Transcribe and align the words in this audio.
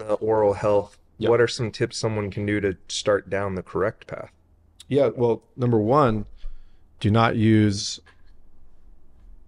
on 0.00 0.06
the 0.06 0.14
oral 0.14 0.54
health, 0.54 0.98
Yep. 1.18 1.30
what 1.30 1.40
are 1.40 1.48
some 1.48 1.70
tips 1.70 1.96
someone 1.96 2.30
can 2.30 2.44
do 2.44 2.60
to 2.60 2.76
start 2.88 3.30
down 3.30 3.54
the 3.54 3.62
correct 3.62 4.06
path? 4.06 4.32
Yeah, 4.88 5.10
well, 5.14 5.42
number 5.56 5.78
one, 5.78 6.26
do 7.00 7.10
not 7.10 7.36
use 7.36 8.00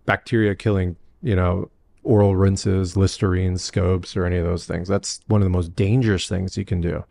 bacteria 0.04 0.54
killing, 0.54 0.96
you 1.22 1.34
know, 1.34 1.70
oral 2.04 2.36
rinses, 2.36 2.96
Listerine, 2.96 3.58
scopes, 3.58 4.16
or 4.16 4.24
any 4.24 4.36
of 4.36 4.44
those 4.44 4.64
things. 4.64 4.86
That's 4.86 5.20
one 5.26 5.40
of 5.42 5.44
the 5.46 5.50
most 5.50 5.74
dangerous 5.74 6.28
things 6.28 6.56
you 6.56 6.64
can 6.64 6.80
do. 6.80 7.04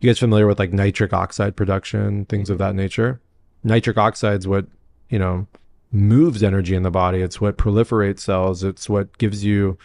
You 0.00 0.08
guys 0.10 0.18
familiar 0.18 0.46
with 0.46 0.58
like 0.58 0.72
nitric 0.72 1.12
oxide 1.12 1.54
production, 1.56 2.24
things 2.24 2.50
of 2.50 2.58
that 2.58 2.74
nature? 2.74 3.20
Nitric 3.62 3.96
oxide 3.96 4.40
is 4.40 4.48
what, 4.48 4.66
you 5.08 5.18
know, 5.18 5.46
moves 5.92 6.42
energy 6.42 6.74
in 6.74 6.82
the 6.82 6.90
body. 6.90 7.20
It's 7.22 7.40
what 7.40 7.58
proliferates 7.58 8.20
cells. 8.20 8.64
It's 8.64 8.88
what 8.88 9.16
gives 9.18 9.44
you 9.44 9.78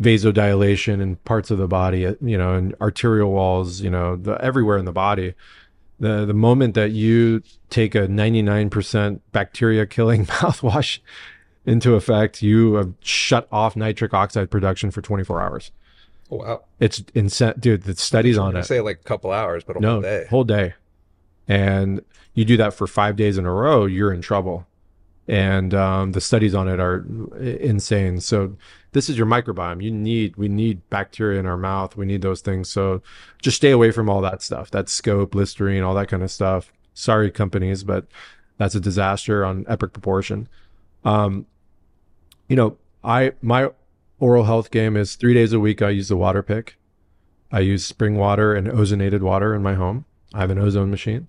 vasodilation 0.00 1.00
in 1.00 1.16
parts 1.16 1.50
of 1.50 1.58
the 1.58 1.68
body, 1.68 2.06
uh, 2.06 2.14
you 2.20 2.38
know, 2.38 2.54
and 2.54 2.74
arterial 2.80 3.30
walls, 3.30 3.80
you 3.80 3.90
know, 3.90 4.16
the, 4.16 4.32
everywhere 4.42 4.78
in 4.78 4.84
the 4.84 4.92
body 4.92 5.34
the 6.00 6.24
the 6.24 6.34
moment 6.34 6.74
that 6.74 6.90
you 6.90 7.42
take 7.68 7.94
a 7.94 8.08
99% 8.08 9.20
bacteria 9.32 9.86
killing 9.86 10.26
mouthwash 10.26 10.98
into 11.64 11.94
effect, 11.94 12.42
you 12.42 12.74
have 12.74 12.94
shut 13.00 13.46
off 13.52 13.76
nitric 13.76 14.12
oxide 14.14 14.50
production 14.50 14.90
for 14.90 15.02
24 15.02 15.42
hours. 15.42 15.70
Oh, 16.30 16.36
wow. 16.36 16.64
It's 16.80 17.04
insane, 17.14 17.54
dude. 17.58 17.82
The 17.82 17.94
studies 17.96 18.38
on 18.38 18.56
I 18.56 18.60
it. 18.60 18.64
say 18.64 18.80
like 18.80 19.00
a 19.00 19.04
couple 19.04 19.30
hours, 19.30 19.62
but 19.62 19.76
a 19.76 19.80
no, 19.80 19.92
whole 19.92 20.00
day. 20.00 20.26
whole 20.30 20.44
day, 20.44 20.74
and 21.46 22.02
you 22.34 22.44
do 22.44 22.56
that 22.56 22.72
for 22.72 22.86
five 22.86 23.16
days 23.16 23.36
in 23.36 23.44
a 23.44 23.52
row, 23.52 23.84
you're 23.84 24.12
in 24.12 24.22
trouble. 24.22 24.66
And 25.30 25.74
um, 25.74 26.10
the 26.10 26.20
studies 26.20 26.56
on 26.56 26.66
it 26.66 26.80
are 26.80 27.06
insane. 27.38 28.20
So 28.20 28.56
this 28.90 29.08
is 29.08 29.16
your 29.16 29.28
microbiome. 29.28 29.80
You 29.80 29.92
need 29.92 30.34
we 30.34 30.48
need 30.48 30.82
bacteria 30.90 31.38
in 31.38 31.46
our 31.46 31.56
mouth. 31.56 31.96
We 31.96 32.04
need 32.04 32.20
those 32.20 32.40
things. 32.40 32.68
So 32.68 33.00
just 33.40 33.56
stay 33.56 33.70
away 33.70 33.92
from 33.92 34.10
all 34.10 34.20
that 34.22 34.42
stuff. 34.42 34.72
That 34.72 34.88
scope, 34.88 35.36
Listerine, 35.36 35.84
all 35.84 35.94
that 35.94 36.08
kind 36.08 36.24
of 36.24 36.32
stuff. 36.32 36.72
Sorry, 36.94 37.30
companies, 37.30 37.84
but 37.84 38.06
that's 38.58 38.74
a 38.74 38.80
disaster 38.80 39.44
on 39.44 39.64
epic 39.68 39.92
proportion. 39.92 40.48
Um, 41.04 41.46
you 42.48 42.56
know, 42.56 42.76
I 43.04 43.34
my 43.40 43.70
oral 44.18 44.44
health 44.44 44.72
game 44.72 44.96
is 44.96 45.14
three 45.14 45.32
days 45.32 45.52
a 45.52 45.60
week. 45.60 45.80
I 45.80 45.90
use 45.90 46.08
the 46.08 46.16
water 46.16 46.42
pick. 46.42 46.76
I 47.52 47.60
use 47.60 47.86
spring 47.86 48.16
water 48.16 48.52
and 48.52 48.66
ozonated 48.66 49.20
water 49.20 49.54
in 49.54 49.62
my 49.62 49.74
home. 49.74 50.06
I 50.34 50.40
have 50.40 50.50
an 50.50 50.58
ozone 50.58 50.90
machine. 50.90 51.28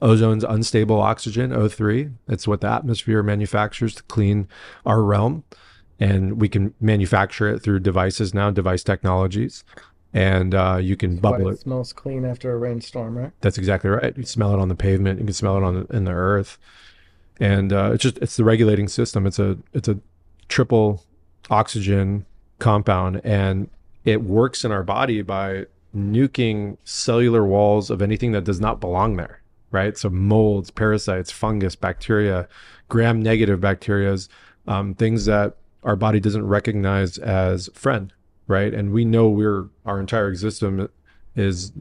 Ozone's 0.00 0.44
unstable 0.44 1.00
oxygen, 1.00 1.50
O3. 1.50 2.12
That's 2.26 2.48
what 2.48 2.60
the 2.60 2.68
atmosphere 2.68 3.22
manufactures 3.22 3.94
to 3.96 4.02
clean 4.04 4.48
our 4.86 5.02
realm. 5.02 5.44
And 5.98 6.40
we 6.40 6.48
can 6.48 6.74
manufacture 6.80 7.48
it 7.48 7.60
through 7.60 7.80
devices 7.80 8.32
now, 8.32 8.50
device 8.50 8.82
technologies. 8.82 9.64
And 10.12 10.54
uh, 10.54 10.78
you 10.80 10.96
can 10.96 11.18
bubble 11.18 11.48
it 11.48 11.52
it. 11.52 11.60
smells 11.60 11.92
clean 11.92 12.24
after 12.24 12.52
a 12.52 12.56
rainstorm, 12.56 13.16
right? 13.16 13.32
That's 13.42 13.58
exactly 13.58 13.90
right. 13.90 14.16
You 14.16 14.24
smell 14.24 14.54
it 14.54 14.58
on 14.58 14.68
the 14.68 14.74
pavement. 14.74 15.20
You 15.20 15.26
can 15.26 15.34
smell 15.34 15.56
it 15.56 15.62
on 15.62 15.74
the, 15.74 15.96
in 15.96 16.04
the 16.04 16.12
earth, 16.12 16.58
and 17.38 17.72
uh, 17.72 17.92
it's 17.94 18.02
just 18.02 18.18
it's 18.18 18.36
the 18.36 18.42
regulating 18.42 18.88
system. 18.88 19.24
It's 19.24 19.38
a 19.38 19.56
it's 19.72 19.86
a 19.86 20.00
triple 20.48 21.04
oxygen 21.48 22.26
compound, 22.58 23.20
and 23.22 23.70
it 24.04 24.22
works 24.22 24.64
in 24.64 24.72
our 24.72 24.82
body 24.82 25.22
by 25.22 25.66
nuking 25.94 26.76
cellular 26.82 27.44
walls 27.44 27.88
of 27.88 28.02
anything 28.02 28.32
that 28.32 28.42
does 28.42 28.60
not 28.60 28.80
belong 28.80 29.16
there. 29.16 29.40
Right. 29.72 29.96
So 29.96 30.10
molds, 30.10 30.70
parasites, 30.70 31.30
fungus, 31.30 31.76
bacteria, 31.76 32.48
gram 32.88 33.22
negative 33.22 33.60
bacterias, 33.60 34.28
um, 34.66 34.94
things 34.94 35.26
that 35.26 35.56
our 35.84 35.96
body 35.96 36.18
doesn't 36.20 36.46
recognize 36.46 37.18
as 37.18 37.68
friend. 37.72 38.12
Right. 38.48 38.74
And 38.74 38.92
we 38.92 39.04
know 39.04 39.28
we're 39.28 39.68
our 39.86 40.00
entire 40.00 40.28
existence 40.28 40.90
is 41.36 41.72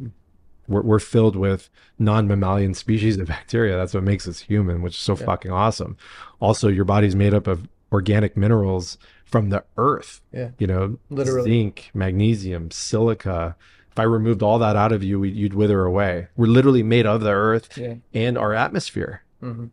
we're, 0.67 0.83
we're 0.83 0.99
filled 0.99 1.35
with 1.35 1.69
non-mammalian 1.97 2.75
species 2.75 3.17
of 3.17 3.27
bacteria. 3.27 3.75
That's 3.75 3.95
what 3.95 4.03
makes 4.03 4.27
us 4.27 4.41
human, 4.41 4.83
which 4.83 4.93
is 4.93 4.99
so 4.99 5.17
Yeah. 5.17 5.25
fucking 5.25 5.51
awesome. 5.51 5.97
Also, 6.39 6.67
your 6.67 6.85
body's 6.85 7.15
made 7.15 7.33
up 7.33 7.47
of 7.47 7.67
organic 7.91 8.37
minerals 8.37 8.99
from 9.25 9.49
the 9.49 9.63
earth. 9.77 10.21
Yeah. 10.31 10.49
You 10.59 10.67
know, 10.67 10.99
Literally. 11.09 11.49
zinc, 11.49 11.89
magnesium, 11.95 12.69
silica. 12.69 13.55
If 13.99 14.03
I 14.03 14.05
removed 14.05 14.41
all 14.41 14.59
that 14.59 14.77
out 14.77 14.93
of 14.93 15.03
you, 15.03 15.19
we, 15.19 15.29
you'd 15.29 15.53
wither 15.53 15.83
away. 15.83 16.29
We're 16.37 16.45
literally 16.47 16.83
made 16.83 17.05
of 17.05 17.19
the 17.19 17.31
earth 17.31 17.77
Yeah. 17.77 17.95
and 18.13 18.37
our 18.37 18.53
atmosphere, 18.53 19.23
hmm 19.41 19.65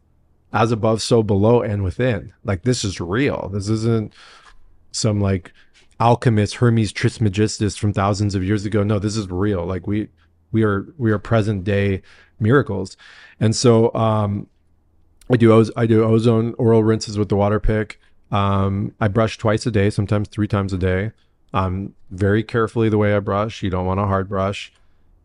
as 0.53 0.72
above, 0.72 1.03
so 1.03 1.22
below, 1.22 1.60
and 1.60 1.84
within. 1.84 2.32
Like 2.42 2.62
this 2.62 2.82
is 2.84 2.98
real. 3.00 3.50
This 3.53 3.69
isn't 3.69 4.12
some 4.91 5.20
like 5.20 5.53
alchemist 6.00 6.56
Hermes 6.56 6.92
Trismegistus 6.92 7.76
from 7.76 7.92
thousands 7.92 8.34
of 8.34 8.42
years 8.42 8.64
ago. 8.64 8.82
No, 8.82 8.98
this 8.98 9.16
is 9.16 9.31
real. 9.31 9.64
Like 9.66 9.87
we 9.87 10.09
we 10.53 10.62
are 10.64 10.87
we 10.98 11.10
are 11.12 11.19
present 11.19 11.62
day 11.64 12.00
miracles. 12.41 12.97
And 13.38 13.54
so 13.54 13.93
um 13.94 14.47
I 15.31 15.37
do 15.37 15.53
oz- 15.53 15.72
I 15.76 15.84
do 15.87 16.03
ozone 16.04 16.54
oral 16.58 16.82
rinses 16.82 17.19
with 17.19 17.28
the 17.28 17.37
water 17.37 17.60
pick. 17.60 18.00
Um 18.32 18.93
I 19.00 19.08
brush 19.08 19.37
twice 19.38 19.66
a 19.66 19.70
day, 19.70 19.91
sometimes 19.91 20.28
three 20.28 20.48
times 20.48 20.72
a 20.72 20.78
day. 20.78 21.12
Um 21.56 21.94
very 22.11 22.43
carefully 22.43 22.89
the 22.89 22.99
way 22.99 23.15
I 23.15 23.21
brush. 23.21 23.62
You 23.62 23.71
don't 23.71 23.87
want 23.87 24.00
a 24.00 24.06
hard 24.06 24.28
brush. 24.28 24.72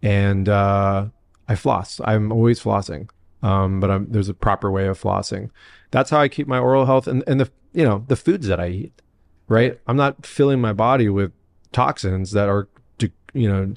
And 0.02 0.48
uh 0.50 1.08
I 1.48 1.56
floss. 1.56 2.00
I'm 2.04 2.32
always 2.32 2.62
flossing. 2.62 3.10
Um 3.44 3.80
but 3.80 3.92
I'm, 3.92 4.12
there's 4.12 4.30
a 4.30 4.34
proper 4.34 4.70
way 4.72 4.88
of 4.88 5.02
flossing. 5.02 5.50
That's 5.92 6.10
how 6.10 6.20
I 6.20 6.30
keep 6.30 6.48
my 6.48 6.60
oral 6.60 6.86
health 6.86 7.08
and 7.08 7.24
and 7.28 7.40
the 7.40 7.50
you 7.74 7.86
know, 7.86 8.04
the 8.08 8.16
foods 8.16 8.48
that 8.48 8.60
I 8.60 8.70
eat. 8.70 9.02
Right? 9.48 9.80
I'm 9.88 9.98
not 9.98 10.26
filling 10.26 10.62
my 10.62 10.74
body 10.74 11.10
with 11.10 11.32
toxins 11.72 12.32
that 12.32 12.50
are 12.50 12.68
de- 12.98 13.12
you 13.34 13.50
know 13.50 13.74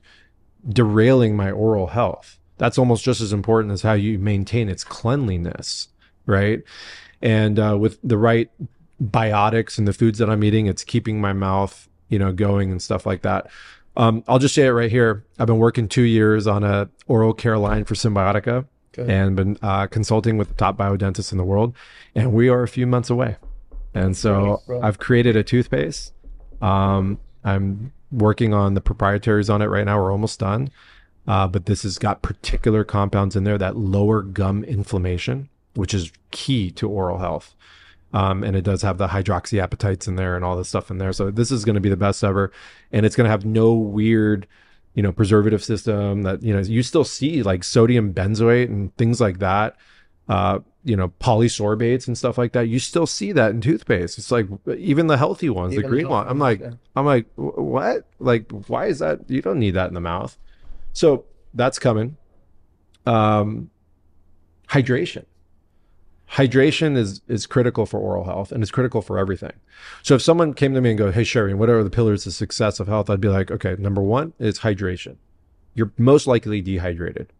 derailing 0.69 1.37
my 1.37 1.51
oral 1.51 1.89
health. 1.89 2.39
That's 2.59 2.79
almost 2.79 3.05
just 3.05 3.21
as 3.21 3.33
important 3.33 3.73
as 3.73 3.83
how 3.83 3.95
you 3.95 4.19
maintain 4.19 4.69
its 4.69 4.85
cleanliness, 4.85 5.89
right? 6.27 6.63
And 7.21 7.59
uh, 7.59 7.77
with 7.79 7.99
the 8.03 8.19
right 8.19 8.51
biotics 9.03 9.79
and 9.79 9.89
the 9.89 9.93
foods 9.93 10.19
that 10.19 10.31
I'm 10.31 10.45
eating, 10.45 10.67
it's 10.67 10.85
keeping 10.85 11.21
my 11.21 11.33
mouth, 11.33 11.89
you 12.15 12.19
know, 12.21 12.33
going 12.33 12.71
and 12.71 12.81
stuff 12.81 13.05
like 13.05 13.23
that. 13.23 13.51
Um, 13.97 14.23
I'll 14.29 14.39
just 14.39 14.55
say 14.55 14.67
it 14.67 14.71
right 14.71 14.91
here. 14.91 15.25
I've 15.39 15.49
been 15.49 15.59
working 15.59 15.89
two 15.89 16.03
years 16.03 16.47
on 16.47 16.63
a 16.63 16.89
oral 17.09 17.35
care 17.35 17.59
line 17.59 17.85
for 17.85 17.95
Cymbiotika 17.95 18.67
and 18.97 19.35
been 19.35 19.59
uh, 19.63 19.89
consulting 19.89 20.39
with 20.39 20.49
the 20.49 20.55
top 20.55 20.77
biodentists 20.77 21.33
in 21.33 21.39
the 21.39 21.45
world, 21.45 21.75
and 22.15 22.33
we 22.33 22.49
are 22.49 22.63
a 22.63 22.69
few 22.69 22.87
months 22.87 23.11
away. 23.11 23.37
And 23.93 24.17
so 24.17 24.63
Nice. 24.69 24.83
I've 24.83 24.99
created 25.01 25.35
a 25.35 25.43
toothpaste. 25.43 26.13
Um, 26.63 27.19
I'm 27.43 27.93
working 28.13 28.55
on 28.55 28.75
the 28.75 28.81
proprietaries 28.81 29.51
on 29.51 29.61
it 29.63 29.67
right 29.67 29.85
now. 29.85 30.01
We're 30.01 30.13
almost 30.13 30.39
done, 30.39 30.71
uh, 31.27 31.49
but 31.49 31.67
this 31.67 31.83
has 31.83 31.99
got 31.99 32.23
particular 32.23 32.85
compounds 32.85 33.35
in 33.35 33.43
there 33.43 33.59
that 33.59 33.77
lower 33.77 34.23
gum 34.23 34.63
inflammation, 34.63 35.49
which 35.75 35.93
is 35.93 36.13
key 36.31 36.71
to 36.73 36.89
oral 36.89 37.19
health. 37.19 37.57
Um, 38.15 38.45
and 38.45 38.55
it 38.55 38.63
does 38.63 38.81
have 38.83 38.97
the 38.97 39.09
hydroxyapatites 39.09 40.07
in 40.07 40.15
there 40.15 40.37
and 40.37 40.45
all 40.45 40.57
this 40.57 40.69
stuff 40.69 40.89
in 40.89 40.99
there. 40.99 41.13
So 41.13 41.33
this 41.33 41.51
is 41.51 41.65
going 41.65 41.75
to 41.75 41.81
be 41.81 41.89
the 41.89 41.97
best 41.97 42.23
ever, 42.23 42.53
and 42.93 43.05
it's 43.05 43.17
going 43.17 43.25
to 43.25 43.31
have 43.31 43.45
no 43.45 43.75
weird, 43.75 44.47
you 44.95 45.03
know, 45.03 45.11
preservative 45.11 45.65
system 45.65 46.23
that 46.23 46.41
you 46.41 46.55
know 46.55 46.61
you 46.61 46.85
still 46.85 47.03
see 47.03 47.43
like 47.43 47.65
sodium 47.65 48.15
benzoate 48.15 48.69
and 48.69 48.97
things 48.97 49.21
like 49.21 49.41
that. 49.41 49.77
Uh, 50.29 50.61
you 50.85 50.95
know, 50.97 51.09
polysorbates 51.21 52.07
and 52.07 52.17
stuff 52.17 52.39
like 52.39 52.53
that. 52.53 52.69
You 52.69 52.79
still 52.79 53.07
see 53.07 53.33
that 53.33 53.51
in 53.51 53.61
toothpaste. 53.61 54.17
It's 54.17 54.31
like 54.31 54.47
even 54.79 55.09
the 55.09 55.19
healthy 55.19 55.51
ones, 55.51 55.73
Even 55.73 55.83
the 55.83 55.89
green 55.89 56.09
one. 56.09 56.29
I'm 56.29 56.39
like, 56.39 56.61
yeah. 56.61 56.73
I'm 56.95 57.05
like, 57.05 57.27
what? 57.35 58.07
Like, 58.21 58.49
why 58.69 58.87
is 58.87 59.01
that? 59.01 59.29
You 59.29 59.43
don't 59.43 59.59
need 59.59 59.73
that 59.73 59.89
in 59.89 59.95
the 59.95 60.01
mouth. 60.01 60.39
So 60.93 61.25
that's 61.53 61.81
coming. 61.81 62.17
Um, 63.07 63.71
hydration. 64.69 65.25
Hydration 66.35 66.97
is 66.97 67.21
is 67.29 67.47
critical 67.47 67.87
for 67.87 68.01
oral 68.01 68.25
health 68.25 68.51
and 68.51 68.63
it's 68.63 68.73
critical 68.73 69.03
for 69.03 69.19
everything. 69.19 69.53
So 70.03 70.17
if 70.17 70.23
someone 70.23 70.53
came 70.53 70.75
to 70.75 70.81
me 70.81 70.91
and 70.91 70.99
go, 70.99 71.13
"Hey 71.13 71.25
Sherry, 71.25 71.55
what 71.55 71.71
are 71.71 71.85
the 71.85 71.91
pillars 71.91 72.27
of 72.27 72.33
success 72.33 72.81
of 72.81 72.89
health?" 72.89 73.09
I'd 73.09 73.21
be 73.21 73.29
like, 73.29 73.51
"Okay, 73.51 73.77
number 73.79 74.03
one 74.03 74.33
is 74.39 74.61
hydration. 74.61 75.17
You're 75.75 75.93
most 75.97 76.27
likely 76.27 76.61
dehydrated. 76.61 77.33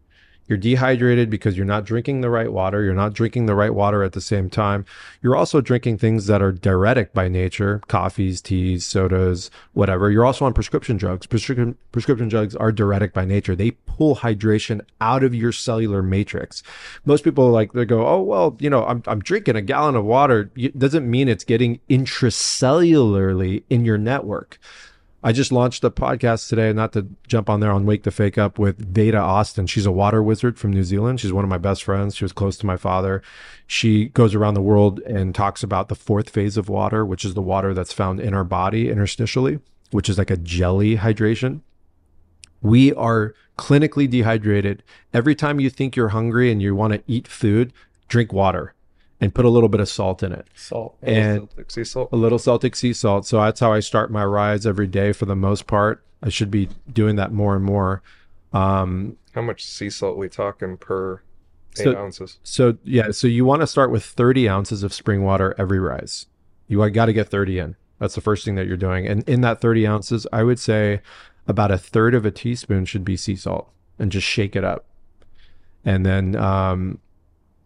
You're 0.47 0.57
dehydrated 0.57 1.29
because 1.29 1.57
you're 1.57 1.65
not 1.65 1.85
drinking 1.85 2.21
the 2.21 2.29
right 2.29 2.51
water. 2.51 2.83
You're 2.83 2.93
not 2.93 3.13
drinking 3.13 3.47
the 3.47 3.55
right 3.55 3.73
water 3.73 4.03
at 4.03 4.13
the 4.13 4.21
same 4.21 4.49
time. 4.49 4.85
You're 5.21 5.35
also 5.35 5.59
drinking 5.59 5.97
things 5.97 6.27
that 6.27 6.41
are 6.41 6.51
diuretic 6.51 7.13
by 7.13 7.27
nature 7.27 7.81
coffees, 7.87 8.41
teas, 8.41 8.85
sodas, 8.85 9.49
whatever. 9.73 10.11
You're 10.11 10.25
also 10.25 10.45
on 10.45 10.53
prescription 10.53 10.97
drugs. 10.97 11.25
Prescription, 11.25 11.77
prescription 11.91 12.27
drugs 12.27 12.55
are 12.55 12.71
diuretic 12.71 13.13
by 13.13 13.25
nature. 13.25 13.55
They 13.55 13.71
pull 13.71 14.17
hydration 14.17 14.81
out 15.01 15.23
of 15.23 15.33
your 15.33 15.51
cellular 15.51 16.03
matrix. 16.03 16.61
Most 17.05 17.23
people 17.23 17.49
like, 17.49 17.73
they 17.73 17.85
go, 17.85 18.05
oh, 18.05 18.21
well, 18.21 18.55
you 18.59 18.69
know, 18.69 18.85
I'm, 18.85 19.01
I'm 19.07 19.21
drinking 19.21 19.55
a 19.55 19.61
gallon 19.61 19.95
of 19.95 20.05
water. 20.05 20.51
It 20.55 20.77
doesn't 20.77 21.09
mean 21.09 21.27
it's 21.27 21.43
getting 21.43 21.79
intracellularly 21.89 23.63
in 23.69 23.85
your 23.85 23.97
network. 23.97 24.59
I 25.25 25.31
just 25.31 25.51
launched 25.51 25.83
a 25.83 25.89
podcast 25.89 26.49
today, 26.49 26.71
not 26.71 26.93
to 26.93 27.07
jump 27.25 27.49
on 27.49 27.59
there 27.59 27.71
on 27.71 27.87
Wake 27.87 28.03
the 28.03 28.11
Fake 28.11 28.37
Up 28.37 28.59
with 28.59 28.77
Veda 28.77 29.17
Austin. 29.17 29.65
She's 29.65 29.87
a 29.87 29.91
water 29.91 30.21
wizard 30.21 30.59
from 30.59 30.71
New 30.71 30.83
Zealand. 30.83 31.19
She's 31.19 31.33
one 31.33 31.43
of 31.43 31.49
my 31.49 31.57
best 31.57 31.83
friends. 31.83 32.15
She 32.15 32.23
was 32.23 32.31
close 32.31 32.57
to 32.57 32.67
my 32.67 32.77
father. 32.77 33.23
She 33.65 34.09
goes 34.09 34.35
around 34.35 34.53
the 34.53 34.61
world 34.61 34.99
and 34.99 35.33
talks 35.33 35.63
about 35.63 35.89
the 35.89 35.95
fourth 35.95 36.29
phase 36.29 36.57
of 36.57 36.69
water, 36.69 37.03
which 37.03 37.25
is 37.25 37.33
the 37.33 37.41
water 37.41 37.73
that's 37.73 37.91
found 37.91 38.19
in 38.19 38.35
our 38.35 38.43
body 38.43 38.85
interstitially, 38.85 39.61
which 39.89 40.09
is 40.09 40.19
like 40.19 40.29
a 40.29 40.37
jelly 40.37 40.97
hydration. 40.97 41.61
We 42.61 42.93
are 42.93 43.33
clinically 43.57 44.07
dehydrated. 44.07 44.83
Every 45.11 45.33
time 45.33 45.59
you 45.59 45.71
think 45.71 45.95
you're 45.95 46.09
hungry 46.09 46.51
and 46.51 46.61
you 46.61 46.75
want 46.75 46.93
to 46.93 47.01
eat 47.07 47.27
food, 47.27 47.73
drink 48.09 48.31
water 48.31 48.75
and 49.25 49.33
put 49.33 49.43
a 49.43 49.49
little 49.49 49.69
bit 49.69 49.81
of 49.81 49.89
salt 49.89 50.21
in 50.23 50.31
it. 50.31 50.47
Salt. 50.55 50.97
And 51.01 51.39
Celtic 51.49 51.71
sea 51.71 51.83
salt. 51.83 52.09
a 52.11 52.15
little 52.15 52.37
Celtic 52.39 52.75
sea 52.75 52.93
salt. 52.93 53.25
So 53.25 53.41
that's 53.41 53.59
how 53.59 53.73
I 53.73 53.79
start 53.79 54.11
my 54.11 54.23
rides 54.23 54.65
every 54.67 54.87
day 54.87 55.11
for 55.13 55.25
the 55.25 55.35
most 55.35 55.65
part. 55.67 56.03
I 56.21 56.29
should 56.29 56.51
be 56.51 56.69
doing 56.91 57.15
that 57.17 57.33
more 57.33 57.55
and 57.55 57.65
more. 57.65 58.01
Um, 58.53 59.17
How 59.33 59.41
much 59.41 59.65
sea 59.65 59.89
salt 59.89 60.17
we 60.17 60.29
talking 60.29 60.77
per 60.77 61.21
eight 61.77 61.83
So- 61.83 61.97
ounces? 61.97 62.37
so 62.43 62.77
yeah, 62.83 63.11
so 63.11 63.27
you 63.27 63.43
want 63.45 63.61
to 63.61 63.67
start 63.67 63.91
with 63.91 64.03
30 64.05 64.47
ounces 64.47 64.83
of 64.83 64.93
spring 64.93 65.23
water 65.23 65.53
every 65.57 65.79
rise. 65.79 66.27
You 66.67 66.87
got 66.91 67.05
to 67.07 67.13
get 67.13 67.27
30 67.29 67.59
in. 67.59 67.75
That's 67.99 68.15
the 68.15 68.21
first 68.21 68.45
thing 68.45 68.55
that 68.55 68.67
you're 68.67 68.77
doing. 68.77 69.07
And 69.07 69.27
in 69.27 69.41
that 69.41 69.59
30 69.59 69.87
ounces, 69.87 70.27
I 70.31 70.43
would 70.43 70.59
say 70.59 71.01
about 71.47 71.71
a 71.71 71.77
third 71.77 72.13
of 72.15 72.25
a 72.25 72.31
teaspoon 72.31 72.85
should 72.85 73.03
be 73.05 73.17
sea 73.17 73.35
salt 73.35 73.69
and 73.99 74.11
just 74.11 74.27
shake 74.27 74.55
it 74.55 74.63
up. 74.63 74.85
And 75.83 76.05
then, 76.05 76.35
um, 76.35 76.99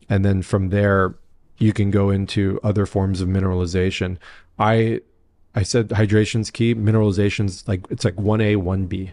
and 0.10 0.26
then 0.26 0.42
from 0.42 0.70
there, 0.70 1.16
you 1.60 1.74
can 1.74 1.92
go 1.92 2.10
into 2.10 2.60
other 2.64 2.86
forms 2.86 3.22
of 3.22 3.30
mineralization. 3.30 4.18
I, 4.58 5.02
I 5.54 5.64
said 5.64 5.92
hydration's 5.92 6.50
key. 6.50 6.74
Mineralization's 6.74 7.68
like, 7.68 7.86
it's 7.90 8.04
like 8.04 8.16
1A, 8.16 8.58
1B 8.58 9.12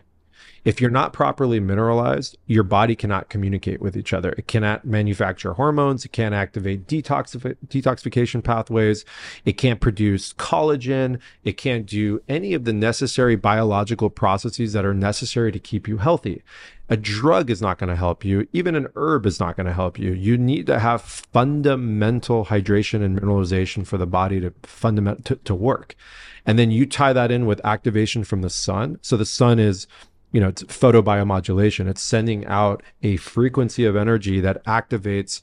if 0.67 0.81
you're 0.81 0.91
not 0.91 1.13
properly 1.13 1.61
mineralized, 1.61 2.37
your 2.47 2.65
body 2.65 2.97
cannot 2.97 3.29
communicate 3.29 3.81
with 3.81 3.97
each 3.97 4.13
other. 4.13 4.33
It 4.33 4.49
cannot 4.49 4.85
manufacture 4.85 5.53
hormones. 5.53 6.05
It 6.05 6.09
can't 6.11 6.35
activate 6.35 6.89
detoxif- 6.89 7.57
detoxification 7.69 8.43
pathways. 8.43 9.05
It 9.45 9.53
can't 9.53 9.81
produce 9.81 10.33
collagen. 10.33 11.21
It 11.45 11.53
can't 11.53 11.87
do 11.87 12.21
any 12.29 12.53
of 12.53 12.65
the 12.65 12.73
necessary 12.73 13.37
biological 13.37 14.11
processes 14.11 14.73
that 14.73 14.85
are 14.85 14.93
necessary 14.93 15.53
to 15.53 15.61
keep 15.61 15.87
you 15.87 15.99
healthy. 15.99 16.43
A 16.89 16.97
drug 16.97 17.51
is 17.51 17.61
not 17.61 17.79
going 17.79 17.89
to 17.89 17.97
help 17.97 18.25
you. 18.25 18.47
Even 18.53 18.77
an 18.77 18.87
herb 18.95 19.27
is 19.27 19.41
not 19.41 19.57
going 19.57 19.67
to 19.67 19.73
help 19.73 19.99
you. 19.99 20.13
You 20.13 20.39
need 20.39 20.67
to 20.67 20.79
have 20.79 21.03
fundamental 21.03 22.47
hydration 22.47 23.03
and 23.03 23.19
mineralization 23.19 23.85
for 23.85 23.99
the 23.99 24.07
body 24.07 24.41
to 24.41 24.53
fundament 24.63 25.25
to, 25.25 25.37
to 25.37 25.55
work. 25.55 25.97
And 26.45 26.59
then 26.59 26.71
you 26.71 26.87
tie 26.87 27.13
that 27.13 27.33
in 27.33 27.45
with 27.45 27.65
activation 27.65 28.23
from 28.23 28.43
the 28.43 28.51
sun. 28.51 28.99
So 29.03 29.17
the 29.17 29.27
sun 29.27 29.59
is 29.59 29.89
you 30.33 30.41
know, 30.41 30.49
it's 30.49 30.65
photobiomodulation. 30.65 31.89
It's 31.89 32.03
sending 32.03 32.45
out 32.47 32.83
a 33.03 33.17
frequency 33.17 33.85
of 33.85 33.97
energy 33.97 34.41
that 34.41 34.63
activates 34.65 35.41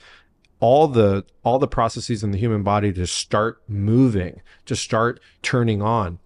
all 0.60 0.88
the 0.88 1.25
all 1.44 1.60
the 1.60 1.68
processes 1.68 2.24
in 2.24 2.31
the 2.31 2.38
human 2.38 2.63
body 2.63 2.94
to 2.94 3.07
start 3.07 3.62
moving, 3.68 4.42
to 4.66 4.75
start 4.75 5.19
turning 5.42 5.81
on. 5.81 6.19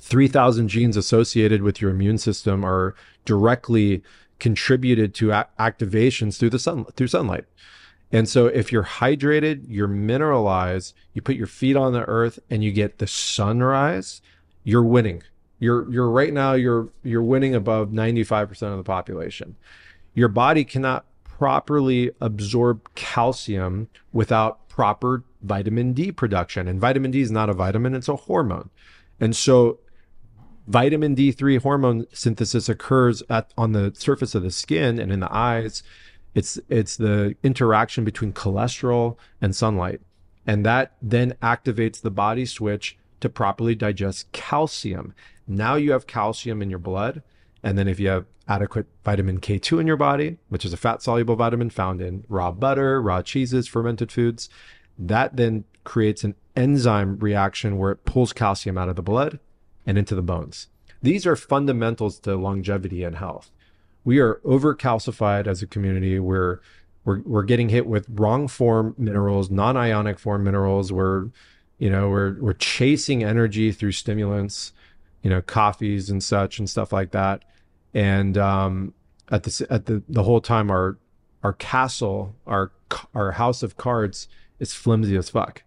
3000 0.00 0.68
genes 0.68 0.96
associated 0.96 1.62
with 1.62 1.80
your 1.80 1.90
immune 1.90 2.18
system 2.18 2.64
are 2.64 2.94
directly 3.24 4.02
contributed 4.38 5.14
to 5.14 5.30
a- 5.30 5.48
activations 5.58 6.38
through 6.38 6.50
the 6.50 6.58
sun 6.58 6.84
through 6.96 7.08
sunlight. 7.08 7.44
And 8.12 8.28
so 8.28 8.46
if 8.46 8.70
you're 8.70 8.84
hydrated, 8.84 9.64
you're 9.66 9.88
mineralized, 9.88 10.94
you 11.14 11.22
put 11.22 11.36
your 11.36 11.46
feet 11.46 11.76
on 11.76 11.92
the 11.92 12.04
earth 12.04 12.38
and 12.48 12.62
you 12.62 12.70
get 12.70 12.98
the 12.98 13.06
sunrise, 13.06 14.20
you're 14.62 14.82
winning 14.82 15.22
you're 15.58 15.90
you're 15.90 16.10
right 16.10 16.32
now 16.32 16.52
you're 16.52 16.88
you're 17.02 17.22
winning 17.22 17.54
above 17.54 17.88
95% 17.88 18.50
of 18.70 18.76
the 18.76 18.84
population. 18.84 19.56
Your 20.14 20.28
body 20.28 20.64
cannot 20.64 21.06
properly 21.24 22.12
absorb 22.20 22.94
calcium 22.94 23.88
without 24.12 24.68
proper 24.68 25.24
vitamin 25.42 25.92
D 25.92 26.12
production. 26.12 26.68
And 26.68 26.80
vitamin 26.80 27.10
D 27.10 27.20
is 27.20 27.30
not 27.30 27.48
a 27.48 27.54
vitamin, 27.54 27.94
it's 27.94 28.08
a 28.08 28.16
hormone. 28.16 28.70
And 29.20 29.34
so 29.34 29.78
vitamin 30.66 31.14
D3 31.14 31.60
hormone 31.60 32.06
synthesis 32.12 32.68
occurs 32.68 33.22
at 33.28 33.52
on 33.56 33.72
the 33.72 33.92
surface 33.96 34.34
of 34.34 34.42
the 34.42 34.50
skin 34.50 34.98
and 34.98 35.12
in 35.12 35.20
the 35.20 35.34
eyes. 35.34 35.82
It's 36.34 36.58
it's 36.68 36.96
the 36.96 37.36
interaction 37.42 38.04
between 38.04 38.32
cholesterol 38.32 39.16
and 39.40 39.54
sunlight. 39.54 40.00
And 40.46 40.64
that 40.66 40.92
then 41.00 41.34
activates 41.42 42.00
the 42.00 42.10
body 42.10 42.44
switch 42.44 42.98
to 43.20 43.28
properly 43.28 43.74
digest 43.74 44.30
calcium. 44.32 45.14
Now 45.46 45.76
you 45.76 45.92
have 45.92 46.06
calcium 46.06 46.60
in 46.60 46.70
your 46.70 46.78
blood. 46.78 47.22
And 47.62 47.78
then 47.78 47.88
if 47.88 47.98
you 47.98 48.08
have 48.08 48.26
adequate 48.46 48.86
vitamin 49.04 49.40
K2 49.40 49.80
in 49.80 49.86
your 49.86 49.96
body, 49.96 50.36
which 50.50 50.66
is 50.66 50.74
a 50.74 50.76
fat 50.76 51.02
soluble 51.02 51.36
vitamin 51.36 51.70
found 51.70 52.02
in 52.02 52.24
raw 52.28 52.50
butter, 52.50 53.00
raw 53.00 53.22
cheeses, 53.22 53.66
fermented 53.66 54.12
foods, 54.12 54.50
that 54.98 55.36
then 55.36 55.64
creates 55.84 56.24
an 56.24 56.34
enzyme 56.54 57.18
reaction 57.18 57.78
where 57.78 57.92
it 57.92 58.04
pulls 58.04 58.34
calcium 58.34 58.76
out 58.76 58.90
of 58.90 58.96
the 58.96 59.02
blood 59.02 59.38
and 59.86 59.98
into 59.98 60.14
the 60.14 60.22
bones. 60.22 60.68
These 61.02 61.26
are 61.26 61.36
fundamentals 61.36 62.18
to 62.20 62.36
longevity 62.36 63.04
and 63.04 63.16
health. 63.16 63.50
We 64.04 64.18
are 64.18 64.40
overcalcified 64.44 65.46
as 65.46 65.62
a 65.62 65.66
community. 65.66 66.18
We're 66.18 66.60
we're, 67.04 67.20
we're 67.20 67.42
getting 67.42 67.68
hit 67.68 67.86
with 67.86 68.06
wrong 68.08 68.48
form 68.48 68.94
minerals, 68.96 69.50
non-ionic 69.50 70.18
form 70.18 70.42
minerals. 70.44 70.90
We're 70.90 71.28
you 71.78 71.90
know 71.90 72.08
we're 72.08 72.36
we're 72.40 72.54
chasing 72.54 73.24
energy 73.24 73.72
through 73.72 73.92
stimulants 73.92 74.72
you 75.22 75.30
know 75.30 75.42
coffees 75.42 76.10
and 76.10 76.22
such 76.22 76.58
and 76.58 76.70
stuff 76.70 76.92
like 76.92 77.10
that 77.10 77.44
and 77.92 78.38
um 78.38 78.94
at 79.30 79.42
the 79.42 79.66
at 79.70 79.86
the 79.86 80.02
the 80.08 80.22
whole 80.22 80.40
time 80.40 80.70
our 80.70 80.98
our 81.42 81.52
castle 81.52 82.34
our 82.46 82.70
our 83.14 83.32
house 83.32 83.62
of 83.62 83.76
cards 83.76 84.28
is 84.60 84.72
flimsy 84.72 85.16
as 85.16 85.28
fuck 85.28 85.62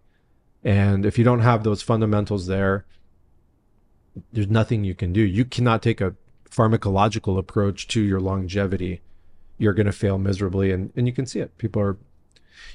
and 0.64 1.04
if 1.04 1.18
you 1.18 1.24
don't 1.24 1.40
have 1.40 1.62
those 1.62 1.82
fundamentals 1.82 2.46
there 2.46 2.86
there's 4.32 4.48
nothing 4.48 4.84
you 4.84 4.94
can 4.94 5.12
do. 5.12 5.20
You 5.20 5.44
cannot 5.44 5.82
take 5.82 6.00
a 6.00 6.14
pharmacological 6.50 7.38
approach 7.38 7.88
to 7.88 8.00
your 8.00 8.20
longevity. 8.20 9.00
You're 9.58 9.74
going 9.74 9.86
to 9.86 9.92
fail 9.92 10.18
miserably 10.18 10.72
and 10.72 10.92
and 10.96 11.06
you 11.06 11.12
can 11.12 11.26
see 11.26 11.40
it. 11.40 11.56
People 11.58 11.82
are 11.82 11.98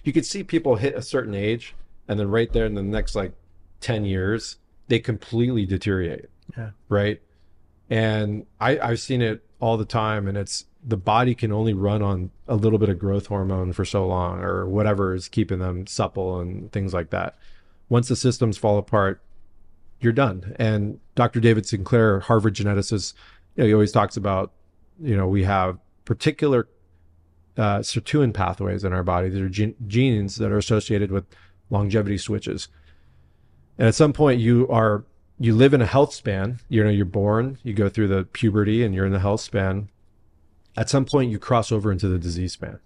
you 0.04 0.14
can 0.14 0.24
see 0.24 0.44
people 0.44 0.76
hit 0.76 0.96
a 0.96 1.02
certain 1.02 1.34
age 1.34 1.76
and 2.08 2.20
then 2.20 2.30
right 2.30 2.52
there 2.52 2.66
in 2.66 2.76
the 2.76 2.84
next 2.84 3.16
like 3.16 3.34
10 3.82 4.06
years 4.06 4.58
they 4.88 5.00
completely 5.00 5.66
deteriorate. 5.66 6.30
Yeah. 6.58 6.72
right? 6.90 7.22
And 7.90 8.46
i 8.60 8.78
i've 8.80 9.00
seen 9.00 9.22
it 9.22 9.44
all 9.60 9.78
the 9.78 9.86
time 9.86 10.28
and 10.28 10.38
it's 10.38 10.66
the 10.86 10.98
body 10.98 11.34
can 11.34 11.52
only 11.52 11.74
run 11.74 12.02
on 12.02 12.32
a 12.48 12.56
little 12.56 12.78
bit 12.78 12.90
of 12.90 13.00
growth 13.00 13.28
hormone 13.28 13.72
for 13.72 13.86
so 13.86 14.06
long 14.06 14.40
or 14.42 14.68
whatever 14.68 15.14
is 15.14 15.30
keeping 15.30 15.60
them 15.60 15.88
supple 15.88 16.40
and 16.40 16.72
things 16.72 16.94
like 16.94 17.10
that. 17.12 17.38
Once 17.88 18.10
the 18.10 18.16
systems 18.16 18.58
fall 18.58 18.78
apart 18.78 19.22
you're 20.04 20.14
done 20.14 20.56
and 20.58 21.00
dr 21.16 21.40
david 21.40 21.66
sinclair 21.66 22.20
harvard 22.22 22.54
geneticist 22.54 23.14
you 23.56 23.64
know, 23.64 23.68
he 23.68 23.74
always 23.74 23.92
talks 23.92 24.18
about 24.18 24.52
you 25.00 25.16
know 25.16 25.28
we 25.28 25.44
have 25.44 25.78
particular 26.06 26.68
uh, 27.56 27.80
sirtuin 27.80 28.34
pathways 28.34 28.84
in 28.84 28.94
our 28.94 29.04
body 29.04 29.30
these 29.30 29.40
are 29.40 29.50
gen- 29.50 29.76
genes 29.88 30.38
that 30.38 30.52
are 30.52 30.58
associated 30.58 31.12
with 31.12 31.26
longevity 31.74 32.18
switches. 32.18 32.70
And 33.78 33.88
at 33.88 33.96
some 33.96 34.14
point 34.14 34.40
you 34.40 34.68
are 34.70 35.04
you 35.40 35.54
live 35.54 35.74
in 35.74 35.82
a 35.82 35.86
health 35.86 36.14
span, 36.14 36.60
you 36.70 36.84
know, 36.84 36.92
you're 36.92 37.06
born, 37.06 37.58
you 37.64 37.74
go 37.74 37.90
through 37.90 38.08
the 38.08 38.24
puberty 38.24 38.84
and 38.84 38.96
you're 38.96 39.06
in 39.06 39.12
the 39.12 39.20
health 39.20 39.42
span. 39.42 39.90
At 40.78 40.90
some 40.90 41.06
point 41.06 41.32
you 41.32 41.40
cross 41.40 41.72
over 41.72 41.92
into 41.92 42.08
the 42.08 42.20
disease 42.20 42.54
span. 42.54 42.80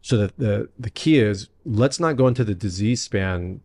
So 0.00 0.16
that 0.16 0.38
the 0.38 0.70
the 0.78 0.90
key 0.90 1.18
is 1.18 1.48
let's 1.66 2.00
not 2.00 2.16
go 2.16 2.26
into 2.26 2.44
the 2.44 2.54
disease 2.54 3.02
span 3.02 3.60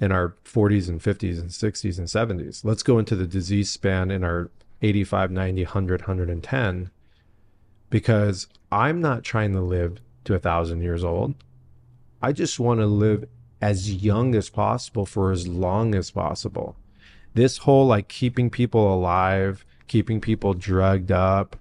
in 0.00 0.12
our 0.12 0.34
40s 0.44 0.88
and 0.88 1.00
50s 1.00 1.40
and 1.40 1.50
60s 1.50 1.98
and 1.98 2.06
70s. 2.06 2.64
Let's 2.64 2.82
go 2.82 2.98
into 2.98 3.16
the 3.16 3.26
disease 3.26 3.70
span 3.70 4.10
in 4.10 4.22
our 4.22 4.50
85, 4.80 5.30
90, 5.30 5.64
100, 5.64 6.00
110 6.02 6.90
because 7.90 8.46
I'm 8.70 9.00
not 9.00 9.24
trying 9.24 9.52
to 9.52 9.60
live 9.60 9.98
to 10.24 10.34
a 10.34 10.38
thousand 10.38 10.82
years 10.82 11.02
old. 11.02 11.34
I 12.20 12.32
just 12.32 12.60
want 12.60 12.80
to 12.80 12.86
live 12.86 13.24
as 13.60 13.92
young 13.92 14.34
as 14.34 14.50
possible 14.50 15.06
for 15.06 15.32
as 15.32 15.48
long 15.48 15.94
as 15.94 16.10
possible. 16.10 16.76
This 17.34 17.58
whole 17.58 17.86
like 17.86 18.08
keeping 18.08 18.50
people 18.50 18.92
alive, 18.92 19.64
keeping 19.86 20.20
people 20.20 20.54
drugged 20.54 21.10
up, 21.10 21.56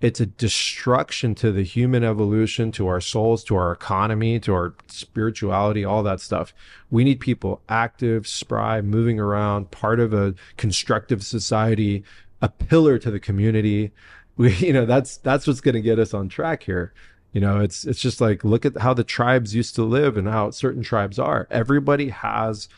it's 0.00 0.20
a 0.20 0.26
destruction 0.26 1.34
to 1.36 1.50
the 1.50 1.64
human 1.64 2.04
evolution, 2.04 2.70
to 2.72 2.86
our 2.86 3.00
souls, 3.00 3.42
to 3.44 3.56
our 3.56 3.72
economy, 3.72 4.38
to 4.40 4.52
our 4.52 4.74
spirituality, 4.86 5.84
all 5.84 6.04
that 6.04 6.20
stuff. 6.20 6.54
We 6.90 7.02
need 7.02 7.18
people 7.18 7.62
active, 7.68 8.26
spry, 8.26 8.80
moving 8.80 9.18
around, 9.18 9.72
part 9.72 9.98
of 9.98 10.12
a 10.12 10.34
constructive 10.56 11.24
society, 11.24 12.04
a 12.40 12.48
pillar 12.48 12.98
to 12.98 13.10
the 13.10 13.20
community. 13.20 13.92
We, 14.38 14.54
you 14.54 14.72
know, 14.72 14.86
that's 14.86 15.16
that's 15.16 15.48
what's 15.48 15.60
going 15.60 15.74
to 15.74 15.80
get 15.80 15.98
us 15.98 16.14
on 16.14 16.28
track 16.28 16.62
here. 16.62 16.92
You 17.32 17.40
know, 17.40 17.58
it's 17.58 17.84
it's 17.84 17.98
just 17.98 18.20
like 18.20 18.44
look 18.44 18.64
at 18.64 18.78
how 18.78 18.94
the 18.94 19.02
tribes 19.02 19.52
used 19.52 19.74
to 19.74 19.82
live 19.82 20.16
and 20.16 20.28
how 20.28 20.52
certain 20.52 20.84
tribes 20.84 21.18
are. 21.18 21.48
Everybody 21.50 22.10
has 22.10 22.68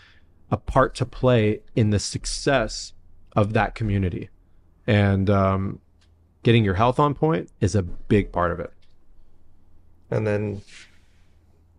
a 0.50 0.56
part 0.56 0.94
to 0.94 1.04
play 1.04 1.60
in 1.76 1.90
the 1.90 1.98
success 1.98 2.94
of 3.36 3.52
that 3.52 3.74
community, 3.74 4.30
and 4.86 5.28
um, 5.28 5.80
getting 6.42 6.64
your 6.64 6.74
health 6.74 6.98
on 6.98 7.14
point 7.14 7.50
is 7.60 7.74
a 7.74 7.82
big 7.82 8.32
part 8.32 8.52
of 8.52 8.60
it. 8.60 8.72
And 10.10 10.26
then 10.26 10.62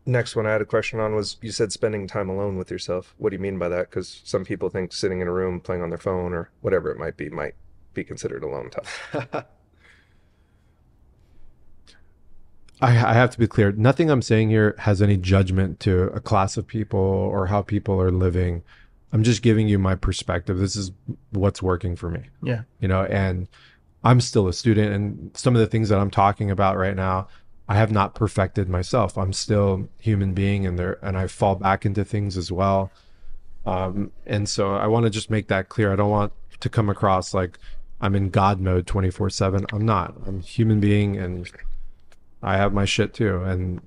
next 0.05 0.35
one 0.35 0.45
I 0.45 0.51
had 0.51 0.61
a 0.61 0.65
question 0.65 0.99
on 0.99 1.15
was 1.15 1.37
you 1.41 1.51
said 1.51 1.71
spending 1.71 2.07
time 2.07 2.29
alone 2.29 2.57
with 2.57 2.71
yourself. 2.71 3.13
What 3.17 3.29
do 3.29 3.35
you 3.35 3.41
mean 3.41 3.57
by 3.57 3.69
that? 3.69 3.89
Because 3.89 4.21
some 4.23 4.45
people 4.45 4.69
think 4.69 4.93
sitting 4.93 5.21
in 5.21 5.27
a 5.27 5.31
room 5.31 5.59
playing 5.59 5.81
on 5.81 5.89
their 5.89 5.97
phone 5.97 6.33
or 6.33 6.49
whatever 6.61 6.91
it 6.91 6.97
might 6.97 7.17
be 7.17 7.29
might 7.29 7.55
be 7.93 8.03
considered 8.03 8.43
alone 8.43 8.69
time. 8.69 9.45
I, 12.81 12.89
I 12.89 13.13
have 13.13 13.29
to 13.31 13.39
be 13.39 13.47
clear. 13.47 13.71
Nothing 13.71 14.09
I'm 14.09 14.23
saying 14.23 14.49
here 14.49 14.75
has 14.79 15.01
any 15.01 15.15
judgment 15.15 15.79
to 15.81 16.05
a 16.05 16.19
class 16.19 16.57
of 16.57 16.65
people 16.65 16.99
or 16.99 17.47
how 17.47 17.61
people 17.61 18.01
are 18.01 18.11
living. 18.11 18.63
I'm 19.13 19.23
just 19.23 19.43
giving 19.43 19.67
you 19.67 19.77
my 19.77 19.93
perspective. 19.93 20.57
This 20.57 20.75
is 20.75 20.91
what's 21.29 21.61
working 21.61 21.95
for 21.95 22.09
me. 22.09 22.23
Yeah. 22.41 22.61
You 22.79 22.87
know, 22.87 23.03
and 23.03 23.47
I'm 24.03 24.21
still 24.21 24.47
a 24.47 24.53
student, 24.53 24.93
and 24.93 25.31
some 25.35 25.55
of 25.55 25.59
the 25.59 25.67
things 25.67 25.89
that 25.89 25.99
I'm 25.99 26.11
talking 26.11 26.49
about 26.49 26.77
right 26.77 26.95
now, 26.95 27.27
I 27.69 27.75
have 27.75 27.91
not 27.91 28.15
perfected 28.15 28.67
myself. 28.67 29.17
I'm 29.17 29.33
still 29.33 29.87
human 29.99 30.33
being, 30.33 30.65
and 30.65 30.77
there, 30.77 30.97
and 31.01 31.17
I 31.17 31.27
fall 31.27 31.55
back 31.55 31.85
into 31.85 32.03
things 32.03 32.37
as 32.37 32.51
well. 32.51 32.91
Um, 33.65 34.11
and 34.25 34.49
so 34.49 34.75
I 34.75 34.87
want 34.87 35.03
to 35.05 35.09
just 35.09 35.29
make 35.29 35.47
that 35.49 35.69
clear. 35.69 35.93
I 35.93 35.95
don't 35.95 36.09
want 36.09 36.33
to 36.59 36.69
come 36.69 36.89
across 36.89 37.33
like 37.33 37.59
I'm 37.99 38.15
in 38.15 38.29
God 38.29 38.59
mode 38.59 38.87
24 38.87 39.29
seven. 39.29 39.65
I'm 39.71 39.85
not. 39.85 40.15
I'm 40.25 40.41
human 40.41 40.79
being, 40.79 41.17
and 41.17 41.49
I 42.41 42.57
have 42.57 42.73
my 42.73 42.85
shit 42.85 43.13
too. 43.13 43.43
And 43.43 43.81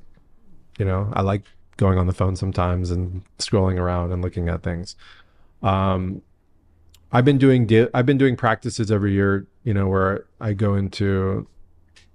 you 0.78 0.85
know, 0.85 1.11
I 1.12 1.23
like 1.23 1.42
going 1.76 1.99
on 1.99 2.06
the 2.06 2.12
phone 2.12 2.37
sometimes 2.37 2.90
and 2.90 3.23
scrolling 3.38 3.78
around 3.78 4.12
and 4.12 4.23
looking 4.23 4.49
at 4.49 4.62
things. 4.62 4.94
Um, 5.62 6.23
I've 7.14 7.25
been 7.25 7.38
doing 7.38 7.64
da- 7.64 7.87
I've 7.94 8.06
been 8.06 8.18
doing 8.18 8.35
practices 8.35 8.90
every 8.90 9.12
year, 9.12 9.47
you 9.62 9.73
know, 9.73 9.87
where 9.87 10.26
I 10.40 10.52
go 10.52 10.75
into 10.75 11.47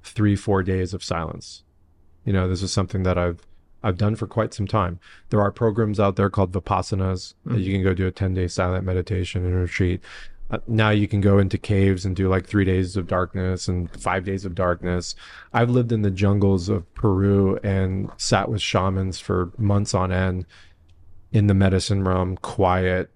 three, 0.03 0.35
four 0.35 0.61
days 0.61 0.93
of 0.93 1.01
silence. 1.05 1.63
You 2.25 2.33
know, 2.33 2.49
this 2.49 2.61
is 2.61 2.73
something 2.73 3.03
that 3.03 3.17
I've 3.17 3.39
I've 3.81 3.97
done 3.97 4.17
for 4.17 4.27
quite 4.27 4.53
some 4.53 4.67
time. 4.67 4.99
There 5.29 5.39
are 5.41 5.53
programs 5.53 6.01
out 6.01 6.17
there 6.17 6.29
called 6.29 6.51
Vipassanas 6.51 7.33
that 7.45 7.61
you 7.61 7.71
can 7.71 7.81
go 7.81 7.93
do 7.93 8.07
a 8.07 8.11
10 8.11 8.33
day 8.33 8.49
silent 8.49 8.83
meditation 8.83 9.45
and 9.45 9.55
retreat. 9.55 10.01
Uh, 10.51 10.57
now 10.67 10.89
you 10.89 11.07
can 11.07 11.21
go 11.21 11.37
into 11.37 11.57
caves 11.57 12.03
and 12.03 12.13
do 12.13 12.27
like 12.27 12.45
three 12.45 12.65
days 12.65 12.97
of 12.97 13.07
darkness 13.07 13.69
and 13.69 13.89
five 14.01 14.25
days 14.25 14.43
of 14.43 14.53
darkness. 14.53 15.15
I've 15.53 15.69
lived 15.69 15.93
in 15.93 16.01
the 16.01 16.11
jungles 16.11 16.67
of 16.67 16.93
Peru 16.93 17.57
and 17.63 18.09
sat 18.17 18.49
with 18.49 18.61
shamans 18.61 19.17
for 19.17 19.53
months 19.57 19.93
on 19.93 20.11
end 20.11 20.45
in 21.31 21.47
the 21.47 21.53
medicine 21.53 22.03
room, 22.03 22.35
quiet, 22.35 23.11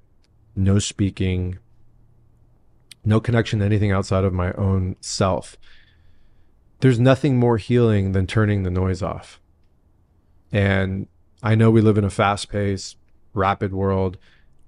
no 0.55 0.79
speaking, 0.79 1.57
no 3.05 3.19
connection 3.19 3.59
to 3.59 3.65
anything 3.65 3.91
outside 3.91 4.23
of 4.23 4.33
my 4.33 4.53
own 4.53 4.95
self. 5.01 5.57
There's 6.79 6.99
nothing 6.99 7.37
more 7.37 7.57
healing 7.57 8.11
than 8.11 8.27
turning 8.27 8.63
the 8.63 8.71
noise 8.71 9.01
off. 9.01 9.39
And 10.51 11.07
I 11.41 11.55
know 11.55 11.71
we 11.71 11.81
live 11.81 11.97
in 11.97 12.03
a 12.03 12.09
fast 12.09 12.49
paced, 12.49 12.97
rapid 13.33 13.73
world, 13.73 14.17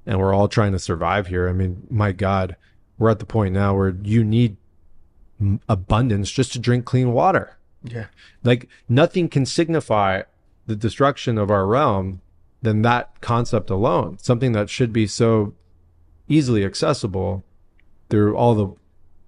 and 0.06 0.20
we're 0.20 0.34
all 0.34 0.48
trying 0.48 0.72
to 0.72 0.80
survive 0.80 1.28
here. 1.28 1.50
I 1.50 1.54
mean, 1.54 1.88
my 1.90 2.12
God, 2.12 2.56
we're 2.98 3.10
at 3.10 3.20
the 3.20 3.26
point 3.26 3.54
now 3.54 3.76
where 3.76 3.96
you 4.04 4.24
need 4.24 4.58
abundance 5.68 6.32
just 6.32 6.54
to 6.54 6.60
drink 6.60 6.86
clean 6.86 7.12
water. 7.12 7.58
Yeah. 7.84 8.08
Like 8.44 8.68
nothing 8.88 9.30
can 9.30 9.46
signify 9.46 10.24
the 10.66 10.76
destruction 10.76 11.38
of 11.38 11.52
our 11.52 11.66
realm 11.66 12.22
than 12.62 12.82
that 12.82 13.22
concept 13.22 13.70
alone. 13.70 14.18
Something 14.20 14.54
that 14.54 14.70
should 14.70 14.92
be 14.92 15.08
so 15.08 15.54
easily 16.28 16.66
accessible 16.66 17.44
through 18.10 18.36
all 18.36 18.56
the 18.56 18.68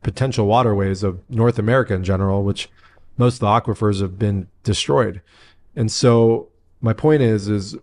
potential 0.04 0.46
waterways 0.48 1.04
of 1.04 1.20
North 1.30 1.60
America 1.60 1.94
in 1.94 2.04
general, 2.04 2.44
which 2.44 2.70
most 3.18 3.36
of 3.36 3.40
the 3.42 3.48
aquifers 3.48 4.02
have 4.02 4.18
been 4.18 4.48
destroyed. 4.64 5.22
And 5.76 5.92
so 5.92 6.50
my 6.82 6.94
point 6.94 7.22
is 7.22 7.48
is 7.48 7.76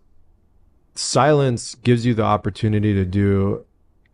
silence 0.95 1.75
gives 1.75 2.07
you 2.07 2.15
the 2.15 2.23
opportunity 2.23 2.95
to 2.95 3.05
do 3.05 3.65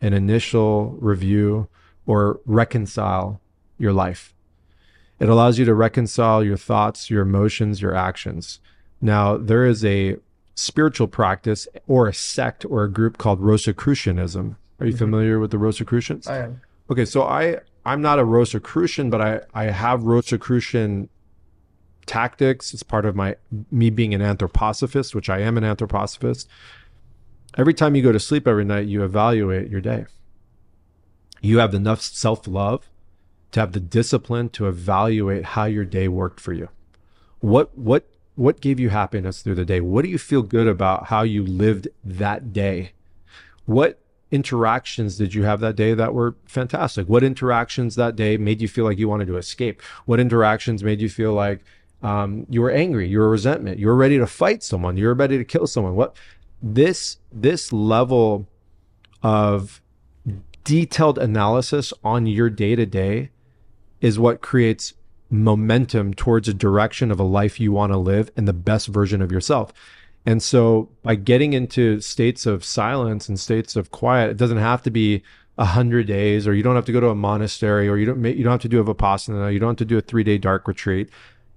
an 0.01 0.13
initial 0.13 0.97
review 1.01 1.69
or 2.07 2.41
reconcile 2.47 3.41
your 3.79 3.93
life. 3.93 4.35
It 5.19 5.29
allows 5.29 5.59
you 5.59 5.67
to 5.67 5.75
reconcile 5.75 6.43
your 6.43 6.57
thoughts, 6.57 7.11
your 7.11 7.23
emotions, 7.23 7.83
your 7.83 7.95
actions. 7.95 8.59
Now, 9.03 9.37
there 9.37 9.67
is 9.67 9.85
a 9.85 10.17
spiritual 10.55 11.09
practice 11.09 11.69
or 11.87 12.09
a 12.09 12.15
sect 12.15 12.65
or 12.65 12.85
a 12.85 12.91
group 12.91 13.19
called 13.19 13.41
Rosicrucianism. 13.41 14.57
Are 14.79 14.87
you 14.87 14.93
mm-hmm. 14.93 14.99
familiar 14.99 15.39
with 15.39 15.51
the 15.51 15.59
Rosicrucians? 15.59 16.27
I 16.27 16.39
am. 16.39 16.63
Okay, 16.91 17.05
so 17.05 17.23
I 17.23 17.59
I'm 17.85 18.03
not 18.03 18.19
a 18.19 18.25
Rosicrucian, 18.25 19.11
but 19.11 19.21
I 19.21 19.41
I 19.55 19.65
have 19.65 20.03
Rosicrucian 20.03 21.09
tactics. 22.07 22.75
It's 22.75 22.83
part 22.83 23.07
of 23.07 23.15
my 23.15 23.37
me 23.71 23.91
being 23.91 24.13
an 24.13 24.21
anthroposophist, 24.21 25.15
which 25.15 25.31
I 25.31 25.39
am 25.39 25.57
an 25.57 25.65
anthroposophist. 25.65 26.47
Every 27.57 27.75
time 27.75 27.95
you 27.95 28.03
go 28.03 28.13
to 28.13 28.21
sleep 28.21 28.47
every 28.47 28.65
night, 28.65 28.87
you 28.87 29.05
evaluate 29.05 29.71
your 29.71 29.81
day. 29.81 30.07
You 31.41 31.59
have 31.59 31.75
enough 31.75 32.01
self-love 32.01 32.89
to 33.53 33.61
have 33.61 33.73
the 33.73 33.81
discipline 33.81 34.49
to 34.51 34.69
evaluate 34.69 35.45
how 35.45 35.65
your 35.65 35.85
day 35.85 36.09
worked 36.09 36.41
for 36.41 36.53
you. 36.53 36.69
What 37.39 37.77
what 37.79 38.09
what 38.35 38.61
gave 38.61 38.81
you 38.81 38.91
happiness 38.91 39.43
through 39.43 39.55
the 39.55 39.65
day? 39.65 39.81
What 39.81 40.03
do 40.03 40.09
you 40.09 40.19
feel 40.19 40.43
good 40.43 40.67
about 40.67 41.07
how 41.07 41.23
you 41.23 41.45
lived 41.45 41.89
that 42.05 42.53
day? 42.53 42.93
What 43.65 44.01
interactions 44.31 45.17
did 45.17 45.35
you 45.35 45.43
have 45.43 45.61
that 45.61 45.77
day 45.77 45.95
that 45.95 46.15
were 46.15 46.37
fantastic? 46.47 47.09
What 47.09 47.23
interactions 47.23 47.97
that 47.97 48.17
day 48.17 48.37
made 48.37 48.61
you 48.61 48.69
feel 48.69 48.85
like 48.85 48.99
you 48.99 49.09
wanted 49.09 49.27
to 49.27 49.37
escape? 49.37 49.83
What 50.07 50.21
interactions 50.21 50.85
made 50.85 51.01
you 51.01 51.09
feel 51.09 51.33
like 51.33 51.61
um, 52.03 52.47
you 52.49 52.63
were 52.63 52.71
angry, 52.71 53.09
you 53.09 53.19
were 53.19 53.29
resentment, 53.29 53.79
you 53.79 53.87
were 53.87 53.97
ready 53.97 54.19
to 54.19 54.27
fight 54.27 54.63
someone, 54.63 54.97
you 54.97 55.07
were 55.07 55.15
ready 55.15 55.39
to 55.39 55.45
kill 55.45 55.67
someone? 55.67 55.97
What 55.97 56.17
this 56.63 57.19
this 57.33 57.73
level 57.73 58.47
of 59.23 59.81
detailed 60.65 61.19
analysis 61.19 61.93
on 62.05 62.27
your 62.27 62.51
day 62.51 62.77
to 62.77 62.87
day 62.87 63.31
is 64.01 64.19
what 64.19 64.41
creates 64.41 64.95
momentum 65.31 66.13
towards 66.13 66.49
a 66.49 66.55
direction 66.55 67.11
of 67.11 67.21
a 67.21 67.25
life 67.25 67.61
you 67.61 67.73
want 67.73 67.93
to 67.93 67.99
live 67.99 68.31
and 68.37 68.49
the 68.49 68.53
best 68.53 68.89
version 68.89 69.23
of 69.23 69.31
yourself. 69.31 69.73
And 70.27 70.43
so 70.43 70.91
by 71.03 71.15
getting 71.15 71.53
into 71.53 72.01
states 72.01 72.47
of 72.47 72.65
silence 72.65 73.29
and 73.29 73.41
states 73.41 73.75
of 73.77 73.91
quiet, 73.91 74.31
it 74.31 74.37
doesn't 74.37 74.59
have 74.59 74.83
to 74.83 74.91
be 74.91 75.23
a 75.59 75.65
hundred 75.65 76.07
days, 76.07 76.47
or 76.47 76.55
you 76.55 76.63
don't 76.63 76.75
have 76.75 76.87
to 76.87 76.93
go 76.93 77.01
to 77.01 77.09
a 77.09 77.15
monastery, 77.15 77.89
or 77.89 77.97
you 77.97 78.07
don't 78.07 78.25
you 78.25 78.43
don't 78.43 78.53
have 78.53 78.61
to 78.63 78.69
do 78.69 78.81
a 78.81 78.85
vipassana, 78.85 79.53
you 79.53 79.59
don't 79.59 79.71
have 79.71 79.77
to 79.77 79.85
do 79.85 79.99
a 79.99 80.01
three 80.01 80.25
day 80.25 80.39
dark 80.39 80.67
retreat. 80.67 81.11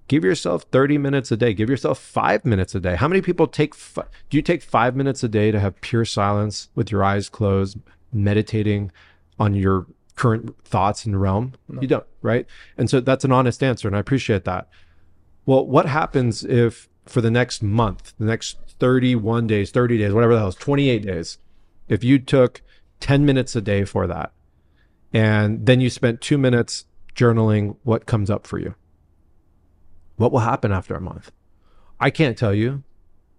Give 0.09 0.25
yourself 0.25 0.63
30 0.71 0.97
minutes 0.97 1.31
a 1.31 1.37
day. 1.37 1.53
Give 1.53 1.69
yourself 1.69 1.97
five 1.97 2.43
minutes 2.43 2.75
a 2.75 2.79
day. 2.81 2.95
How 2.95 3.07
many 3.07 3.21
people 3.21 3.47
take, 3.47 3.73
fi- 3.73 4.03
do 4.29 4.37
you 4.37 4.41
take 4.41 4.61
five 4.61 4.97
minutes 4.97 5.23
a 5.23 5.29
day 5.29 5.49
to 5.49 5.59
have 5.61 5.79
pure 5.79 6.03
silence 6.03 6.67
with 6.75 6.91
your 6.91 7.05
eyes 7.05 7.29
closed, 7.29 7.77
meditating 8.11 8.91
on 9.39 9.53
your 9.53 9.87
current 10.17 10.61
thoughts 10.65 11.05
and 11.05 11.19
realm? 11.21 11.53
You 11.81 11.87
don't, 11.87 12.05
right? 12.21 12.45
And 12.77 12.89
so 12.89 12.99
that's 12.99 13.23
an 13.23 13.31
honest 13.31 13.63
answer. 13.63 13.87
And 13.87 13.95
I 13.95 13.99
appreciate 13.99 14.43
that. 14.43 14.67
Well, 15.45 15.65
what 15.65 15.85
happens 15.85 16.43
if 16.43 16.89
for 17.05 17.21
the 17.21 17.31
next 17.31 17.61
month, 17.63 18.13
the 18.17 18.25
next 18.25 18.57
31 18.79 19.47
days, 19.47 19.71
30 19.71 19.97
days, 19.97 20.13
whatever 20.13 20.33
the 20.33 20.39
hell 20.39 20.47
is 20.49 20.55
28 20.55 20.99
days, 21.05 21.37
if 21.87 22.03
you 22.03 22.19
took 22.19 22.61
10 22.99 23.25
minutes 23.25 23.55
a 23.55 23.61
day 23.61 23.83
for 23.85 24.07
that 24.07 24.31
and 25.13 25.65
then 25.65 25.81
you 25.81 25.89
spent 25.89 26.21
two 26.21 26.37
minutes 26.37 26.85
journaling 27.15 27.75
what 27.83 28.05
comes 28.05 28.29
up 28.29 28.47
for 28.47 28.57
you? 28.57 28.75
What 30.15 30.31
will 30.31 30.39
happen 30.39 30.71
after 30.71 30.95
a 30.95 31.01
month? 31.01 31.31
I 31.99 32.09
can't 32.09 32.37
tell 32.37 32.53
you, 32.53 32.83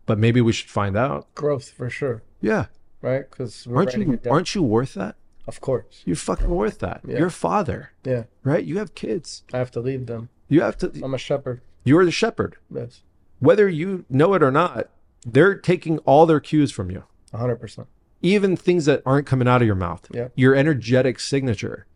but 0.06 0.18
maybe 0.18 0.40
we 0.40 0.52
should 0.52 0.70
find 0.70 0.96
out. 0.96 1.32
Growth 1.34 1.70
for 1.70 1.88
sure, 1.90 2.22
Yeah. 2.40 2.66
right? 3.00 3.28
Because 3.30 3.66
Aren't 3.66 3.94
you 3.94 4.20
aren't 4.30 4.54
you 4.54 4.62
worth 4.62 4.94
that? 4.94 5.16
Of 5.46 5.60
course. 5.60 6.02
You're 6.06 6.16
fucking 6.16 6.48
worth 6.48 6.78
that. 6.78 7.02
Yeah. 7.06 7.18
You're 7.18 7.26
a 7.26 7.30
father, 7.30 7.90
Yeah. 8.04 8.24
right? 8.44 8.64
You 8.64 8.78
have 8.78 8.94
kids. 8.94 9.44
I 9.52 9.58
have 9.58 9.70
to 9.72 9.80
lead 9.80 10.06
them. 10.06 10.28
You 10.48 10.62
have 10.62 10.76
to 10.78 10.90
I'm 11.02 11.14
a 11.14 11.18
shepherd. 11.18 11.60
you're 11.84 12.04
the 12.04 12.10
shepherd. 12.10 12.56
Yes. 12.72 13.02
Whether 13.44 13.68
you 13.68 14.04
know 14.08 14.34
it 14.34 14.42
or 14.42 14.50
not, 14.50 14.88
they're 15.26 15.54
taking 15.54 15.98
all 16.00 16.26
their 16.26 16.40
cues 16.40 16.70
from 16.72 16.90
you. 16.90 17.04
100%. 17.32 17.86
even 18.22 18.56
things 18.56 18.84
that 18.86 19.02
aren't 19.04 19.26
coming 19.26 19.46
out 19.48 19.60
of 19.60 19.66
your 19.66 19.74
mouth. 19.76 20.06
Yeah. 20.12 20.28
Your 20.34 20.54
energetic 20.54 21.18
signature. 21.20 21.86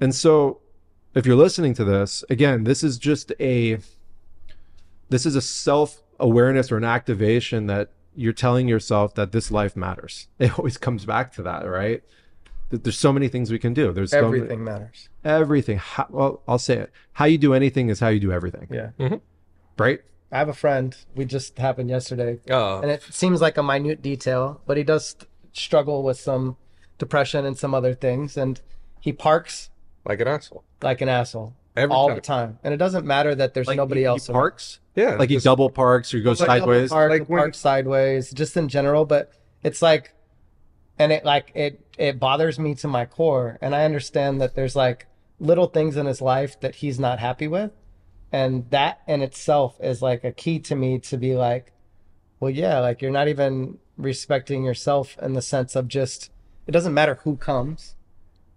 And 0.00 0.14
so 0.14 0.60
if 1.14 1.26
you're 1.26 1.36
listening 1.36 1.74
to 1.74 1.84
this, 1.84 2.24
again, 2.30 2.64
this 2.64 2.82
is 2.82 2.98
just 2.98 3.32
a 3.38 3.78
this 5.10 5.26
is 5.26 5.34
a 5.36 5.40
self-awareness 5.40 6.70
or 6.72 6.76
an 6.76 6.84
activation 6.84 7.66
that 7.66 7.90
you're 8.14 8.32
telling 8.32 8.68
yourself 8.68 9.14
that 9.14 9.32
this 9.32 9.50
life 9.50 9.76
matters. 9.76 10.28
It 10.38 10.58
always 10.58 10.78
comes 10.78 11.04
back 11.04 11.32
to 11.34 11.42
that, 11.42 11.62
right? 11.68 12.02
That 12.70 12.84
there's 12.84 12.98
so 12.98 13.12
many 13.12 13.28
things 13.28 13.50
we 13.50 13.58
can 13.58 13.74
do. 13.74 13.92
There's 13.92 14.12
so 14.12 14.22
many- 14.22 14.36
Everything 14.38 14.64
matters. 14.64 15.08
everything. 15.24 15.78
How, 15.78 16.06
well, 16.10 16.42
I'll 16.48 16.58
say 16.58 16.76
it. 16.78 16.90
How 17.12 17.24
you 17.26 17.38
do 17.38 17.52
anything 17.54 17.88
is 17.90 17.98
how 18.00 18.08
you 18.08 18.20
do 18.20 18.32
everything, 18.32 18.68
Yeah. 18.70 18.90
Mm-hmm. 18.98 19.16
right? 19.78 20.00
I 20.32 20.38
have 20.38 20.48
a 20.48 20.54
friend. 20.54 20.96
We 21.14 21.24
just 21.24 21.58
happened 21.58 21.90
yesterday. 21.90 22.38
Oh, 22.50 22.80
And 22.80 22.90
it 22.90 23.02
seems 23.10 23.40
like 23.40 23.56
a 23.58 23.62
minute 23.62 24.00
detail, 24.02 24.60
but 24.66 24.76
he 24.76 24.84
does 24.84 25.16
struggle 25.52 26.02
with 26.02 26.18
some 26.20 26.56
depression 26.98 27.44
and 27.44 27.58
some 27.58 27.74
other 27.74 27.94
things. 27.94 28.36
And 28.36 28.60
he 29.00 29.12
parks 29.12 29.70
like 30.04 30.20
an 30.20 30.28
asshole. 30.28 30.64
like 30.82 31.00
an 31.00 31.08
asshole 31.08 31.54
Every 31.76 31.94
all 31.94 32.08
time. 32.08 32.14
the 32.16 32.20
time. 32.20 32.58
And 32.62 32.72
it 32.74 32.76
doesn't 32.76 33.04
matter 33.06 33.34
that 33.34 33.54
there's 33.54 33.68
nobody 33.68 34.02
he, 34.02 34.06
else 34.06 34.26
he 34.26 34.32
around. 34.32 34.40
parks, 34.40 34.80
Yeah, 34.94 35.16
like 35.16 35.30
he 35.30 35.36
just- 35.36 35.44
double 35.44 35.68
parks 35.70 36.12
or 36.14 36.18
he 36.18 36.22
goes 36.22 36.40
Like 36.40 36.46
sideways. 36.48 36.90
park, 36.90 37.10
Like 37.10 37.20
like 37.20 37.28
when- 37.28 37.38
park 37.40 37.54
sideways, 37.54 38.30
just 38.32 38.56
in 38.56 38.68
general. 38.68 39.04
But 39.06 39.32
it's 39.64 39.82
like, 39.82 40.14
and 40.98 41.10
it 41.12 41.24
like 41.24 41.50
it 41.54 41.80
it 41.98 42.20
bothers 42.20 42.58
me 42.58 42.74
to 42.76 42.88
my 42.88 43.04
core. 43.04 43.58
And 43.60 43.74
I 43.74 43.84
understand 43.84 44.40
that 44.40 44.54
there's 44.54 44.76
like 44.76 45.06
little 45.40 45.66
things 45.66 45.96
in 45.96 46.06
his 46.06 46.20
life 46.22 46.60
that 46.60 46.76
he's 46.76 47.00
not 47.00 47.18
happy 47.18 47.48
with, 47.48 47.72
and 48.32 48.68
that 48.70 49.00
in 49.06 49.22
itself 49.22 49.76
is 49.80 50.02
like 50.02 50.24
a 50.24 50.32
key 50.32 50.58
to 50.58 50.76
me 50.76 50.98
to 50.98 51.16
be 51.16 51.34
like 51.34 51.72
well 52.38 52.50
yeah 52.50 52.78
like 52.78 53.02
you're 53.02 53.10
not 53.10 53.28
even 53.28 53.78
respecting 53.96 54.64
yourself 54.64 55.16
in 55.20 55.32
the 55.34 55.42
sense 55.42 55.76
of 55.76 55.88
just 55.88 56.30
it 56.66 56.72
doesn't 56.72 56.94
matter 56.94 57.16
who 57.24 57.36
comes 57.36 57.96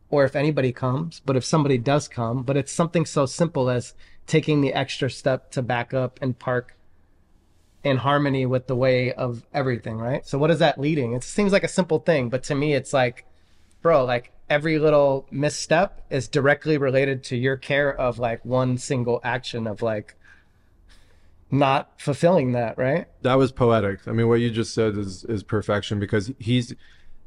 or 0.10 0.24
if 0.24 0.36
anybody 0.36 0.72
comes 0.72 1.22
but 1.26 1.36
if 1.36 1.44
somebody 1.44 1.78
does 1.78 2.08
come 2.08 2.44
but 2.44 2.58
it's 2.58 2.72
something 2.72 3.06
so 3.06 3.26
simple 3.26 3.70
as 3.70 3.94
taking 4.28 4.62
the 4.62 4.74
extra 4.74 5.10
step 5.10 5.52
to 5.52 5.62
back 5.62 5.94
up 5.94 6.20
and 6.22 6.40
park 6.40 6.78
in 7.84 7.98
harmony 7.98 8.46
with 8.46 8.68
the 8.68 8.76
way 8.76 9.12
of 9.12 9.44
everything 9.54 9.98
right? 9.98 10.26
So 10.26 10.38
what 10.38 10.52
is 10.52 10.60
that 10.60 10.80
leading? 10.80 11.12
It 11.12 11.24
seems 11.24 11.52
like 11.52 11.64
a 11.64 11.68
simple 11.68 12.00
thing 12.00 12.30
but 12.30 12.44
to 12.44 12.56
me 12.56 12.74
it's 12.74 12.94
like 12.94 13.26
bro 13.82 14.06
like 14.06 14.33
every 14.50 14.78
little 14.80 15.26
misstep 15.32 16.06
is 16.10 16.28
directly 16.28 16.78
related 16.78 17.24
to 17.26 17.38
your 17.38 17.58
care 17.58 17.94
of 17.94 18.20
like 18.20 18.44
one 18.46 18.78
single 18.78 19.20
action 19.24 19.68
of 19.68 19.82
like 19.82 20.16
not 21.52 21.92
fulfilling 22.02 22.54
that, 22.54 22.78
right? 22.78 23.06
That 23.22 23.36
was 23.36 23.52
poetic. 23.52 24.08
I 24.08 24.12
mean, 24.12 24.28
what 24.28 24.36
you 24.40 24.50
just 24.50 24.74
said 24.74 24.98
is 24.98 25.24
is 25.26 25.44
perfection 25.44 26.00
because 26.00 26.32
he's, 26.40 26.74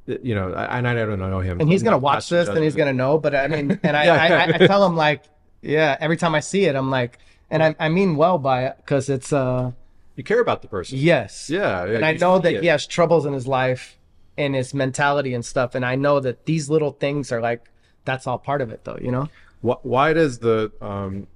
you 0.06 0.34
know, 0.34 0.52
I- 0.52 0.78
and 0.78 0.88
I 0.88 0.94
don't 0.94 1.18
know 1.18 1.40
him. 1.40 1.60
And 1.60 1.68
he's 1.70 1.82
gonna 1.82 1.98
watch 1.98 2.28
this 2.28 2.48
and 2.48 2.62
he's 2.62 2.74
gonna 2.74 2.92
know. 2.92 3.18
But 3.18 3.34
I 3.34 3.46
mean, 3.48 3.78
and 3.82 3.96
I, 3.96 4.04
Yeah. 4.06 4.14
I, 4.14 4.26
I, 4.52 4.54
I 4.64 4.66
tell 4.66 4.84
him 4.84 4.96
like, 4.96 5.22
yeah, 5.62 5.96
every 6.00 6.16
time 6.16 6.34
I 6.34 6.40
see 6.40 6.64
it, 6.64 6.74
I'm 6.74 6.90
like, 6.90 7.18
and 7.50 7.62
I, 7.62 7.74
I 7.78 7.88
mean 7.88 8.16
well 8.16 8.38
by 8.38 8.66
it 8.66 8.76
because 8.78 9.08
it's 9.08 9.32
uh 9.32 9.70
You 10.16 10.24
care 10.24 10.40
about 10.40 10.62
the 10.62 10.68
person. 10.68 10.98
yes, 10.98 11.48
Yeah, 11.48 11.84
yeah, 11.86 11.96
and 11.96 12.04
I 12.04 12.12
know 12.14 12.38
that 12.40 12.54
it. 12.54 12.60
he 12.62 12.66
has 12.68 12.86
troubles 12.86 13.26
in 13.26 13.32
his 13.32 13.46
life 13.46 13.96
and 14.38 14.54
his 14.54 14.74
mentality 14.74 15.32
and 15.34 15.44
stuff, 15.44 15.74
and 15.74 15.84
I 15.84 15.94
know 15.96 16.20
that 16.20 16.46
these 16.46 16.68
little 16.70 16.92
things 16.92 17.32
are 17.32 17.40
like 17.40 17.70
that's 18.04 18.26
all 18.26 18.38
part 18.38 18.60
of 18.60 18.70
it, 18.70 18.84
though, 18.84 18.98
you 19.00 19.10
know. 19.10 19.28
Wh- 19.62 19.84
why 19.84 20.12
does 20.12 20.38
the 20.38 20.70
um 20.80 21.26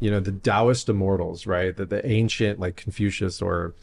you 0.00 0.10
know 0.10 0.20
the 0.20 0.32
taoist 0.32 0.88
immortals 0.88 1.46
right 1.46 1.76
the, 1.76 1.84
the 1.84 2.06
ancient 2.06 2.60
like 2.60 2.76
confucius 2.76 3.42
or 3.42 3.74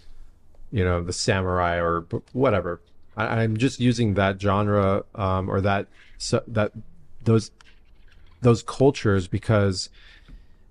you 0.72 0.84
know 0.84 1.02
the 1.04 1.12
samurai 1.12 1.76
or 1.78 2.06
whatever 2.32 2.80
I, 3.18 3.26
i'm 3.44 3.58
just 3.58 3.80
using 3.82 4.14
that 4.14 4.42
genre 4.42 5.04
um 5.14 5.50
or 5.50 5.60
that 5.62 5.88
so, 6.18 6.42
that 6.48 6.72
those 7.24 7.52
those 8.42 8.64
cultures 8.64 9.28
because 9.28 9.90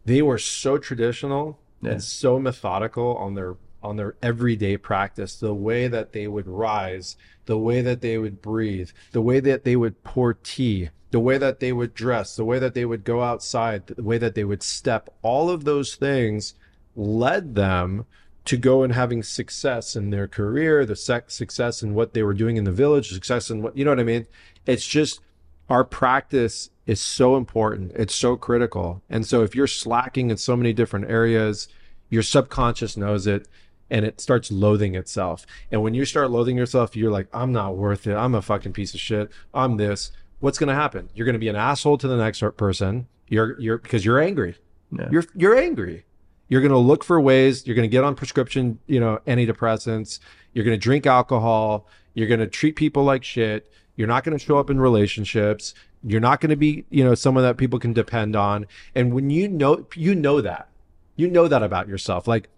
they 0.06 0.22
were 0.22 0.38
so 0.38 0.78
traditional 0.78 1.58
Yeah. 1.82 1.92
and 1.92 2.02
so 2.02 2.38
methodical 2.38 3.14
on 3.16 3.34
their 3.34 3.56
on 3.82 3.96
their 3.96 4.14
everyday 4.22 4.78
practice 4.78 5.36
the 5.36 5.52
way 5.54 5.88
that 5.88 6.12
they 6.12 6.26
would 6.26 6.48
rise 6.48 7.16
the 7.46 7.58
way 7.58 7.80
that 7.80 8.00
they 8.00 8.18
would 8.18 8.40
breathe 8.40 8.90
the 9.12 9.22
way 9.22 9.40
that 9.40 9.64
they 9.64 9.76
would 9.76 10.02
pour 10.04 10.34
tea 10.34 10.90
the 11.10 11.20
way 11.20 11.38
that 11.38 11.60
they 11.60 11.72
would 11.72 11.94
dress 11.94 12.36
the 12.36 12.44
way 12.44 12.58
that 12.58 12.74
they 12.74 12.84
would 12.84 13.04
go 13.04 13.22
outside 13.22 13.86
the 13.86 14.02
way 14.02 14.18
that 14.18 14.34
they 14.34 14.44
would 14.44 14.62
step 14.62 15.08
all 15.22 15.50
of 15.50 15.64
those 15.64 15.94
things 15.94 16.54
led 16.96 17.54
them 17.54 18.04
to 18.44 18.56
go 18.56 18.82
and 18.82 18.92
having 18.92 19.22
success 19.22 19.96
in 19.96 20.10
their 20.10 20.28
career 20.28 20.84
the 20.84 20.96
success 20.96 21.82
in 21.82 21.94
what 21.94 22.14
they 22.14 22.22
were 22.22 22.34
doing 22.34 22.56
in 22.56 22.64
the 22.64 22.72
village 22.72 23.10
success 23.10 23.50
in 23.50 23.62
what 23.62 23.76
you 23.76 23.84
know 23.84 23.90
what 23.90 24.00
i 24.00 24.04
mean? 24.04 24.26
It's 24.66 24.86
just 24.86 25.20
our 25.68 25.84
practice 25.84 26.70
is 26.86 27.00
so 27.00 27.36
important. 27.36 27.92
It's 27.94 28.14
so 28.14 28.36
critical. 28.36 29.02
And 29.08 29.26
so 29.26 29.42
if 29.42 29.54
you're 29.54 29.66
slacking 29.66 30.30
in 30.30 30.36
so 30.36 30.56
many 30.56 30.74
different 30.74 31.10
areas 31.10 31.68
your 32.10 32.22
subconscious 32.22 32.96
knows 32.96 33.26
it 33.26 33.48
and 33.94 34.04
it 34.04 34.20
starts 34.20 34.50
loathing 34.50 34.96
itself. 34.96 35.46
And 35.70 35.80
when 35.80 35.94
you 35.94 36.04
start 36.04 36.32
loathing 36.32 36.56
yourself 36.56 36.96
you're 36.96 37.12
like 37.12 37.28
i'm 37.32 37.52
not 37.52 37.76
worth 37.76 38.08
it. 38.08 38.16
I'm 38.16 38.34
a 38.34 38.42
fucking 38.42 38.72
piece 38.72 38.92
of 38.92 38.98
shit. 38.98 39.30
I'm 39.54 39.76
this. 39.76 40.10
What's 40.40 40.58
going 40.58 40.68
to 40.68 40.74
happen? 40.74 41.08
You're 41.14 41.24
going 41.24 41.34
to 41.34 41.38
be 41.38 41.48
an 41.48 41.56
asshole 41.56 41.96
to 41.98 42.08
the 42.08 42.16
next 42.16 42.42
person. 42.56 43.06
You're 43.28 43.58
you're 43.60 43.78
because 43.78 44.04
you're 44.04 44.20
angry. 44.20 44.56
Yeah. 44.90 45.08
you're 45.12 45.24
you're 45.36 45.56
angry. 45.56 46.04
You're 46.48 46.60
going 46.60 46.72
to 46.72 46.78
look 46.78 47.04
for 47.04 47.20
ways 47.20 47.66
you're 47.66 47.76
going 47.76 47.88
to 47.88 47.92
get 47.92 48.02
on 48.02 48.16
prescription 48.16 48.80
you 48.88 48.98
know 48.98 49.20
antidepressants. 49.28 50.18
You're 50.52 50.64
going 50.64 50.78
to 50.78 50.82
drink 50.82 51.06
alcohol. 51.06 51.86
You're 52.14 52.28
going 52.28 52.40
to 52.40 52.48
treat 52.48 52.74
people 52.74 53.04
like 53.04 53.22
shit. 53.22 53.70
You're 53.94 54.08
not 54.08 54.24
going 54.24 54.36
to 54.36 54.44
show 54.44 54.58
up 54.58 54.70
in 54.70 54.80
relationships. 54.80 55.72
You're 56.02 56.20
not 56.20 56.40
going 56.40 56.50
to 56.50 56.56
be 56.56 56.84
you 56.90 57.04
know 57.04 57.14
someone 57.14 57.44
that 57.44 57.58
people 57.58 57.78
can 57.78 57.92
depend 57.92 58.34
on. 58.34 58.66
And 58.92 59.14
when 59.14 59.30
you 59.30 59.46
know 59.48 59.86
you 59.94 60.16
know 60.16 60.40
that 60.40 60.68
you 61.16 61.28
know 61.28 61.48
that 61.48 61.62
about 61.62 61.88
yourself. 61.88 62.26
Like 62.26 62.48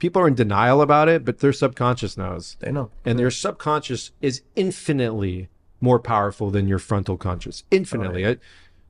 people 0.00 0.20
are 0.20 0.26
in 0.26 0.34
denial 0.34 0.82
about 0.82 1.08
it 1.08 1.24
but 1.24 1.38
their 1.38 1.52
subconscious 1.52 2.16
knows. 2.16 2.56
They 2.58 2.72
know. 2.72 2.90
and 3.04 3.16
their 3.18 3.30
subconscious 3.30 4.10
is 4.20 4.42
infinitely 4.56 5.48
more 5.80 6.00
powerful 6.00 6.50
than 6.50 6.66
your 6.66 6.78
frontal 6.80 7.16
conscious. 7.16 7.62
Infinitely. 7.70 8.24
Oh, 8.26 8.36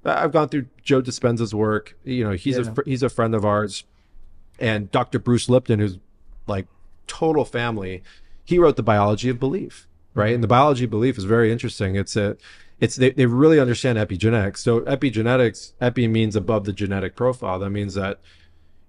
I, 0.07 0.25
i've 0.25 0.33
gone 0.33 0.49
through 0.49 0.67
joe 0.83 1.03
dispenza's 1.03 1.55
work. 1.55 1.97
You 2.05 2.25
know 2.25 2.33
he's 2.33 2.57
a 2.57 2.63
Yeah. 2.63 2.73
fr- 2.73 2.83
he's 2.87 3.03
a 3.03 3.11
friend 3.11 3.35
of 3.35 3.45
ours. 3.45 3.85
And 4.59 4.91
dr 4.91 5.19
bruce 5.19 5.49
lipton 5.51 5.79
who's 5.81 5.99
like 6.47 6.67
total 7.07 7.45
family 7.45 8.03
he 8.45 8.59
wrote 8.59 8.77
the 8.77 8.83
biology 8.83 9.29
of 9.29 9.39
belief 9.39 9.87
right? 10.15 10.27
Mm-hmm. 10.29 10.35
And 10.35 10.43
the 10.43 10.49
biology 10.49 10.85
of 10.85 10.91
belief 10.91 11.17
is 11.19 11.25
very 11.25 11.53
interesting. 11.53 11.95
It's 11.95 12.17
a 12.17 12.37
it's 12.81 12.97
they, 12.97 13.11
they 13.11 13.27
really 13.27 13.61
understand 13.61 13.97
epigenetics. 13.99 14.57
So 14.59 14.81
epigenetics 14.81 15.73
epi 15.81 16.09
means 16.09 16.35
above 16.35 16.65
the 16.65 16.73
genetic 16.73 17.15
profile. 17.15 17.59
That 17.61 17.71
means 17.71 17.95
that 17.95 18.21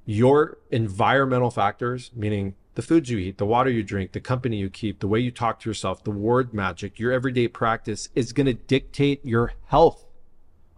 your 0.05 0.57
environmental 0.71 1.51
factors, 1.51 2.11
meaning 2.15 2.55
the 2.75 2.81
foods 2.81 3.09
you 3.09 3.17
eat, 3.17 3.37
the 3.37 3.45
water 3.45 3.69
you 3.69 3.83
drink, 3.83 4.11
the 4.13 4.19
company 4.19 4.57
you 4.57 4.69
keep, 4.69 4.99
the 4.99 5.07
way 5.07 5.19
you 5.19 5.31
talk 5.31 5.59
to 5.59 5.69
yourself, 5.69 6.03
the 6.03 6.11
word 6.11 6.53
magic, 6.53 6.99
your 6.99 7.11
everyday 7.11 7.47
practice 7.47 8.09
is 8.15 8.33
going 8.33 8.47
to 8.47 8.53
dictate 8.53 9.23
your 9.25 9.53
health. 9.67 10.05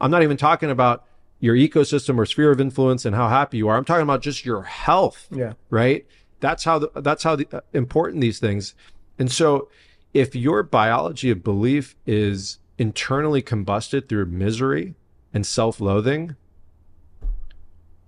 I'm 0.02 0.12
not 0.12 0.24
even 0.24 0.38
talking 0.38 0.70
about 0.70 1.06
your 1.40 1.56
ecosystem 1.56 2.18
or 2.18 2.26
sphere 2.26 2.52
of 2.52 2.60
influence 2.60 3.06
and 3.06 3.16
how 3.16 3.30
happy 3.30 3.58
you 3.58 3.68
are. 3.68 3.78
I'm 3.78 3.86
talking 3.86 4.04
about 4.04 4.22
just 4.22 4.46
your 4.46 4.64
health 4.64 5.28
Yeah. 5.32 5.54
right 5.70 6.06
that's 6.40 6.66
how 6.66 6.78
the, 6.80 6.92
that's 6.96 7.24
how 7.24 7.38
the, 7.38 7.48
uh, 7.54 7.62
important 7.74 8.20
these 8.22 8.40
things 8.40 8.76
and 9.18 9.32
so 9.32 9.70
if 10.14 10.36
your 10.36 10.62
biology 10.64 11.30
of 11.32 11.44
belief 11.44 11.96
is 12.06 12.60
internally 12.78 13.42
combusted 13.42 14.10
through 14.10 14.26
misery 14.26 14.96
and 15.34 15.46
self-loathing 15.46 16.36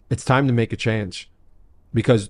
it's 0.09 0.25
time 0.25 0.47
to 0.47 0.53
make 0.53 0.73
a 0.73 0.77
change. 0.77 1.29
Because 1.93 2.29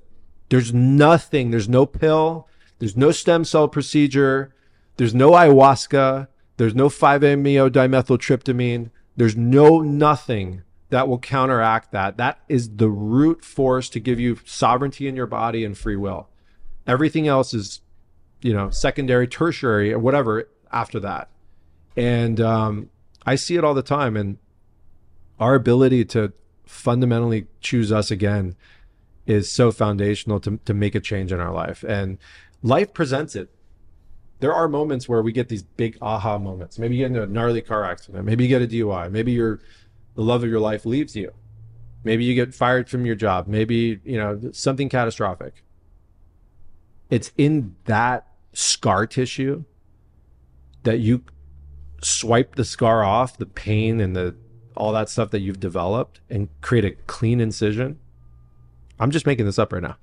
there's 0.49 0.73
nothing 0.73 1.49
there's 1.49 1.67
no 1.67 1.87
pill 1.87 2.47
there's 2.77 2.95
no 2.95 3.11
stem 3.11 3.43
cell 3.43 3.67
procedure 3.67 4.53
there's 4.97 5.15
no 5.15 5.31
ayahuasca 5.31 6.27
there's 6.57 6.75
no 6.75 6.87
5-meo 6.87 7.67
dimethyltryptamine 7.67 8.91
there's 9.17 9.35
no 9.35 9.81
nothing 9.81 10.61
that 10.89 11.07
will 11.07 11.19
counteract 11.19 11.91
that. 11.91 12.17
That 12.17 12.39
is 12.47 12.77
the 12.77 12.89
root 12.89 13.43
force 13.43 13.89
to 13.89 13.99
give 13.99 14.19
you 14.19 14.37
sovereignty 14.45 15.07
in 15.07 15.15
your 15.15 15.27
body 15.27 15.65
and 15.65 15.77
free 15.77 15.95
will. 15.95 16.29
Everything 16.85 17.27
else 17.27 17.53
is 17.53 17.81
you 18.41 18.53
know 18.53 18.69
secondary 18.69 19.27
tertiary 19.27 19.91
or 19.91 19.99
whatever 19.99 20.47
after 20.71 20.99
that. 20.99 21.29
And 21.97 22.39
um, 22.41 22.89
i 23.25 23.35
see 23.35 23.55
it 23.55 23.63
all 23.63 23.73
the 23.73 23.81
time 23.81 24.15
and 24.15 24.37
our 25.39 25.55
ability 25.55 26.05
to 26.05 26.31
fundamentally 26.65 27.47
choose 27.61 27.91
us 27.91 28.11
again 28.11 28.55
is 29.25 29.51
so 29.51 29.71
foundational 29.71 30.39
to, 30.39 30.59
to 30.65 30.73
make 30.73 30.95
a 30.95 30.99
change 30.99 31.31
in 31.31 31.39
our 31.39 31.51
life. 31.51 31.83
And 31.83 32.17
life 32.61 32.93
presents 32.93 33.35
it. 33.35 33.49
There 34.39 34.53
are 34.53 34.67
moments 34.67 35.09
where 35.09 35.21
we 35.21 35.31
get 35.31 35.49
these 35.49 35.63
big 35.63 35.97
aha 36.01 36.37
moments. 36.37 36.77
Maybe 36.77 36.95
you 36.95 37.03
get 37.03 37.07
into 37.07 37.23
a 37.23 37.27
gnarly 37.27 37.61
car 37.61 37.83
accident. 37.83 38.25
Maybe 38.25 38.43
you 38.43 38.49
get 38.49 38.61
a 38.61 38.67
dui 38.67 39.11
maybe 39.11 39.31
you're 39.31 39.59
the 40.15 40.21
love 40.21 40.43
of 40.43 40.49
your 40.49 40.59
life 40.59 40.85
leaves 40.85 41.15
you. 41.15 41.31
Maybe 42.03 42.23
you 42.23 42.35
get 42.35 42.53
fired 42.53 42.89
from 42.89 43.05
your 43.05 43.15
job. 43.15 43.47
Maybe 43.47 43.99
you 44.03 44.17
know 44.17 44.51
something 44.51 44.89
catastrophic. 44.89 45.63
It's 47.09 47.31
in 47.37 47.75
that 47.85 48.27
scar 48.53 49.07
tissue 49.07 49.63
that 50.83 50.99
you 50.99 51.23
swipe 52.01 52.55
the 52.55 52.65
scar 52.65 53.03
off 53.03 53.37
the 53.37 53.45
pain 53.45 53.99
and 53.99 54.15
the 54.15 54.35
all 54.77 54.91
that 54.91 55.09
stuff 55.09 55.31
that 55.31 55.39
you've 55.39 55.59
developed 55.59 56.19
and 56.29 56.49
create 56.61 56.85
a 56.85 56.91
clean 57.07 57.39
incision 57.41 57.99
i'm 58.99 59.11
just 59.11 59.25
making 59.25 59.45
this 59.45 59.59
up 59.59 59.71
right 59.73 59.83
now 59.83 59.97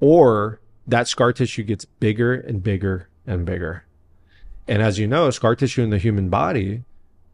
or 0.00 0.60
that 0.86 1.08
scar 1.08 1.32
tissue 1.32 1.62
gets 1.62 1.84
bigger 1.84 2.34
and 2.34 2.62
bigger 2.62 3.08
and 3.26 3.44
bigger 3.46 3.84
and 4.68 4.82
as 4.82 4.98
you 4.98 5.06
know 5.06 5.30
scar 5.30 5.54
tissue 5.56 5.82
in 5.82 5.90
the 5.90 5.98
human 5.98 6.28
body 6.28 6.82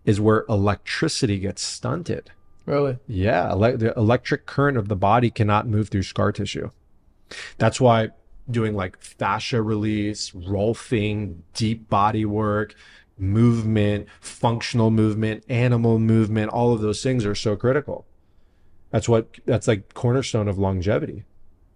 is 0.05 0.21
where 0.21 0.45
electricity 0.49 1.39
gets 1.39 1.63
stunted 1.63 2.31
Really? 2.67 2.99
yeah, 3.09 3.49
ele- 3.51 3.77
the 3.79 3.93
electric 3.97 4.47
current 4.47 4.77
of 4.77 4.87
the 4.87 4.95
body 4.95 5.29
cannot 5.31 5.67
move 5.67 5.89
through 5.89 6.05
scar 6.05 6.31
tissue. 6.31 6.71
That's 7.59 7.81
why 7.81 8.11
doing 8.49 8.75
like 8.77 9.01
fascia 9.01 9.61
release, 9.61 10.31
rolfing, 10.31 11.39
deep 11.55 11.89
body 11.89 12.25
work, 12.25 12.77
movement, 13.21 14.09
functional 14.21 14.91
movement, 14.91 15.45
animal 15.49 15.99
movement, 15.99 16.51
all 16.51 16.73
of 16.73 16.81
those 16.81 17.03
things 17.03 17.25
are 17.25 17.35
so 17.35 17.57
critical. 17.57 18.07
That's 18.91 19.09
what 19.09 19.29
that's 19.47 19.69
like 19.69 19.95
cornerstone 19.95 20.49
of 20.49 20.59
longevity. 20.59 21.25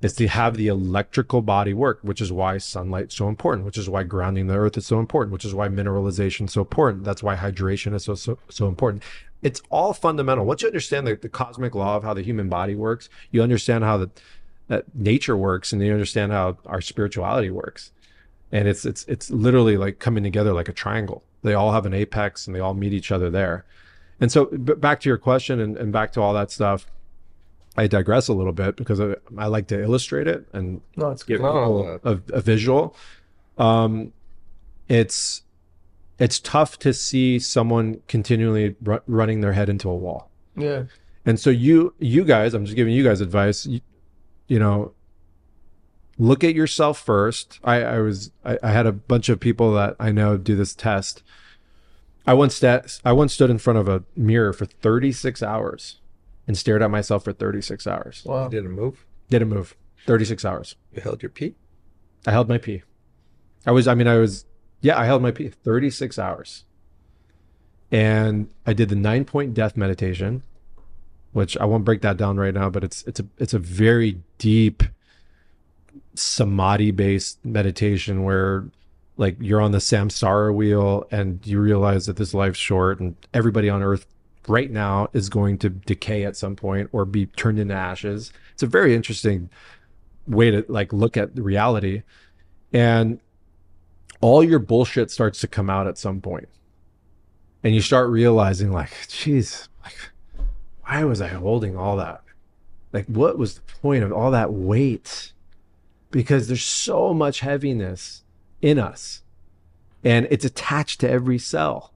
It's 0.02 0.14
to 0.16 0.28
have 0.28 0.57
the 0.57 0.66
electrical 0.66 1.40
body 1.40 1.72
work, 1.72 2.00
which 2.02 2.20
is 2.20 2.30
why 2.30 2.59
sunlight's 2.59 3.14
so 3.14 3.28
important, 3.28 3.64
which 3.64 3.78
is 3.78 3.88
why 3.88 4.02
grounding 4.02 4.48
the 4.48 4.57
earth 4.57 4.76
is 4.76 4.85
so 4.87 4.98
important, 4.98 5.33
which 5.33 5.46
is 5.46 5.54
why 5.54 5.68
mineralization 5.68 6.44
is 6.44 6.52
so 6.52 6.61
important. 6.61 7.04
That's 7.04 7.22
why 7.22 7.37
hydration 7.37 7.94
is 7.94 8.04
so 8.04 8.14
so, 8.14 8.38
so 8.50 8.68
important. 8.68 9.02
It's 9.42 9.62
all 9.70 9.94
fundamental. 9.94 10.44
Once 10.44 10.62
you 10.62 10.68
understand 10.68 11.07
the, 11.07 11.16
the 11.16 11.28
cosmic 11.28 11.74
law 11.74 11.96
of 11.96 12.02
how 12.02 12.14
the 12.14 12.22
human 12.22 12.48
body 12.48 12.74
works, 12.74 13.09
you 13.30 13.42
understand 13.42 13.85
how 13.85 13.96
the 13.96 14.11
that 14.68 14.94
nature 14.94 15.37
works 15.37 15.72
and 15.72 15.83
you 15.83 15.92
understand 15.92 16.33
how 16.33 16.59
our 16.66 16.80
spirituality 16.80 17.50
works. 17.50 17.92
And 18.52 18.68
it's 18.68 18.85
it's 18.85 19.04
it's 19.07 19.30
literally 19.30 19.76
like 19.76 19.98
coming 20.00 20.22
together 20.22 20.52
like 20.52 20.68
a 20.68 20.72
triangle. 20.72 21.22
They 21.44 21.54
all 21.54 21.70
have 21.72 21.87
an 21.87 21.94
apex 21.94 22.46
and 22.48 22.57
they 22.57 22.61
all 22.61 22.74
meet 22.74 22.92
each 22.92 23.12
other 23.12 23.30
there. 23.30 23.64
And 24.20 24.33
so 24.33 24.46
b- 24.46 24.74
back 24.74 25.00
to 25.00 25.09
your 25.09 25.18
question 25.18 25.61
and, 25.61 25.76
and 25.76 25.92
back 25.92 26.12
to 26.14 26.20
all 26.20 26.35
that 26.35 26.50
stuff 26.50 26.87
I 27.76 27.88
digress 27.88 28.28
a 28.28 28.33
little 28.33 28.52
bit 28.52 28.76
because 28.76 29.00
I, 29.00 29.16
I 29.37 29.46
like 29.48 29.66
to 29.68 29.83
illustrate 29.83 30.28
it 30.28 30.46
and 30.52 30.80
No, 30.96 31.11
it's 31.11 31.24
give 31.24 31.40
good. 31.40 31.46
People 31.46 32.00
a, 32.04 32.20
a 32.37 32.40
visual. 32.40 32.96
Um, 33.59 34.12
it's 34.88 35.42
it's 36.18 36.38
tough 36.38 36.78
to 36.80 36.92
see 36.94 37.38
someone 37.40 38.00
continually 38.07 38.76
ru- 38.83 39.00
running 39.09 39.40
their 39.40 39.52
head 39.52 39.68
into 39.68 39.88
a 39.90 39.94
wall. 39.96 40.30
Yeah. 40.57 40.85
And 41.26 41.40
so 41.40 41.50
you 41.50 41.94
you 41.98 42.24
guys, 42.24 42.54
I'm 42.54 42.64
just 42.64 42.76
giving 42.76 42.94
you 42.94 43.02
guys 43.02 43.20
advice. 43.20 43.66
You, 43.66 43.80
you 44.46 44.59
know, 44.61 44.92
look 46.18 46.44
at 46.44 46.55
yourself 46.55 46.98
first. 46.98 47.59
I, 47.64 47.83
I 47.83 47.98
was 47.98 48.31
I, 48.44 48.59
I 48.62 48.70
had 48.70 48.87
a 48.87 48.92
bunch 48.92 49.29
of 49.29 49.40
people 49.40 49.72
that 49.74 49.96
I 49.98 50.12
know 50.12 50.37
do 50.37 50.57
this 50.57 50.74
test. 50.74 51.22
I 52.27 52.35
once 52.35 52.55
stat, 52.55 53.00
I 53.05 53.12
once 53.12 53.35
stood 53.35 53.50
in 53.50 53.59
front 53.59 53.79
of 53.79 53.88
a 53.88 54.03
mirror 54.16 54.53
for 54.53 54.64
36 54.64 55.42
hours 55.42 56.00
and 56.46 56.57
stared 56.57 56.83
at 56.83 56.90
myself 56.90 57.24
for 57.24 57.33
36 57.33 57.87
hours. 57.87 58.22
Wow. 58.24 58.44
You 58.44 58.50
didn't 58.50 58.72
move. 58.72 59.05
Didn't 59.29 59.48
move. 59.48 59.77
36 60.07 60.44
hours. 60.44 60.77
You 60.92 61.03
held 61.03 61.22
your 61.22 61.31
pee. 61.31 61.55
I 62.27 62.31
held 62.31 62.48
my 62.48 62.59
pee. 62.59 62.83
I 63.66 63.72
was, 63.72 63.87
I 63.87 63.94
mean, 63.94 64.09
I 64.09 64.16
was, 64.16 64.46
yeah, 64.81 64.98
I 64.98 65.05
held 65.05 65.22
my 65.22 65.31
pee 65.31 65.48
36 65.48 66.18
hours. 66.18 66.64
And 67.90 68.48
I 68.66 68.72
did 68.72 68.88
the 68.88 68.96
nine 68.96 69.24
point 69.24 69.55
death 69.55 69.77
meditation, 69.77 70.42
which 71.33 71.57
I 71.59 71.64
won't 71.66 71.85
break 71.85 72.00
that 72.03 72.16
down 72.16 72.38
right 72.38 72.55
now, 72.55 72.70
but 72.70 72.85
it's, 72.85 73.03
it's 73.05 73.20
a, 73.20 73.27
it's 73.38 73.55
a 73.55 73.59
very 73.59 74.20
deep 74.38 74.83
samadhi 76.14 76.90
based 76.90 77.44
meditation 77.44 78.22
where 78.24 78.64
like 79.16 79.37
you're 79.40 79.61
on 79.61 79.72
the 79.72 79.79
samsara 79.79 80.55
wheel 80.55 81.07
and 81.11 81.46
you 81.46 81.61
realize 81.61 82.07
that 82.07 82.16
this 82.16 82.35
life's 82.35 82.59
short 82.59 83.00
and 83.00 83.16
everybody 83.33 83.68
on 83.68 83.83
earth 83.83 84.07
right 84.48 84.70
now 84.70 85.09
is 85.12 85.29
going 85.29 85.59
to 85.59 85.70
decay 85.70 86.24
at 86.24 86.37
some 86.37 86.57
point 86.57 86.88
or 86.92 87.05
be 87.05 87.27
turned 87.27 87.59
into 87.59 87.74
ashes. 87.74 88.33
It's 88.53 88.62
a 88.62 88.66
very 88.66 88.94
interesting 88.94 89.50
way 90.27 90.50
to 90.50 90.64
like 90.68 90.92
look 90.92 91.16
at 91.16 91.37
reality. 91.38 92.03
And 92.72 93.20
all 94.20 94.42
your 94.42 94.59
bullshit 94.59 95.11
starts 95.11 95.40
to 95.40 95.48
come 95.48 95.70
out 95.70 95.87
at 95.87 95.98
some 95.98 96.20
point. 96.20 96.48
And 97.62 97.74
you 97.74 97.81
start 97.81 98.11
realizing 98.11 98.72
like 98.72 98.90
geez 99.09 99.68
like 99.83 99.96
why 100.87 101.05
was 101.05 101.22
i 101.22 101.29
holding 101.29 101.77
all 101.77 101.96
that? 101.96 102.22
Like 102.92 103.07
what 103.07 103.38
was 103.38 103.55
the 103.55 103.62
point 103.81 104.05
of 104.05 104.12
all 104.12 104.31
that 104.33 104.53
weight 104.53 105.33
because 106.14 106.46
there's 106.46 106.62
so 106.62 107.12
much 107.12 107.40
heaviness 107.40 108.22
in 108.62 108.79
us 108.79 109.22
and 110.05 110.29
it's 110.31 110.44
attached 110.44 111.00
to 111.00 111.11
every 111.11 111.38
cell. 111.38 111.92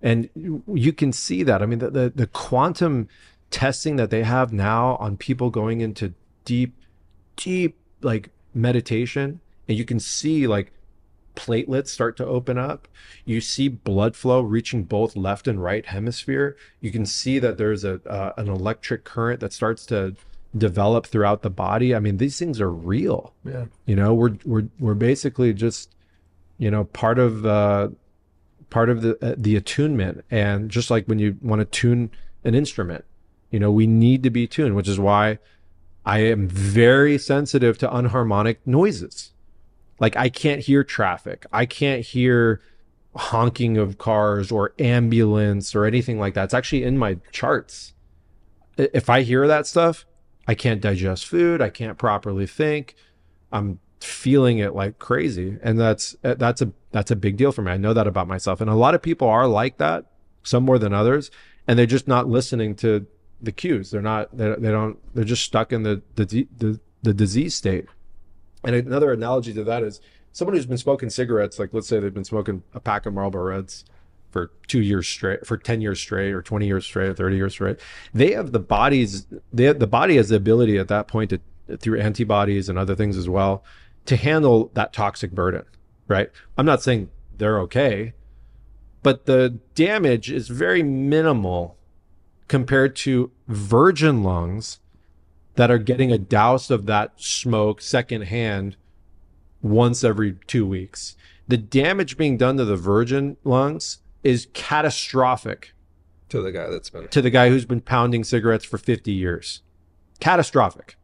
And 0.00 0.30
you- 0.34 0.92
can 0.94 1.12
see 1.12 1.42
that. 1.42 1.60
I 1.60 1.66
mean 1.66 1.78
the, 1.78 1.90
the, 1.90 2.12
the 2.14 2.26
quantum 2.26 3.06
testing 3.50 3.96
that 3.96 4.08
they 4.08 4.22
have 4.22 4.50
now 4.50 4.96
on 4.96 5.18
people 5.18 5.50
going 5.50 5.82
into 5.82 6.14
deep 6.46 6.74
deep 7.36 7.76
like 8.00 8.30
meditation 8.54 9.40
and 9.68 9.76
you 9.76 9.84
can 9.84 10.00
see 10.00 10.46
like 10.46 10.72
platelets 11.36 11.88
start 11.88 12.16
to 12.16 12.24
open 12.24 12.56
up. 12.56 12.88
You 13.26 13.42
see 13.42 13.68
blood 13.68 14.16
flow 14.16 14.40
reaching 14.40 14.84
both 14.84 15.16
left 15.16 15.46
and 15.46 15.62
right 15.62 15.84
hemisphere. 15.84 16.56
You 16.80 16.90
can 16.90 17.04
see 17.04 17.38
that 17.40 17.58
there's 17.58 17.84
a 17.84 18.00
uh, 18.08 18.32
an 18.38 18.48
electric 18.48 19.04
current 19.04 19.40
that 19.40 19.52
starts 19.52 19.84
to 19.86 20.16
develop 20.56 21.06
throughout 21.06 21.42
the 21.42 21.50
body. 21.50 21.94
I 21.94 21.98
mean 21.98 22.18
these 22.18 22.38
things 22.38 22.60
are 22.60 22.70
real. 22.70 23.32
Yeah. 23.44 23.66
you 23.86 23.96
know 23.96 24.14
we're 24.14 24.36
we're 24.44 24.68
we're 24.78 24.94
basically 24.94 25.52
just 25.52 25.94
you 26.58 26.70
know 26.70 26.84
part 26.84 27.18
of 27.18 27.44
uh 27.44 27.88
part 28.70 28.88
of 28.88 29.02
the 29.02 29.18
uh, 29.24 29.34
the 29.36 29.56
attunement. 29.56 30.24
And 30.30 30.70
just 30.70 30.90
like 30.90 31.06
when 31.06 31.18
you 31.18 31.36
want 31.42 31.60
to 31.60 31.64
tune 31.64 32.10
an 32.44 32.54
instrument 32.54 33.04
you 33.50 33.58
know 33.58 33.70
we 33.70 33.86
need 33.86 34.22
to 34.22 34.30
be 34.30 34.46
tuned 34.46 34.74
which 34.76 34.88
is 34.88 34.98
why 34.98 35.38
i 36.04 36.18
am 36.18 36.46
very 36.46 37.16
sensitive 37.16 37.78
to 37.78 37.88
unharmonic 37.88 38.58
noises. 38.64 39.32
Like 39.98 40.16
i 40.16 40.28
can't 40.28 40.60
hear 40.60 40.84
traffic. 40.84 41.46
I 41.52 41.66
can't 41.66 42.04
hear 42.04 42.60
honking 43.16 43.76
of 43.76 43.96
cars 43.98 44.50
or 44.50 44.74
ambulance 44.78 45.72
or 45.74 45.84
anything 45.84 46.18
like 46.18 46.34
that. 46.34 46.44
It's 46.44 46.54
actually 46.54 46.82
in 46.82 46.98
my 46.98 47.18
charts. 47.32 47.92
If 48.76 49.08
i 49.10 49.22
hear 49.22 49.46
that 49.48 49.66
stuff 49.66 50.04
i 50.46 50.54
can't 50.54 50.80
digest 50.80 51.26
food. 51.26 51.60
I 51.60 51.70
can't 51.70 51.98
properly 51.98 52.46
think. 52.46 52.94
I'm 53.52 53.78
feeling 54.00 54.58
it 54.58 54.74
like 54.74 54.98
crazy. 54.98 55.58
And 55.62 55.78
that's 55.78 56.14
uh, 56.24 56.34
that's 56.34 56.62
a 56.62 56.72
that's 56.92 57.10
a 57.10 57.16
big 57.16 57.36
deal 57.36 57.52
for 57.52 57.62
me. 57.62 57.72
I 57.72 57.76
know 57.76 57.94
that 57.94 58.06
about 58.06 58.28
myself. 58.28 58.60
And 58.60 58.70
a 58.70 58.74
lot 58.74 58.94
of 58.94 59.02
people 59.02 59.28
are 59.28 59.46
like 59.46 59.78
that 59.78 60.06
some 60.42 60.64
more 60.64 60.78
than 60.78 60.92
others. 60.92 61.30
And 61.66 61.78
they're 61.78 61.86
just 61.86 62.06
not 62.06 62.28
listening 62.28 62.74
to 62.76 63.06
the 63.40 63.52
cues. 63.52 63.90
They're 63.90 64.02
not 64.02 64.36
they, 64.36 64.54
they 64.56 64.70
don't 64.70 64.98
they're 65.14 65.24
just 65.24 65.44
stuck 65.44 65.72
in 65.72 65.82
the 65.82 66.02
the, 66.16 66.46
the 66.58 66.80
the 67.02 67.14
disease 67.14 67.54
state. 67.54 67.86
And 68.64 68.74
another 68.74 69.12
analogy 69.12 69.52
to 69.54 69.64
that 69.64 69.82
is 69.82 70.00
someone 70.32 70.54
who's 70.54 70.66
been 70.66 70.78
smoking 70.78 71.10
cigarettes 71.10 71.58
like 71.58 71.70
let's 71.72 71.86
say 71.86 72.00
they've 72.00 72.12
been 72.12 72.24
smoking 72.24 72.62
a 72.74 72.80
pack 72.80 73.06
of 73.06 73.14
marlboro 73.14 73.44
reds 73.44 73.84
for 74.34 74.50
two 74.66 74.82
years 74.82 75.08
straight 75.08 75.46
for 75.46 75.56
10 75.56 75.80
years 75.80 76.00
straight 76.00 76.32
or 76.32 76.42
20 76.42 76.66
years 76.66 76.84
straight 76.84 77.08
or 77.08 77.14
30 77.14 77.36
years 77.36 77.52
straight 77.52 77.78
they 78.12 78.32
have 78.32 78.52
the 78.52 78.58
bodies 78.58 79.26
they 79.52 79.64
have, 79.64 79.78
the 79.78 79.86
body 79.86 80.16
has 80.16 80.28
the 80.28 80.36
ability 80.36 80.76
at 80.76 80.88
that 80.88 81.08
point 81.08 81.30
to 81.30 81.40
through 81.78 81.98
antibodies 81.98 82.68
and 82.68 82.78
other 82.78 82.96
things 82.96 83.16
as 83.16 83.28
well 83.28 83.64
to 84.04 84.16
handle 84.16 84.70
that 84.74 84.92
toxic 84.92 85.30
burden 85.30 85.62
right 86.08 86.30
i'm 86.58 86.66
not 86.66 86.82
saying 86.82 87.08
they're 87.38 87.60
okay 87.60 88.12
but 89.04 89.26
the 89.26 89.58
damage 89.74 90.30
is 90.30 90.48
very 90.48 90.82
minimal 90.82 91.76
compared 92.48 92.96
to 92.96 93.30
virgin 93.46 94.22
lungs 94.22 94.80
that 95.56 95.70
are 95.70 95.78
getting 95.78 96.10
a 96.10 96.18
douse 96.18 96.70
of 96.70 96.86
that 96.86 97.12
smoke 97.16 97.80
secondhand 97.80 98.76
once 99.64 100.04
every 100.04 100.36
two 100.46 100.66
weeks. 100.66 101.16
The 101.48 101.56
damage 101.56 102.16
being 102.16 102.36
done 102.36 102.56
to 102.56 102.64
the 102.64 102.76
virgin 102.76 103.36
lungs 103.44 103.98
is 104.24 104.48
catastrophic 104.54 105.74
To 106.30 106.42
the 106.42 106.50
guy 106.50 106.68
that's 106.68 106.90
been. 106.90 107.06
to 107.08 107.22
the 107.22 107.30
guy 107.30 107.50
who's 107.50 107.64
been 107.64 107.80
pounding 107.80 108.24
cigarettes 108.24 108.64
for 108.64 108.78
50 108.78 109.12
years. 109.12 109.62
Catastrophic. 110.18 110.96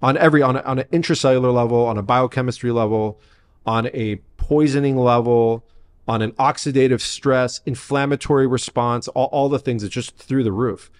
On 0.00 0.16
every 0.16 0.42
on, 0.42 0.56
a, 0.56 0.62
on 0.62 0.80
an 0.80 0.86
intracellular 0.92 1.54
level, 1.54 1.86
on 1.86 1.96
a 1.96 2.02
biochemistry 2.02 2.72
level, 2.72 3.20
on 3.64 3.86
a 3.94 4.16
poisoning 4.36 4.96
level, 4.96 5.64
on 6.08 6.22
an 6.22 6.32
oxidative 6.32 7.00
stress, 7.00 7.60
inflammatory 7.66 8.46
response, 8.46 9.06
all, 9.08 9.26
all 9.26 9.48
the 9.48 9.60
things 9.60 9.84
it's 9.84 9.94
just 9.94 10.16
through 10.16 10.42
the 10.42 10.50
roof. 10.50 10.90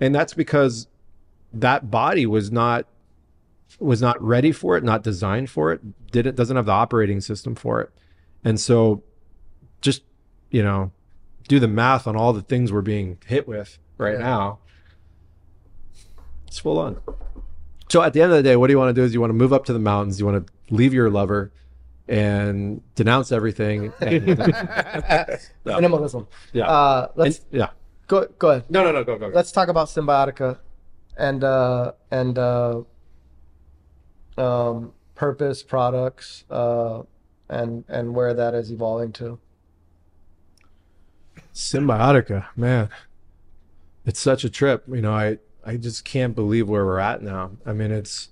And 0.00 0.14
that's 0.14 0.34
because 0.34 0.88
that 1.54 1.90
body 1.90 2.26
was 2.26 2.50
not 2.50 2.86
was 3.78 4.02
not 4.02 4.22
ready 4.22 4.52
for 4.52 4.76
it, 4.76 4.84
not 4.84 5.02
designed 5.02 5.48
for 5.48 5.72
it, 5.72 6.10
didn't 6.10 6.34
doesn't 6.34 6.56
have 6.56 6.66
the 6.66 6.72
operating 6.72 7.20
system 7.20 7.54
for 7.54 7.80
it. 7.80 7.90
And 8.44 8.60
so 8.60 9.02
just, 9.80 10.02
you 10.52 10.62
know, 10.62 10.92
do 11.48 11.58
the 11.58 11.66
math 11.66 12.06
on 12.06 12.14
all 12.14 12.32
the 12.32 12.42
things 12.42 12.70
we're 12.72 12.80
being 12.82 13.18
hit 13.26 13.48
with 13.48 13.78
right 13.98 14.14
Yeah. 14.14 14.20
now. 14.20 14.58
It's 16.46 16.58
full 16.60 16.78
on. 16.78 17.00
So 17.88 18.02
at 18.02 18.12
the 18.12 18.22
end 18.22 18.30
of 18.32 18.36
the 18.36 18.42
day, 18.42 18.56
what 18.56 18.68
do 18.68 18.72
you 18.72 18.78
want 18.78 18.94
to 18.94 19.00
do 19.00 19.04
is 19.04 19.12
you 19.12 19.20
want 19.20 19.30
to 19.30 19.34
move 19.34 19.52
up 19.52 19.64
to 19.66 19.72
the 19.72 19.78
mountains, 19.78 20.20
you 20.20 20.26
want 20.26 20.46
to 20.46 20.52
leave 20.74 20.94
your 20.94 21.10
lover 21.10 21.52
and 22.08 22.80
denounce 22.94 23.32
everything. 23.32 23.92
And, 24.00 24.26
Minimalism. 25.64 26.26
yeah. 26.52 26.66
Uh, 26.68 27.08
let's 27.16 27.38
And- 27.38 27.46
yeah. 27.50 27.68
go. 28.06 28.26
Go 28.38 28.50
ahead. 28.50 28.64
No, 28.70 28.84
no, 28.84 28.92
no, 28.92 29.04
go, 29.04 29.18
go. 29.18 29.28
go. 29.30 29.34
Let's 29.34 29.52
talk 29.52 29.68
about 29.68 29.88
Cymbiotika, 29.88 30.58
and 31.16 31.42
uh, 31.44 31.92
and 32.10 32.38
uh, 32.38 32.82
um, 34.38 34.92
purpose 35.14 35.62
products, 35.62 36.44
uh, 36.50 37.02
and 37.48 37.84
and 37.88 38.14
where 38.14 38.34
that 38.34 38.54
is 38.54 38.70
evolving 38.70 39.12
to. 39.12 39.38
Cymbiotika, 41.54 42.46
man. 42.56 42.88
It's 44.04 44.20
such 44.20 44.44
a 44.44 44.50
trip. 44.50 44.84
You 44.88 45.02
know, 45.02 45.12
I 45.12 45.38
I 45.64 45.76
just 45.76 46.04
can't 46.04 46.34
believe 46.34 46.68
where 46.68 46.84
we're 46.84 46.98
at 46.98 47.22
now. 47.22 47.52
I 47.66 47.72
mean, 47.72 47.90
it's 47.92 48.28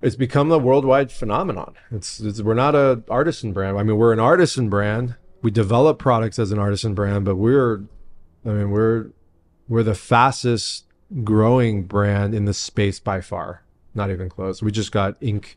it's 0.00 0.16
become 0.16 0.50
a 0.50 0.58
worldwide 0.58 1.12
phenomenon. 1.12 1.74
It's, 1.92 2.18
it's 2.18 2.42
we're 2.42 2.54
not 2.54 2.74
a 2.74 3.02
artisan 3.08 3.52
brand. 3.52 3.78
I 3.78 3.84
mean, 3.84 3.96
we're 3.96 4.12
an 4.12 4.18
artisan 4.20 4.68
brand. 4.68 5.14
We 5.42 5.50
develop 5.52 5.98
products 5.98 6.38
as 6.40 6.50
an 6.50 6.58
artisan 6.58 6.94
brand, 6.94 7.24
but 7.24 7.36
we're 7.36 7.82
I 8.44 8.48
mean, 8.48 8.70
we're 8.70 9.10
we're 9.68 9.84
the 9.84 9.94
fastest 9.94 10.86
growing 11.22 11.84
brand 11.84 12.34
in 12.34 12.46
the 12.46 12.54
space 12.54 12.98
by 12.98 13.20
far. 13.20 13.62
Not 13.94 14.10
even 14.10 14.28
close. 14.28 14.62
We 14.62 14.72
just 14.72 14.90
got 14.90 15.20
Inc. 15.20 15.54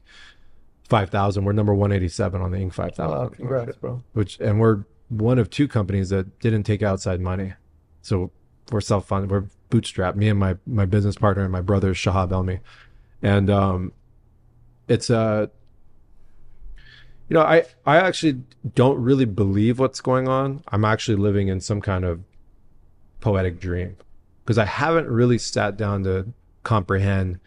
5000. 0.89 1.43
We're 1.43 1.53
number 1.53 1.73
187 1.73 2.41
on 2.41 2.51
the 2.51 2.57
Inc. 2.59 2.73
5000, 2.73 3.17
Oh, 3.17 3.29
congrats, 3.29 3.77
bro. 3.77 4.03
which 4.13 4.39
and 4.39 4.59
we're 4.59 4.83
one 5.09 5.39
of 5.39 5.49
two 5.49 5.67
companies 5.67 6.09
that 6.09 6.39
didn't 6.39 6.63
take 6.63 6.81
outside 6.81 7.21
money. 7.21 7.53
So 8.01 8.31
we're 8.71 8.81
self-funded. 8.81 9.29
We're 9.29 9.45
bootstrapped. 9.69 10.15
Me 10.15 10.29
and 10.29 10.39
my 10.39 10.57
my 10.65 10.85
business 10.85 11.15
partner 11.15 11.43
and 11.43 11.51
my 11.51 11.61
brother 11.61 11.93
Shahab 11.93 12.29
Elmi, 12.29 12.59
and 13.21 13.49
um, 13.49 13.93
it's 14.87 15.09
a. 15.09 15.49
You 17.27 17.33
know, 17.35 17.41
I 17.41 17.65
I 17.85 17.97
actually 17.97 18.43
don't 18.75 19.01
really 19.01 19.25
believe 19.25 19.79
what's 19.79 20.01
going 20.01 20.27
on. 20.27 20.63
I'm 20.67 20.85
actually 20.85 21.17
living 21.17 21.47
in 21.47 21.59
some 21.59 21.81
kind 21.81 22.05
of 22.05 22.21
poetic 23.19 23.59
dream 23.59 23.97
because 24.43 24.59
I 24.59 24.65
haven't 24.65 25.07
really 25.07 25.39
sat 25.39 25.77
down 25.77 26.03
to 26.03 26.31
comprehend 26.63 27.39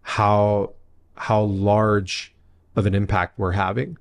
how 0.00 0.72
how 1.16 1.42
large 1.42 2.34
of 2.76 2.86
an 2.86 2.94
impact 2.94 3.38
we're 3.38 3.52
having 3.52 3.98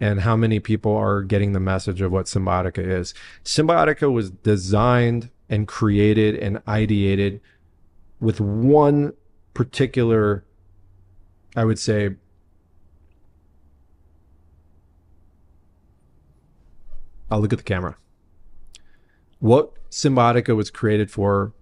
and 0.00 0.20
how 0.20 0.36
many 0.36 0.60
people 0.60 0.94
are 0.94 1.22
getting 1.22 1.52
the 1.52 1.60
message 1.60 2.00
of 2.00 2.12
what 2.12 2.26
Cymbiotika 2.26 2.78
is. 2.78 3.14
Cymbiotika 3.44 4.12
was 4.12 4.30
designed 4.30 5.30
and 5.48 5.66
created 5.66 6.34
and 6.36 6.58
ideated 6.66 7.40
with 8.20 8.40
one 8.40 9.12
particular, 9.54 10.44
I 11.54 11.64
would 11.64 11.78
say, 11.78 12.16
I'll 17.30 17.40
look 17.40 17.52
at 17.52 17.58
the 17.58 17.64
camera. 17.64 17.96
What 19.38 19.72
Cymbiotika 19.90 20.54
was 20.54 20.70
created 20.70 21.10
for 21.10 21.52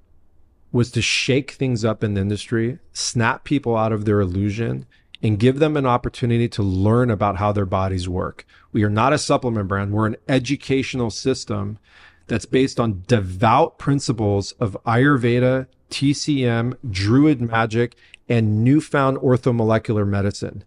was 0.72 0.90
to 0.90 1.00
shake 1.00 1.52
things 1.52 1.84
up 1.84 2.02
in 2.02 2.14
the 2.14 2.20
industry, 2.20 2.78
snap 2.92 3.44
people 3.44 3.76
out 3.76 3.92
of 3.92 4.04
their 4.04 4.20
illusion, 4.20 4.86
and 5.24 5.38
give 5.38 5.58
them 5.58 5.74
an 5.74 5.86
opportunity 5.86 6.48
to 6.50 6.62
learn 6.62 7.10
about 7.10 7.36
how 7.38 7.50
their 7.50 7.64
bodies 7.64 8.06
work. 8.06 8.46
We 8.72 8.84
are 8.84 8.90
not 8.90 9.14
a 9.14 9.18
supplement 9.18 9.68
brand, 9.68 9.90
we're 9.90 10.06
an 10.06 10.16
educational 10.28 11.10
system 11.10 11.78
that's 12.26 12.44
based 12.44 12.78
on 12.78 13.04
devout 13.06 13.78
principles 13.78 14.52
of 14.52 14.76
Ayurveda, 14.86 15.66
TCM, 15.90 16.76
Druid 16.90 17.40
magic, 17.40 17.96
and 18.28 18.62
newfound 18.62 19.16
orthomolecular 19.18 20.06
medicine. 20.06 20.62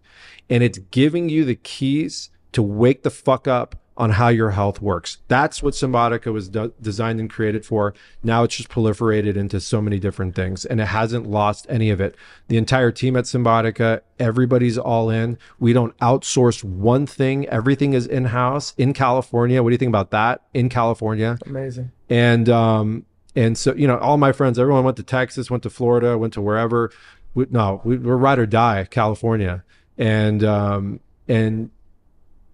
And 0.50 0.64
it's 0.64 0.78
giving 0.90 1.28
you 1.28 1.44
the 1.44 1.54
keys 1.54 2.30
to 2.50 2.62
wake 2.62 3.04
the 3.04 3.10
fuck 3.10 3.46
up 3.46 3.76
on 3.98 4.10
how 4.10 4.28
your 4.28 4.50
health 4.52 4.80
works. 4.80 5.18
That's 5.26 5.60
what 5.60 5.74
Cymbiotika 5.74 6.32
was 6.32 6.48
de- 6.48 6.72
designed 6.80 7.18
and 7.18 7.28
created 7.28 7.66
for. 7.66 7.94
Now 8.22 8.44
it's 8.44 8.56
just 8.56 8.68
proliferated 8.68 9.36
into 9.36 9.60
so 9.60 9.82
many 9.82 9.98
different 9.98 10.36
things 10.36 10.64
and 10.64 10.80
it 10.80 10.86
hasn't 10.86 11.26
lost 11.26 11.66
any 11.68 11.90
of 11.90 12.00
it. 12.00 12.14
The 12.46 12.56
entire 12.56 12.92
team 12.92 13.16
at 13.16 13.24
Cymbiotika, 13.24 14.02
everybody's 14.20 14.78
all 14.78 15.10
in. 15.10 15.36
We 15.58 15.72
don't 15.72 15.98
outsource 15.98 16.62
one 16.62 17.06
thing. 17.06 17.48
Everything 17.48 17.92
is 17.92 18.06
in 18.06 18.26
house 18.26 18.72
in 18.78 18.92
California. 18.92 19.64
What 19.64 19.70
do 19.70 19.74
you 19.74 19.78
think 19.78 19.90
about 19.90 20.12
that? 20.12 20.42
In 20.54 20.68
California. 20.68 21.36
Amazing. 21.44 21.90
And 22.08 22.48
um 22.48 23.04
and 23.34 23.58
so 23.58 23.74
you 23.74 23.88
know 23.88 23.98
all 23.98 24.16
my 24.16 24.30
friends, 24.30 24.60
everyone 24.60 24.84
went 24.84 24.96
to 24.98 25.02
Texas, 25.02 25.50
went 25.50 25.64
to 25.64 25.70
Florida, 25.70 26.16
went 26.16 26.34
to 26.34 26.40
wherever. 26.40 26.92
We, 27.34 27.46
no, 27.50 27.80
we, 27.84 27.98
we're 27.98 28.16
ride 28.16 28.38
or 28.38 28.46
die, 28.46 28.86
California, 28.88 29.64
and 29.98 30.44
um 30.44 31.00
and 31.26 31.70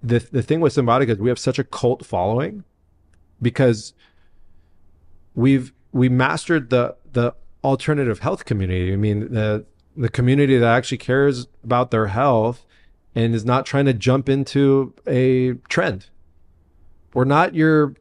the 0.05 0.19
the 0.19 0.43
thing 0.43 0.61
with 0.61 0.75
Cymbiotika 0.75 1.11
is 1.11 1.19
we 1.19 1.31
have 1.31 1.38
such 1.38 1.59
a 1.59 1.64
cult 1.64 2.05
following 2.05 2.64
because 3.40 3.95
we've 5.35 5.73
we 5.93 6.09
mastered 6.09 6.71
the 6.71 6.97
the 7.12 7.35
alternative 7.64 8.19
health 8.21 8.45
community. 8.45 8.93
I 8.93 8.97
mean 8.97 9.33
the 9.33 9.64
the 9.97 10.09
community 10.09 10.59
that 10.59 10.75
actually 10.77 10.99
cares 10.99 11.47
about 11.62 11.90
their 11.90 12.09
health 12.09 12.67
and 13.14 13.35
is 13.35 13.45
not 13.45 13.64
trying 13.64 13.87
to 13.87 13.95
jump 13.95 14.29
into 14.29 14.93
a 15.07 15.55
trend. 15.69 16.11
We're 17.14 17.25
not 17.25 17.55
your 17.55 17.95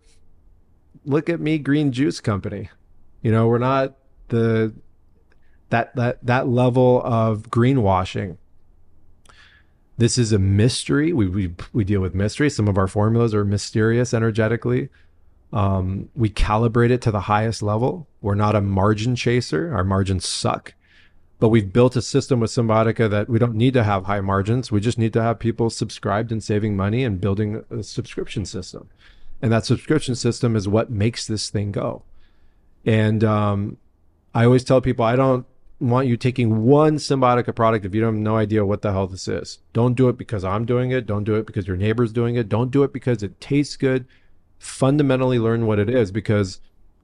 look 1.05 1.29
at 1.29 1.39
me 1.39 1.57
green 1.57 1.91
juice 1.91 2.19
company. 2.19 2.69
You 3.21 3.31
know, 3.31 3.47
we're 3.47 3.59
not 3.59 3.95
the 4.27 4.73
that 5.69 5.95
that 5.95 6.25
that 6.25 6.47
level 6.47 7.01
of 7.05 7.43
greenwashing. 7.43 8.37
This 9.97 10.17
is 10.17 10.33
a 10.33 10.39
mystery. 10.39 11.13
We 11.13 11.27
we 11.27 11.55
we 11.71 11.83
deal 11.83 12.01
with 12.01 12.15
mystery. 12.15 12.49
Some 12.49 12.67
of 12.67 12.77
our 12.77 12.87
formulas 12.87 13.33
are 13.33 13.45
mysterious 13.45 14.13
energetically. 14.13 14.89
Um, 15.51 16.09
we 16.15 16.29
calibrate 16.31 16.89
it 16.89 17.01
to 17.03 17.11
the 17.11 17.21
highest 17.21 17.61
level. 17.61 18.07
We're 18.21 18.33
not 18.33 18.55
a 18.55 18.61
margin 18.61 19.15
chaser. 19.15 19.73
Our 19.73 19.83
margins 19.83 20.27
suck. 20.27 20.73
But 21.39 21.49
we've 21.49 21.71
built 21.71 21.95
a 21.95 22.01
system 22.01 22.39
with 22.39 22.51
Cymbiotika 22.51 23.09
that 23.09 23.29
we 23.29 23.37
don't 23.37 23.55
need 23.55 23.73
to 23.73 23.83
have 23.83 24.05
high 24.05 24.21
margins. 24.21 24.71
We 24.71 24.79
just 24.79 24.97
need 24.97 25.13
to 25.13 25.21
have 25.21 25.39
people 25.39 25.69
subscribed 25.69 26.31
and 26.31 26.43
saving 26.43 26.75
money 26.75 27.03
and 27.03 27.21
building 27.21 27.63
a 27.69 27.83
subscription 27.83 28.45
system. 28.45 28.89
And 29.41 29.51
that 29.51 29.65
subscription 29.65 30.15
system 30.15 30.55
is 30.55 30.67
what 30.67 30.89
makes 30.89 31.27
this 31.27 31.49
thing 31.49 31.71
go. 31.71 32.03
And 32.85 33.23
um, 33.23 33.77
I 34.33 34.45
always 34.45 34.63
tell 34.63 34.81
people 34.81 35.05
I 35.05 35.15
don't 35.15 35.45
want 35.79 36.07
you 36.07 36.15
taking 36.15 36.63
one 36.63 36.95
Cymbiotika 36.97 37.53
product 37.53 37.85
if 37.85 37.93
you 37.93 38.01
don't 38.01 38.13
have 38.15 38.21
no 38.23 38.37
idea 38.37 38.65
what 38.65 38.81
the 38.81 38.91
hell 38.91 39.07
this 39.07 39.27
is. 39.27 39.59
Don't 39.73 39.95
do 39.95 40.07
it 40.09 40.17
because 40.17 40.43
I'm 40.43 40.65
doing 40.65 40.91
it. 40.91 41.05
Don't 41.05 41.23
do 41.23 41.35
it 41.35 41.45
because 41.45 41.67
your 41.67 41.77
neighbor's 41.77 42.13
doing 42.13 42.35
it. 42.35 42.47
Don't 42.47 42.71
do 42.71 42.83
it 42.83 42.93
because 42.93 43.21
it 43.23 43.39
tastes 43.41 43.75
good. 43.75 44.05
Fundamentally 44.59 45.39
learn 45.39 45.65
what 45.65 45.79
it 45.79 45.89
is 45.89 46.11
because 46.11 46.61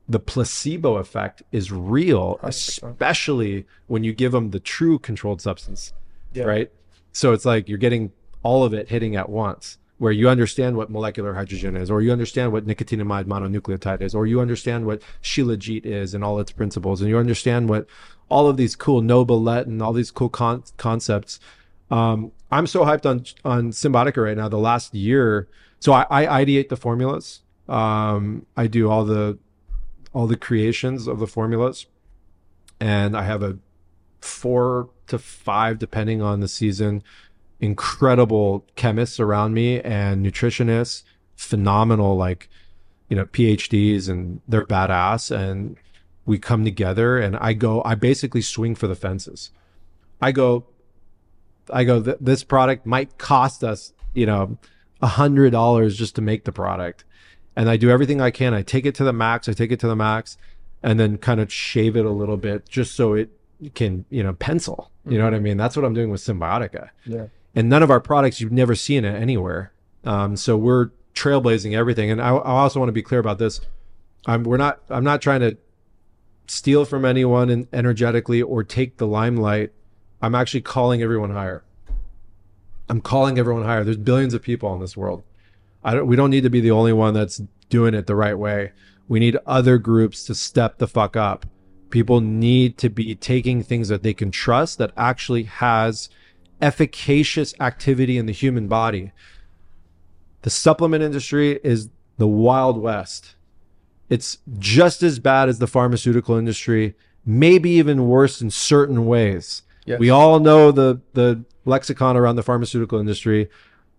the 0.08 0.20
placebo 0.20 0.96
effect 0.96 1.44
is 1.52 1.72
real, 1.72 2.40
100%. 2.42 2.48
especially 2.48 3.66
when 3.88 4.04
you 4.04 4.14
give 4.14 4.32
them 4.32 4.52
the 4.52 4.60
true 4.60 4.98
controlled 4.98 5.42
substance, 5.42 5.94
Yeah. 6.34 6.44
right? 6.46 6.72
So 7.12 7.34
it's 7.34 7.46
like 7.46 7.68
you're 7.68 7.78
getting 7.78 8.12
all 8.42 8.64
of 8.64 8.74
it 8.74 8.90
hitting 8.90 9.16
at 9.16 9.30
once, 9.30 9.78
where 9.98 10.14
you 10.14 10.30
understand 10.30 10.78
what 10.78 10.90
molecular 10.90 11.34
hydrogen 11.34 11.76
is, 11.76 11.92
or 11.92 12.02
you 12.02 12.12
understand 12.12 12.54
what 12.54 12.66
nicotinamide 12.66 13.26
mononucleotide 13.26 14.02
is, 14.02 14.16
or 14.16 14.26
you 14.26 14.40
understand 14.40 14.86
what 14.86 15.02
shilajit 15.22 15.86
is 15.86 16.14
and 16.14 16.24
all 16.24 16.40
its 16.40 16.52
principles, 16.54 17.02
and 17.02 17.10
you 17.10 17.18
understand 17.18 17.68
what 17.68 17.86
all 18.30 18.48
of 18.48 18.58
these 18.58 18.76
cool 18.76 19.02
Nobilet 19.02 19.66
and 19.66 19.82
all 19.82 19.94
these 19.94 20.12
cool 20.12 20.30
con- 20.30 20.64
concepts. 20.78 21.40
Um, 21.92 22.32
I'm 22.52 22.68
so 22.68 22.84
hyped 22.84 23.06
on 23.06 23.26
on 23.44 23.72
Cymbiotika 23.72 24.24
right 24.24 24.38
now. 24.38 24.48
The 24.48 24.58
last 24.58 24.94
year, 24.94 25.48
so 25.80 25.94
I, 25.94 26.06
I 26.10 26.46
ideate 26.46 26.70
the 26.70 26.78
formulas. 26.78 27.42
Um, 27.68 28.46
I 28.56 28.68
do 28.68 28.90
all 28.90 29.06
the 29.06 29.38
all 30.14 30.28
the 30.28 30.38
creations 30.38 31.08
of 31.08 31.20
the 31.20 31.28
formulas, 31.28 31.86
and 32.80 33.16
I 33.16 33.24
have 33.24 33.44
a 33.44 33.58
four 34.22 34.90
to 35.08 35.20
five, 35.20 35.80
depending 35.80 36.22
on 36.22 36.40
the 36.40 36.48
season, 36.48 37.04
incredible 37.60 38.66
chemists 38.76 39.20
around 39.20 39.54
me 39.54 39.82
and 39.82 40.26
nutritionists, 40.26 41.04
phenomenal 41.36 42.16
like 42.16 42.50
you 43.10 43.16
know 43.16 43.26
PhDs, 43.26 44.10
and 44.10 44.42
they're 44.48 44.66
badass. 44.66 45.36
And 45.36 45.78
we 46.30 46.38
come 46.40 46.64
together, 46.64 47.18
and 47.18 47.36
I 47.38 47.54
go, 47.54 47.82
I 47.84 47.96
basically 47.96 48.42
swing 48.42 48.76
for 48.76 48.88
the 48.88 48.96
fences. 48.96 49.50
I 50.22 50.32
go, 50.32 50.66
I 51.74 51.84
go. 51.84 52.02
Th- 52.02 52.18
this 52.22 52.44
product 52.44 52.86
might 52.86 53.18
cost 53.18 53.64
us, 53.64 53.94
you 54.14 54.26
know, 54.26 54.58
a 55.02 55.08
hundred 55.08 55.52
dollars 55.52 55.98
just 55.98 56.16
to 56.16 56.22
make 56.22 56.46
the 56.46 56.52
product, 56.52 57.04
and 57.56 57.70
I 57.70 57.78
do 57.78 57.90
everything 57.90 58.22
I 58.22 58.32
can. 58.32 58.54
I 58.54 58.62
take 58.62 58.86
it 58.86 58.96
to 58.96 59.04
the 59.04 59.14
max. 59.14 59.50
I 59.50 59.54
take 59.54 59.72
it 59.72 59.80
to 59.82 59.88
the 59.88 59.96
max, 59.96 60.38
and 60.84 61.00
then 61.00 61.18
kind 61.18 61.40
of 61.40 61.52
shave 61.52 61.96
it 61.96 62.06
a 62.06 62.12
little 62.12 62.38
bit 62.38 62.70
just 62.70 62.96
so 62.96 63.14
it 63.14 63.30
can, 63.76 64.06
you 64.10 64.24
know, 64.24 64.34
pencil. 64.34 64.92
You 65.06 65.18
know 65.18 65.24
what 65.26 65.34
I 65.34 65.40
mean? 65.40 65.58
That's 65.58 65.76
what 65.76 65.84
I'm 65.86 65.94
doing 65.94 66.12
with 66.12 66.22
Cymbiotika 66.22 66.90
Yeah. 67.06 67.26
and 67.56 67.68
none 67.68 67.82
of 67.84 67.90
our 67.90 68.00
products 68.00 68.40
you've 68.40 68.52
never 68.52 68.76
seen 68.76 69.04
it 69.04 69.16
anywhere. 69.20 69.72
Um, 70.06 70.36
so 70.38 70.56
we're 70.56 70.92
trailblazing 71.16 71.74
everything. 71.76 72.12
And 72.12 72.22
I, 72.22 72.30
I 72.30 72.62
also 72.62 72.80
want 72.80 72.90
to 72.90 72.94
be 72.94 73.02
clear 73.02 73.20
about 73.20 73.40
this. 73.40 73.60
I'm 74.28 74.44
we're 74.44 74.58
not 74.58 74.80
I'm 74.90 75.04
not 75.04 75.22
trying 75.22 75.40
to 75.42 75.58
steal 76.50 76.86
from 76.86 77.06
anyone 77.06 77.50
and 77.50 77.68
energetically 77.72 78.42
or 78.42 78.64
take 78.64 78.98
the 78.98 79.08
limelight. 79.08 79.72
I'm 80.22 80.36
actually 80.36 80.62
calling 80.62 81.02
everyone 81.02 81.32
higher. 81.32 81.64
I'm 82.90 83.02
calling 83.02 83.38
everyone 83.38 83.64
higher. 83.64 83.84
There's 83.84 83.98
billions 83.98 84.34
of 84.34 84.42
people 84.42 84.74
in 84.74 84.82
this 84.82 84.98
world. 84.98 85.24
I 85.84 85.94
don't 85.94 86.08
we 86.08 86.16
don't 86.16 86.32
need 86.32 86.44
to 86.44 86.50
be 86.50 86.62
the 86.62 86.72
only 86.72 86.94
one 86.94 87.14
that's 87.14 87.42
doing 87.70 87.94
it 87.94 88.08
the 88.08 88.16
right 88.16 88.38
way. 88.38 88.72
We 89.08 89.20
need 89.20 89.38
other 89.46 89.78
groups 89.78 90.26
to 90.26 90.36
step 90.36 90.78
the 90.78 90.88
fuck 90.88 91.16
up. 91.16 91.46
People 91.90 92.22
need 92.22 92.78
to 92.80 92.90
be 92.90 93.16
taking 93.16 93.64
things 93.64 93.88
that 93.88 94.04
they 94.04 94.14
can 94.14 94.32
trust 94.32 94.78
that 94.78 94.92
actually 94.98 95.44
has 95.44 96.10
efficacious 96.62 97.54
activity 97.60 98.18
in 98.18 98.26
the 98.26 98.34
human 98.34 98.68
body. 98.68 99.12
The 100.42 100.50
supplement 100.50 101.04
industry 101.04 101.60
is 101.64 101.90
the 102.18 102.28
wild 102.28 102.78
west. 102.78 103.36
It's 104.10 104.40
just 104.58 105.04
as 105.04 105.20
bad 105.20 105.50
as 105.50 105.60
the 105.60 105.68
pharmaceutical 105.68 106.36
industry, 106.36 106.96
maybe 107.26 107.70
even 107.72 108.08
worse 108.08 108.42
in 108.42 108.50
certain 108.50 109.06
ways. 109.06 109.62
Yes. 109.86 110.00
We 110.00 110.10
all 110.10 110.40
know 110.40 110.72
the 110.72 111.02
the 111.14 111.44
lexicon 111.66 112.18
around 112.18 112.36
the 112.36 112.44
pharmaceutical 112.44 113.00
industry. 113.00 113.50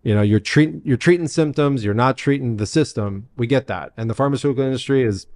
You 0.03 0.14
know, 0.14 0.23
you're 0.23 0.40
treating 0.40 0.83
you're 0.85 0.96
treating 0.96 1.29
symptoms, 1.29 1.85
you're 1.85 1.94
not 1.94 2.16
treating 2.16 2.57
the 2.57 2.66
system. 2.66 3.29
We 3.37 3.46
get 3.46 3.66
that. 3.68 3.92
And 3.96 4.11
the 4.11 4.14
pharmaceutical 4.14 4.64
industry 4.64 5.03
is 5.03 5.27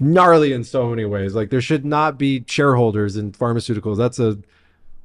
gnarly 0.00 0.52
in 0.52 0.64
so 0.64 0.88
many 0.88 1.04
ways. 1.04 1.34
Like 1.34 1.50
there 1.50 1.60
should 1.60 1.84
not 1.84 2.18
be 2.18 2.44
shareholders 2.46 3.16
in 3.16 3.32
pharmaceuticals. 3.32 3.96
That's 3.96 4.18
a 4.18 4.38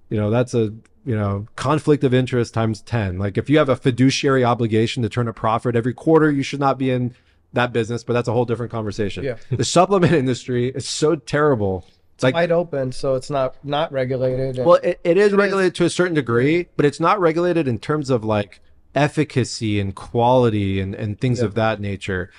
You 0.10 0.17
know, 0.17 0.30
that's 0.30 0.54
a 0.54 0.73
you 1.06 1.15
know 1.15 1.45
conflict 1.56 2.04
of 2.04 2.13
interest 2.15 2.54
times 2.54 2.82
10 2.82 3.19
like 3.19 3.38
if 3.38 3.47
you 3.47 3.60
have 3.60 3.69
a 3.69 3.75
fiduciary 3.75 4.43
obligation 4.43 5.04
to 5.04 5.10
turn 5.10 5.28
a 5.28 5.34
profit 5.34 5.75
every 5.75 5.93
quarter 5.93 6.32
you 6.32 6.41
should 6.41 6.60
not 6.60 6.80
be 6.80 6.89
in 6.89 7.13
that 7.56 7.74
business 7.74 8.04
but 8.04 8.13
that's 8.13 8.28
a 8.28 8.32
whole 8.32 8.46
different 8.46 8.72
conversation 8.72 9.24
Yeah. 9.24 9.38
the 9.50 9.65
supplement 9.65 10.13
industry 10.24 10.70
is 10.70 10.88
so 10.88 11.15
terrible 11.15 11.86
it's 12.15 12.24
like 12.24 12.34
wide 12.34 12.52
open, 12.52 12.94
so 12.94 13.15
it's 13.15 13.30
not 13.30 13.58
not 13.65 13.91
regulated. 13.91 14.58
and- 14.58 14.65
well, 14.65 14.80
it, 14.82 15.02
it 15.04 15.18
is 15.18 15.34
regulated 15.34 15.76
to 15.76 15.84
a 15.84 15.89
certain 15.89 16.13
degree, 16.13 16.68
but 16.78 16.86
it's 16.86 17.02
not 17.02 17.20
regulated 17.20 17.68
in 17.68 17.78
terms 17.78 18.10
of 18.10 18.24
like 18.24 18.62
efficacy 18.96 19.82
and 19.82 19.94
quality 19.96 20.80
and, 20.80 20.96
and 20.96 21.20
things 21.20 21.41
of 21.41 21.56
that 21.56 21.82
nature. 21.82 22.32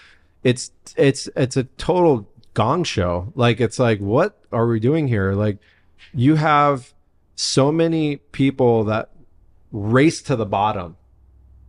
It's 0.43 0.71
it's 0.97 1.29
it's 1.37 1.59
a 1.59 1.65
total 1.65 2.27
gong 2.55 2.85
show. 2.85 3.35
Like 3.35 3.61
it's 3.61 3.79
like, 3.79 3.99
what 4.01 4.39
are 4.51 4.67
we 4.67 4.81
doing 4.81 5.09
here? 5.09 5.35
Like 5.35 5.59
you 6.15 6.37
have 6.37 6.95
so 7.35 7.71
many 7.71 8.17
people 8.17 8.85
that 8.85 9.11
race 9.73 10.23
to 10.23 10.37
the 10.37 10.47
bottom 10.47 10.97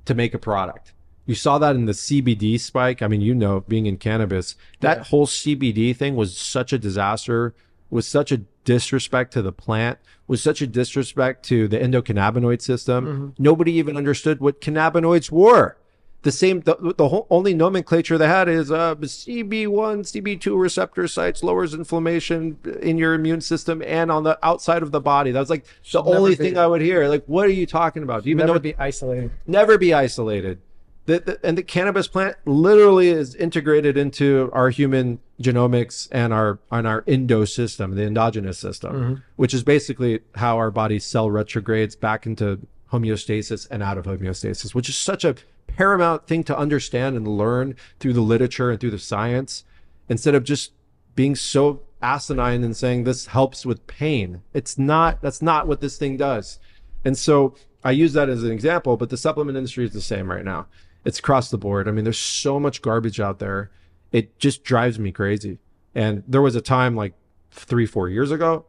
to 0.05 0.15
make 0.15 0.33
a 0.33 0.39
product. 0.39 0.93
You 1.27 1.35
saw 1.35 1.57
that 1.59 1.75
in 1.75 1.85
the 1.85 1.91
CBD 1.93 2.57
spike. 2.59 3.01
I 3.03 3.07
mean, 3.07 3.21
you 3.21 3.35
know, 3.35 3.59
being 3.67 3.85
in 3.85 3.97
cannabis, 3.97 4.55
that 4.79 4.97
Yeah. 4.99 5.03
whole 5.03 5.27
CBD 5.27 5.93
thing 5.93 6.15
was 6.15 6.35
such 6.35 6.71
a 6.73 6.79
disaster, 6.79 7.53
was 7.89 8.07
such 8.07 8.31
a 8.31 8.41
disrespect 8.63 9.33
to 9.33 9.41
the 9.41 9.51
plant, 9.51 9.99
was 10.25 10.41
such 10.41 10.61
a 10.61 10.67
disrespect 10.67 11.45
to 11.47 11.67
the 11.67 11.77
endocannabinoid 11.77 12.61
system. 12.61 13.33
Nobody 13.37 13.73
even 13.73 13.97
understood 13.97 14.39
what 14.39 14.61
cannabinoids 14.61 15.29
were. 15.29 15.77
The 16.23 16.31
same, 16.31 16.61
the, 16.61 16.93
the 16.97 17.09
whole 17.09 17.27
only 17.29 17.53
nomenclature 17.53 18.17
they 18.17 18.27
had 18.27 18.49
is 18.49 18.71
uh, 18.71 18.95
CB1, 18.95 19.67
CB2 20.11 20.59
receptor 20.59 21.07
sites 21.07 21.43
lowers 21.43 21.73
inflammation 21.73 22.57
in 22.81 22.97
your 22.97 23.13
immune 23.13 23.39
system 23.41 23.81
and 23.85 24.11
on 24.11 24.23
the 24.23 24.37
outside 24.43 24.81
of 24.81 24.91
the 24.91 24.99
body. 24.99 25.31
That 25.31 25.39
was 25.39 25.49
like 25.49 25.65
the 25.91 26.01
never 26.03 26.17
only 26.17 26.35
thing 26.35 26.57
I 26.57 26.67
would 26.67 26.81
hear. 26.81 27.07
Like, 27.07 27.23
what 27.27 27.45
are 27.45 27.51
you 27.51 27.65
talking 27.65 28.03
about? 28.03 28.23
Do 28.23 28.29
you 28.29 28.35
even 28.35 28.47
know 28.47 28.53
never 28.53 28.59
be 28.59 28.75
isolated. 28.77 29.31
never 29.45 29.77
be 29.77 29.93
isolated. 29.93 30.59
And 31.07 31.57
the 31.57 31.63
cannabis 31.63 32.07
plant 32.07 32.35
literally 32.45 33.09
is 33.09 33.33
integrated 33.33 33.95
into 33.97 34.49
our 34.53 34.69
human 34.69 35.19
genomics 35.41 36.09
and 36.11 36.33
our 36.33 36.59
on 36.69 36.85
our 36.85 37.03
endo 37.07 37.45
system, 37.45 37.95
the 37.95 38.03
endogenous 38.03 38.59
system, 38.59 38.93
mm-hmm. 38.93 39.13
which 39.37 39.53
is 39.53 39.63
basically 39.63 40.19
how 40.35 40.57
our 40.57 40.71
body 40.71 40.99
cell 40.99 41.31
retrogrades 41.31 41.95
back 41.95 42.25
into 42.25 42.59
homeostasis 42.91 43.67
and 43.71 43.81
out 43.81 43.97
of 43.97 44.05
homeostasis, 44.05 44.75
which 44.75 44.89
is 44.89 44.97
such 44.97 45.23
a 45.23 45.35
paramount 45.67 46.27
thing 46.27 46.43
to 46.43 46.57
understand 46.57 47.15
and 47.15 47.27
learn 47.27 47.75
through 47.99 48.13
the 48.13 48.21
literature 48.21 48.71
and 48.71 48.79
through 48.79 48.91
the 48.91 48.99
science, 48.99 49.63
instead 50.09 50.35
of 50.35 50.43
just 50.43 50.71
being 51.15 51.35
so 51.35 51.81
asinine 52.01 52.63
and 52.63 52.75
saying 52.75 53.03
this 53.03 53.27
helps 53.27 53.65
with 53.65 53.87
pain. 53.87 54.41
It's 54.53 54.77
not. 54.77 55.21
That's 55.21 55.41
not 55.41 55.67
what 55.67 55.81
this 55.81 55.97
thing 55.97 56.17
does. 56.17 56.59
And 57.05 57.17
so 57.17 57.55
I 57.83 57.91
use 57.91 58.13
that 58.13 58.29
as 58.29 58.43
an 58.43 58.51
example, 58.51 58.97
but 58.97 59.09
the 59.09 59.17
supplement 59.17 59.57
industry 59.57 59.85
is 59.85 59.93
the 59.93 60.01
same 60.01 60.29
right 60.29 60.43
now. 60.43 60.67
It's 61.07 61.19
across 61.19 61.49
the 61.49 61.57
board. 61.57 61.87
I 61.87 61.91
mean, 61.91 62.03
there's 62.03 62.19
so 62.19 62.59
much 62.59 62.81
garbage 62.81 63.21
out 63.21 63.39
there. 63.39 63.71
It 64.11 64.37
just 64.39 64.65
drives 64.65 64.99
me 64.99 65.13
crazy. 65.13 65.57
And 65.95 66.21
there 66.27 66.41
was 66.41 66.53
a 66.57 66.61
time 66.61 66.97
like 66.97 67.13
three, 67.49 67.85
four 67.85 68.09
years 68.09 68.29
ago, 68.29 68.65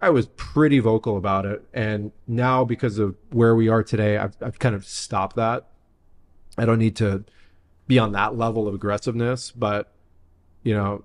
I 0.00 0.10
was 0.10 0.26
pretty 0.36 0.78
vocal 0.78 1.16
about 1.16 1.44
it. 1.44 1.64
And 1.74 2.12
now, 2.28 2.64
because 2.64 2.98
of 2.98 3.16
where 3.30 3.56
we 3.56 3.68
are 3.68 3.82
today, 3.82 4.16
I've, 4.16 4.36
I've 4.40 4.60
kind 4.60 4.76
of 4.76 4.84
stopped 4.84 5.34
that. 5.34 5.70
I 6.56 6.64
don't 6.64 6.78
need 6.78 6.94
to 6.96 7.24
be 7.88 7.98
on 7.98 8.12
that 8.12 8.36
level 8.36 8.68
of 8.68 8.74
aggressiveness. 8.74 9.50
But, 9.50 9.92
you 10.62 10.74
know, 10.74 11.02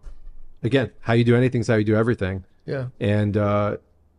again, 0.61 0.91
how 0.99 1.13
you 1.13 1.23
do 1.23 1.35
anything 1.35 1.61
is 1.61 1.67
how 1.67 1.75
you 1.75 1.85
do 1.85 1.95
everything. 1.95 2.45
Yeah. 2.67 2.89
And 2.99 3.35
uh, 3.35 3.77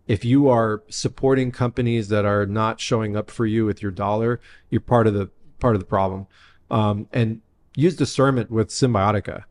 if 0.09 0.25
you 0.25 0.49
are 0.49 0.83
supporting 0.89 1.53
companies 1.53 2.09
that 2.09 2.25
are 2.25 2.47
not 2.47 2.81
showing 2.81 3.17
up 3.17 3.31
for 3.31 3.47
you 3.47 3.65
with 3.65 3.81
your 3.81 3.93
dollar, 3.93 4.41
you're 4.71 4.81
part 4.81 5.07
of 5.07 5.15
the 5.15 5.31
part 5.61 5.77
of 5.77 5.81
the 5.81 5.87
problem. 5.87 6.27
Um, 6.71 7.09
and 7.13 7.41
use 7.75 7.97
discernment 7.97 8.51
with 8.51 8.69
Cymbiotika. 8.69 9.45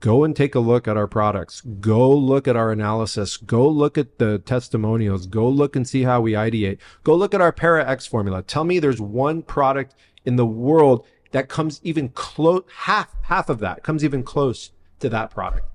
Go 0.00 0.24
and 0.24 0.36
take 0.36 0.54
a 0.54 0.60
look 0.60 0.86
at 0.86 0.96
our 0.96 1.06
products. 1.06 1.62
Go 1.62 2.10
look 2.14 2.46
at 2.46 2.56
our 2.56 2.70
analysis. 2.70 3.36
Go 3.36 3.66
look 3.68 3.96
at 3.96 4.18
the 4.18 4.38
testimonials. 4.40 5.26
Go 5.26 5.48
look 5.48 5.74
and 5.74 5.88
see 5.88 6.02
how 6.02 6.20
we 6.20 6.32
ideate. 6.32 6.78
Go 7.02 7.14
look 7.14 7.34
at 7.34 7.40
our 7.40 7.52
Para 7.52 7.88
X 7.88 8.06
formula. 8.06 8.42
Tell 8.42 8.64
me 8.64 8.78
there's 8.78 9.00
one 9.00 9.42
product 9.42 9.94
in 10.24 10.36
the 10.36 10.46
world 10.46 11.06
that 11.32 11.48
comes 11.48 11.80
even 11.82 12.08
close 12.10 12.62
half 12.74 13.14
half 13.22 13.48
of 13.48 13.58
that 13.58 13.82
comes 13.82 14.04
even 14.04 14.22
close 14.22 14.70
to 15.00 15.08
that 15.08 15.30
product 15.30 15.66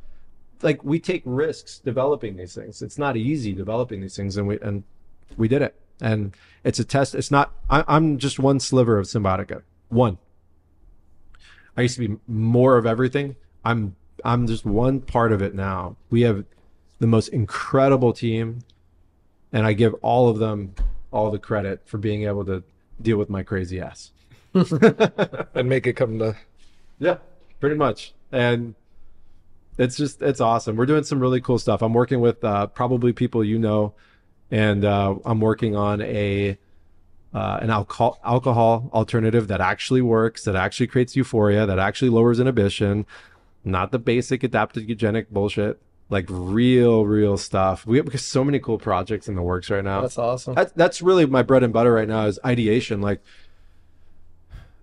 like 0.64 0.84
we 0.84 1.00
take 1.00 1.22
risks 1.26 1.80
developing 1.80 2.36
these 2.38 2.56
things. 2.56 2.82
It's 2.82 2.98
not 2.98 3.18
easy 3.18 3.54
developing 3.54 4.02
these 4.02 4.16
things, 4.16 4.38
and 4.38 4.48
we 4.48 4.60
and 4.60 4.84
we 5.38 5.48
did 5.48 5.62
it. 5.62 5.76
And 6.02 6.36
it's 6.64 6.80
a 6.80 6.84
test. 6.84 7.16
It's 7.16 7.32
not. 7.32 7.54
I, 7.70 7.84
I'm 7.88 8.18
just 8.18 8.40
one 8.40 8.60
sliver 8.60 8.98
of 8.98 9.06
Cymbiotika. 9.06 9.64
One. 9.90 10.18
I 11.78 11.82
used 11.82 11.96
to 11.96 12.08
be 12.08 12.18
more 12.28 12.78
of 12.78 12.86
everything. 12.86 13.36
I'm 13.64 13.96
I'm 14.24 14.48
just 14.48 14.66
one 14.66 15.02
part 15.02 15.32
of 15.32 15.42
it 15.42 15.56
now. 15.56 15.96
We 16.10 16.22
have 16.22 16.46
the 17.00 17.08
most 17.08 17.30
incredible 17.30 18.14
team, 18.14 18.60
and 19.52 19.66
I 19.66 19.74
give 19.74 19.94
all 20.02 20.30
of 20.30 20.38
them 20.38 20.76
all 21.12 21.32
the 21.32 21.40
credit 21.40 21.82
for 21.86 21.98
being 21.98 22.24
able 22.24 22.46
to 22.46 22.64
deal 23.02 23.18
with 23.18 23.30
my 23.30 23.44
crazy 23.44 23.80
ass. 23.80 24.12
and 24.54 25.70
make 25.70 25.88
it 25.88 25.94
come 25.94 26.20
to 26.20 26.36
Yeah, 27.00 27.18
pretty 27.60 27.76
much. 27.76 28.14
And 28.32 28.76
it's 29.78 29.98
just 29.98 30.22
it's 30.22 30.42
awesome. 30.42 30.76
We're 30.76 30.86
doing 30.86 31.04
some 31.04 31.20
really 31.20 31.42
cool 31.42 31.58
stuff. 31.58 31.82
I'm 31.82 31.94
working 31.94 32.20
with 32.20 32.44
uh, 32.44 32.68
probably 32.68 33.14
people 33.14 33.44
you 33.44 33.58
know, 33.58 33.94
and 34.50 34.86
uh, 34.86 35.16
I'm 35.26 35.40
working 35.40 35.76
on 35.76 36.02
a 36.02 36.58
uh, 37.34 37.60
an 37.62 37.70
alcohol 37.70 38.20
alcohol 38.24 38.90
alternative 38.94 39.48
that 39.48 39.62
actually 39.62 40.02
works, 40.02 40.44
that 40.44 40.56
actually 40.56 40.88
creates 40.88 41.16
euphoria, 41.16 41.66
that 41.66 41.80
actually 41.80 42.10
lowers 42.10 42.40
inhibition, 42.40 43.06
not 43.64 43.92
the 43.92 44.00
basic 44.00 44.42
adaptogenic 44.42 45.28
bullshit. 45.30 45.82
Like 46.10 46.26
real, 46.28 47.06
real 47.06 47.38
stuff. 47.38 47.88
We 47.88 47.96
have 47.96 48.20
so 48.20 48.44
many 48.44 48.60
cool 48.60 48.78
projects 48.78 49.30
in 49.30 49.36
the 49.36 49.42
works 49.42 49.70
right 49.70 49.82
now 49.82 50.02
That's 50.02 50.18
awesome. 50.18 50.56
that, 50.56 50.76
that's 50.76 51.02
really 51.02 51.26
my 51.26 51.42
bread 51.42 51.64
and 51.64 51.72
butter 51.72 51.94
right 51.94 52.08
now 52.08 52.26
is 52.26 52.38
ideation 52.44 53.00
like 53.00 53.22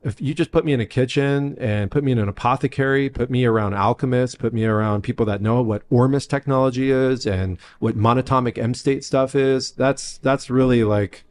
if 0.03 0.21
you 0.21 0.33
just 0.33 0.53
put 0.53 0.65
me 0.65 0.73
in 0.73 0.81
a 0.81 0.87
kitchen 0.87 1.57
and 1.61 1.91
put 1.91 2.05
me 2.05 2.13
in 2.13 2.19
an 2.19 2.29
apothecary 2.29 3.11
put 3.11 3.31
me 3.31 3.45
around 3.45 3.75
alchemists 3.75 4.37
put 4.37 4.53
me 4.53 4.65
around 4.65 5.03
people 5.03 5.27
that 5.27 5.43
know 5.43 5.61
what 5.61 5.83
ormus 5.91 6.27
technology 6.27 6.91
is 6.91 7.27
and 7.27 7.59
what 7.79 7.97
monatomic 7.97 8.57
m 8.57 8.75
state 8.75 9.05
stuff 9.05 9.35
is 9.35 9.73
that's 9.73 10.19
that's 10.19 10.49
really 10.49 10.85
like 10.85 11.25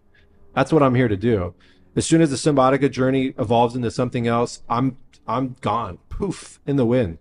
that's 0.57 0.73
what 0.73 0.81
i'm 0.83 0.95
here 0.95 1.07
to 1.07 1.15
do. 1.17 1.53
As 1.95 2.05
soon 2.05 2.21
as 2.21 2.29
the 2.29 2.35
Cymbiotika 2.35 2.91
journey 2.91 3.33
evolves 3.39 3.75
into 3.75 3.91
something 3.91 4.27
else 4.27 4.61
i'm 4.67 4.97
i'm 5.27 5.55
gone. 5.61 5.99
Poof 6.09 6.59
in 6.65 6.75
the 6.77 6.85
wind. 6.85 7.19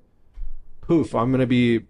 Poof 0.80 1.14
i'm 1.14 1.30
gonna 1.30 1.46
be 1.46 1.80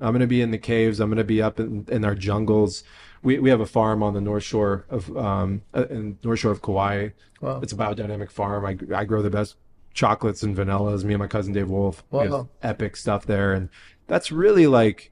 i'm 0.00 0.12
gonna 0.12 0.26
be 0.26 0.40
in 0.40 0.50
the 0.52 0.58
caves. 0.58 1.00
I'm 1.00 1.10
gonna 1.10 1.24
be 1.24 1.42
up 1.42 1.58
in, 1.60 1.86
in 1.90 2.04
our 2.04 2.14
jungles. 2.14 2.84
We, 3.22 3.38
we 3.38 3.48
have 3.50 3.60
a 3.60 3.66
farm 3.66 4.02
on 4.02 4.12
the 4.14 4.20
north 4.20 4.42
shore 4.44 4.84
of 4.88 5.14
um 5.16 5.62
uh, 5.74 5.86
in 5.88 6.18
north 6.22 6.40
shore 6.40 6.52
of 6.52 6.62
kauai. 6.62 7.08
Wow. 7.40 7.60
it's 7.62 7.72
a 7.72 7.76
biodynamic 7.76 8.30
farm. 8.30 8.64
I, 8.64 8.76
I 8.94 9.04
grow 9.04 9.20
the 9.22 9.30
best 9.30 9.56
chocolates 9.94 10.42
and 10.42 10.56
vanillas. 10.56 11.04
Me 11.04 11.14
and 11.14 11.20
my 11.20 11.26
cousin 11.26 11.52
Dave 11.52 11.70
Wolfe 11.70 12.04
Wow. 12.10 12.48
epic 12.62 12.96
stuff 12.96 13.26
there. 13.26 13.52
And 13.52 13.68
that's 14.06 14.30
really 14.30 14.66
like 14.66 15.10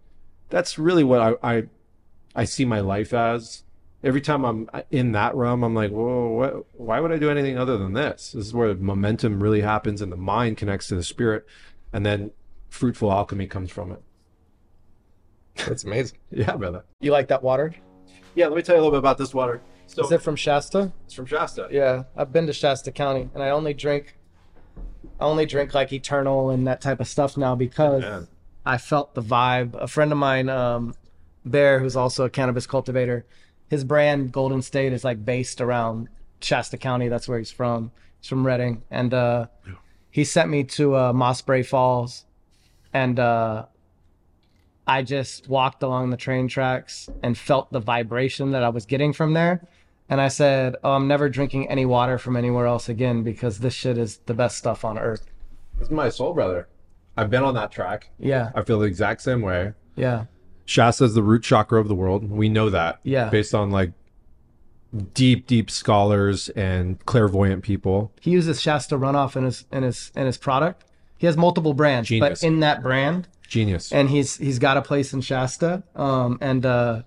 that's 0.48 0.78
really 0.78 1.04
what 1.04 1.20
I, 1.42 1.52
I 1.56 1.62
i 2.34 2.44
see 2.44 2.64
my 2.64 2.80
life 2.80 3.12
as 3.14 3.62
every 4.04 4.20
time 4.20 4.44
i'm 4.44 4.68
in 4.90 5.12
that 5.12 5.34
realm 5.34 5.62
i'm 5.62 5.74
like 5.74 5.90
whoa 5.90 6.28
what, 6.28 6.66
why 6.74 6.98
would 7.00 7.12
i 7.12 7.18
do 7.18 7.30
anything 7.30 7.56
other 7.58 7.76
than 7.78 7.92
this 7.92 8.32
this 8.32 8.46
is 8.46 8.54
where 8.54 8.74
momentum 8.74 9.42
really 9.42 9.60
happens 9.60 10.00
and 10.02 10.10
the 10.10 10.16
mind 10.16 10.56
connects 10.56 10.88
to 10.88 10.94
the 10.94 11.02
spirit 11.04 11.46
and 11.92 12.04
then 12.04 12.30
fruitful 12.68 13.12
alchemy 13.12 13.46
comes 13.46 13.70
from 13.70 13.92
it 13.92 14.00
that's 15.66 15.84
amazing. 15.84 16.18
yeah 16.30 16.56
brother 16.56 16.84
You 17.00 17.12
like 17.12 17.28
that 17.28 17.42
water? 17.42 17.74
yeah 18.34 18.46
let 18.46 18.56
me 18.56 18.62
tell 18.62 18.74
you 18.74 18.80
a 18.80 18.82
little 18.82 18.92
bit 18.92 18.98
about 18.98 19.18
this 19.18 19.34
water 19.34 19.60
so 19.86 20.04
Is 20.04 20.12
it 20.12 20.22
from 20.22 20.36
Shasta? 20.36 20.90
it's 21.04 21.12
from 21.12 21.26
shasta 21.26 21.68
Yeah, 21.70 22.04
I've 22.16 22.32
been 22.32 22.46
to 22.46 22.52
Shasta 22.54 22.90
County, 22.92 23.28
and 23.34 23.42
I 23.42 23.50
only 23.50 23.74
drink, 23.74 24.16
I 25.20 25.24
only 25.24 25.44
drink 25.44 25.74
like 25.74 25.92
Eternal 25.92 26.48
and 26.48 26.66
that 26.66 26.80
type 26.80 26.98
of 27.00 27.06
stuff 27.08 27.36
now 27.36 27.54
because 27.54 28.02
Yeah. 28.02 28.22
I 28.64 28.78
felt 28.78 29.14
the 29.14 29.20
vibe. 29.22 29.74
A 29.74 29.86
friend 29.88 30.10
of 30.12 30.16
mine, 30.16 30.48
um, 30.48 30.94
Bear, 31.44 31.78
who's 31.80 31.94
also 31.96 32.24
a 32.24 32.30
cannabis 32.30 32.66
cultivator, 32.66 33.26
his 33.72 33.84
brand 33.84 34.30
Golden 34.32 34.60
State 34.60 34.92
is 34.92 35.02
like 35.02 35.24
based 35.24 35.62
around 35.62 36.08
Shasta 36.42 36.76
County. 36.76 37.08
That's 37.08 37.26
where 37.26 37.38
he's 37.38 37.50
from. 37.50 37.90
He's 38.20 38.28
from 38.28 38.46
Redding, 38.46 38.82
and 38.90 39.14
uh, 39.14 39.46
he 40.10 40.24
sent 40.24 40.50
me 40.50 40.62
to 40.64 40.94
uh, 40.94 41.12
Mossbrae 41.14 41.64
Falls, 41.66 42.26
and 42.92 43.18
uh, 43.18 43.64
I 44.86 45.02
just 45.02 45.48
walked 45.48 45.82
along 45.82 46.10
the 46.10 46.18
train 46.18 46.48
tracks 46.48 47.08
and 47.22 47.36
felt 47.36 47.72
the 47.72 47.80
vibration 47.80 48.50
that 48.50 48.62
I 48.62 48.68
was 48.68 48.84
getting 48.84 49.14
from 49.14 49.32
there. 49.32 49.66
And 50.10 50.20
I 50.20 50.28
said, 50.28 50.76
Oh, 50.84 50.92
I'm 50.92 51.08
never 51.08 51.30
drinking 51.30 51.70
any 51.70 51.86
water 51.86 52.18
from 52.18 52.36
anywhere 52.36 52.66
else 52.66 52.90
again 52.90 53.22
because 53.22 53.60
this 53.60 53.72
shit 53.72 53.96
is 53.96 54.18
the 54.26 54.34
best 54.34 54.58
stuff 54.58 54.84
on 54.84 54.98
earth. 54.98 55.24
this 55.78 55.88
is 55.88 55.90
my 55.90 56.10
soul 56.10 56.34
brother 56.34 56.68
i've 57.16 57.30
been 57.30 57.42
on 57.42 57.54
that 57.54 57.70
track 57.72 58.10
Yeah. 58.18 58.50
i 58.54 58.62
feel 58.62 58.78
the 58.80 58.86
exact 58.86 59.22
same 59.22 59.40
way 59.40 59.72
Yeah. 59.96 60.26
Shasta 60.72 61.04
is 61.04 61.12
the 61.14 61.22
root 61.22 61.42
chakra 61.42 61.78
of 61.78 61.88
the 61.88 61.94
world. 61.94 62.30
We 62.30 62.48
know 62.48 62.70
that. 62.70 62.98
Yeah. 63.02 63.28
Based 63.28 63.54
on 63.54 63.70
like 63.70 63.92
deep, 65.12 65.46
deep 65.46 65.70
scholars 65.70 66.48
and 66.50 67.04
clairvoyant 67.04 67.62
people. 67.62 68.10
He 68.20 68.30
uses 68.30 68.60
Shasta 68.60 68.96
runoff 68.96 69.36
in 69.36 69.44
his 69.44 69.66
in 69.70 69.82
his 69.82 70.10
in 70.16 70.24
his 70.24 70.38
product. 70.38 70.84
He 71.18 71.26
has 71.26 71.36
multiple 71.36 71.74
brands, 71.74 72.08
Genius. 72.08 72.40
but 72.40 72.46
in 72.46 72.60
that 72.60 72.82
brand, 72.82 73.28
Genius. 73.46 73.92
and 73.92 74.08
he's 74.08 74.38
he's 74.38 74.58
got 74.58 74.76
a 74.78 74.82
place 74.82 75.12
in 75.12 75.20
Shasta. 75.20 75.82
Um, 75.94 76.38
and 76.40 76.64
uh, 76.64 77.02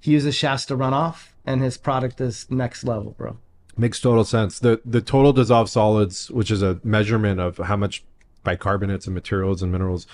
he 0.00 0.10
uses 0.10 0.34
Shasta 0.34 0.76
runoff, 0.76 1.28
and 1.46 1.62
his 1.62 1.78
product 1.78 2.20
is 2.20 2.50
next 2.50 2.82
level, 2.84 3.12
bro. 3.12 3.38
Makes 3.76 4.00
total 4.00 4.24
sense. 4.24 4.58
The 4.58 4.80
the 4.84 5.00
total 5.00 5.32
dissolved 5.32 5.70
solids, 5.70 6.28
which 6.30 6.50
is 6.50 6.60
a 6.60 6.80
measurement 6.82 7.38
of 7.38 7.56
how 7.58 7.76
much 7.76 8.04
bicarbonates 8.44 9.06
and 9.06 9.14
materials 9.14 9.62
and 9.62 9.70
minerals 9.70 10.06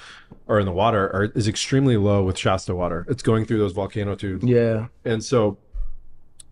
are 0.48 0.58
in 0.58 0.66
the 0.66 0.72
water, 0.72 1.06
are, 1.14 1.24
is 1.34 1.48
extremely 1.48 1.96
low 1.96 2.22
with 2.22 2.38
Shasta 2.38 2.74
water. 2.74 3.06
It's 3.08 3.22
going 3.22 3.44
through 3.44 3.58
those 3.58 3.72
volcano 3.72 4.14
tubes. 4.14 4.44
Yeah, 4.44 4.88
And 5.04 5.24
so 5.24 5.58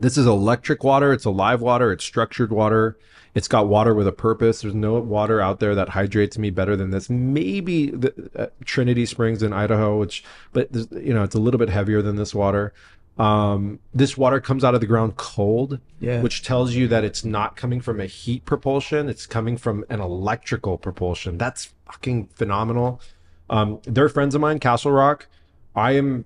this 0.01 0.17
is 0.17 0.27
electric 0.27 0.85
water, 0.85 1.13
it's 1.13 1.25
alive 1.25 1.61
water, 1.61 1.93
it's 1.93 2.05
structured 2.05 2.53
water. 2.53 2.99
It's 3.35 3.49
got 3.49 3.67
water 3.67 3.95
with 3.95 4.07
a 4.07 4.13
purpose. 4.13 4.61
There's 4.61 4.77
no 4.77 5.01
water 5.01 5.41
out 5.41 5.59
there 5.59 5.75
that 5.75 5.89
hydrates 5.89 6.39
me 6.39 6.51
better 6.51 6.77
than 6.77 6.91
this. 6.91 7.11
Maybe 7.11 7.91
the 7.91 8.31
uh, 8.37 8.47
Trinity 8.65 9.07
Springs 9.07 9.43
in 9.43 9.53
Idaho, 9.53 9.99
which 9.99 10.23
but 10.53 10.73
you 10.73 11.13
know, 11.13 11.25
it's 11.25 11.35
a 11.35 11.41
little 11.41 11.59
bit 11.59 11.69
heavier 11.69 12.01
than 12.01 12.15
this 12.15 12.33
water. 12.33 12.73
Um, 13.17 13.79
this 13.95 14.17
water 14.17 14.41
comes 14.41 14.65
out 14.65 14.75
of 14.75 14.81
the 14.81 14.87
ground 14.89 15.17
cold, 15.17 15.79
Yeah. 16.01 16.21
which 16.21 16.43
tells 16.43 16.75
you 16.75 16.89
that 16.89 17.05
it's 17.05 17.25
not 17.25 17.55
coming 17.57 17.81
from 17.81 18.01
a 18.01 18.07
heat 18.07 18.45
propulsion, 18.45 19.09
it's 19.09 19.25
coming 19.27 19.57
from 19.57 19.85
an 19.89 20.01
electrical 20.01 20.79
propulsion. 20.79 21.39
That's 21.39 21.73
fucking 21.87 22.27
phenomenal. 22.35 23.01
Um, 23.49 23.81
they're 23.85 24.09
friends 24.09 24.35
of 24.35 24.41
mine, 24.41 24.59
Castle 24.59 24.91
Rock. 24.91 25.29
I 25.77 25.93
am 25.93 26.25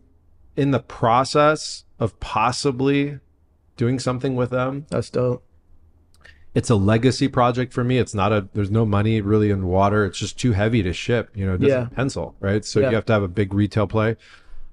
in 0.56 0.70
the 0.70 0.80
process 0.80 1.84
of 1.98 2.18
possibly 2.20 3.18
doing 3.76 3.98
something 3.98 4.34
with 4.34 4.50
them. 4.50 4.86
that's 4.88 5.10
dope. 5.10 5.44
It's 6.54 6.70
a 6.70 6.74
legacy 6.74 7.28
project 7.28 7.72
for 7.72 7.84
me. 7.84 7.98
It's 7.98 8.14
not 8.14 8.32
a 8.32 8.48
there's 8.54 8.70
no 8.70 8.84
money 8.86 9.20
really 9.20 9.50
in 9.50 9.66
water. 9.66 10.04
It's 10.06 10.18
just 10.18 10.38
too 10.38 10.52
heavy 10.52 10.82
to 10.82 10.92
ship, 10.92 11.28
you 11.34 11.44
know, 11.46 11.54
it 11.54 11.60
doesn't 11.60 11.78
Yeah. 11.82 11.88
pencil, 11.94 12.34
right? 12.40 12.64
So 12.64 12.80
Yeah. 12.80 12.88
you 12.88 12.94
have 12.96 13.04
to 13.06 13.12
have 13.12 13.22
a 13.22 13.28
big 13.28 13.52
retail 13.52 13.86
play. 13.86 14.16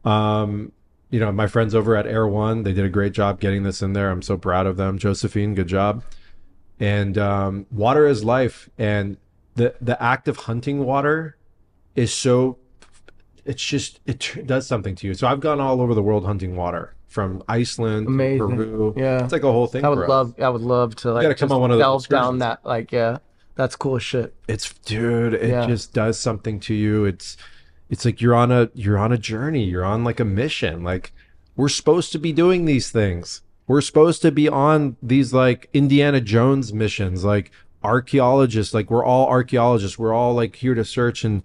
Um, 0.06 0.72
you 1.16 1.22
know, 1.22 1.32
my 1.32 1.48
friends 1.48 1.74
over 1.74 1.96
at 1.96 2.06
Erewhon, 2.06 2.64
they 2.64 2.74
did 2.74 2.84
a 2.84 2.90
great 2.90 3.14
job 3.14 3.40
getting 3.40 3.64
this 3.64 3.82
in 3.82 3.94
there. 3.94 4.10
I'm 4.12 4.22
so 4.22 4.36
proud 4.38 4.68
of 4.68 4.76
them. 4.76 4.98
Josephine, 4.98 5.56
good 5.56 5.68
job. 5.68 6.04
And 6.78 7.18
um, 7.18 7.66
water 7.72 8.06
is 8.06 8.22
life. 8.26 8.68
And 8.78 9.16
the 9.56 9.74
the 9.80 9.96
act 10.04 10.28
of 10.28 10.36
hunting 10.36 10.84
water 10.84 11.38
is 11.96 12.14
so 12.14 12.58
it's 13.46 13.64
just 13.64 14.02
it 14.06 14.20
tr- 14.20 14.42
does 14.42 14.68
something 14.68 14.94
to 14.96 15.08
you. 15.08 15.14
So 15.14 15.26
I've 15.26 15.40
gone 15.40 15.62
all 15.62 15.80
over 15.80 15.94
the 15.94 16.04
world 16.04 16.26
hunting 16.26 16.58
water 16.58 16.96
from 17.08 17.42
Iceland, 17.48 18.08
to 18.08 18.12
Amazing. 18.14 18.58
Peru. 18.58 18.94
Yeah. 18.98 19.24
it's 19.24 19.32
like 19.32 19.44
a 19.44 19.52
whole 19.54 19.68
thing. 19.68 19.86
I 19.86 19.88
would 19.90 20.00
for 20.00 20.04
us. 20.04 20.10
love, 20.10 20.36
I 20.42 20.50
would 20.50 20.64
love 20.64 20.98
to 20.98 21.14
like 21.14 21.22
gotta 21.22 21.36
come 21.36 21.54
on 21.54 21.62
one 21.62 21.72
of 21.72 21.78
those 21.80 22.08
delve 22.08 22.10
down 22.10 22.40
that. 22.40 22.66
Like, 22.66 22.92
yeah, 22.92 23.20
that's 23.56 23.78
cool 23.78 24.00
shit. 24.00 24.36
it's 24.50 24.74
dude 24.80 25.34
it 25.34 25.48
Yeah. 25.50 25.66
just 25.66 25.94
does 25.94 26.20
something 26.20 26.60
to 26.60 26.74
you 26.74 27.06
it's 27.06 27.38
it's 27.90 28.06
like 28.06 28.22
you're 28.22 28.36
on 28.36 28.52
a 28.52 28.70
you're 28.74 28.98
on 28.98 29.12
a 29.12 29.18
journey 29.18 29.64
you're 29.64 29.86
on 29.86 30.04
like 30.04 30.20
a 30.20 30.26
mission. 30.26 30.84
Like 30.84 31.14
we're 31.56 31.70
supposed 31.70 32.12
to 32.14 32.20
be 32.20 32.34
doing 32.34 32.66
these 32.66 32.92
things. 32.92 33.42
We're 33.68 33.82
supposed 33.82 34.22
to 34.24 34.32
be 34.32 34.48
on 34.48 34.98
these 35.02 35.34
like 35.34 35.70
indiana 35.74 36.22
jones 36.22 36.74
missions 36.74 37.24
like 37.24 37.52
archaeologists 37.84 38.74
like 38.74 38.90
we're 38.90 39.06
all 39.06 39.28
archaeologists. 39.28 40.00
We're 40.00 40.14
all 40.14 40.34
like 40.34 40.56
here 40.56 40.76
to 40.76 40.86
search 40.86 41.24
and 41.24 41.44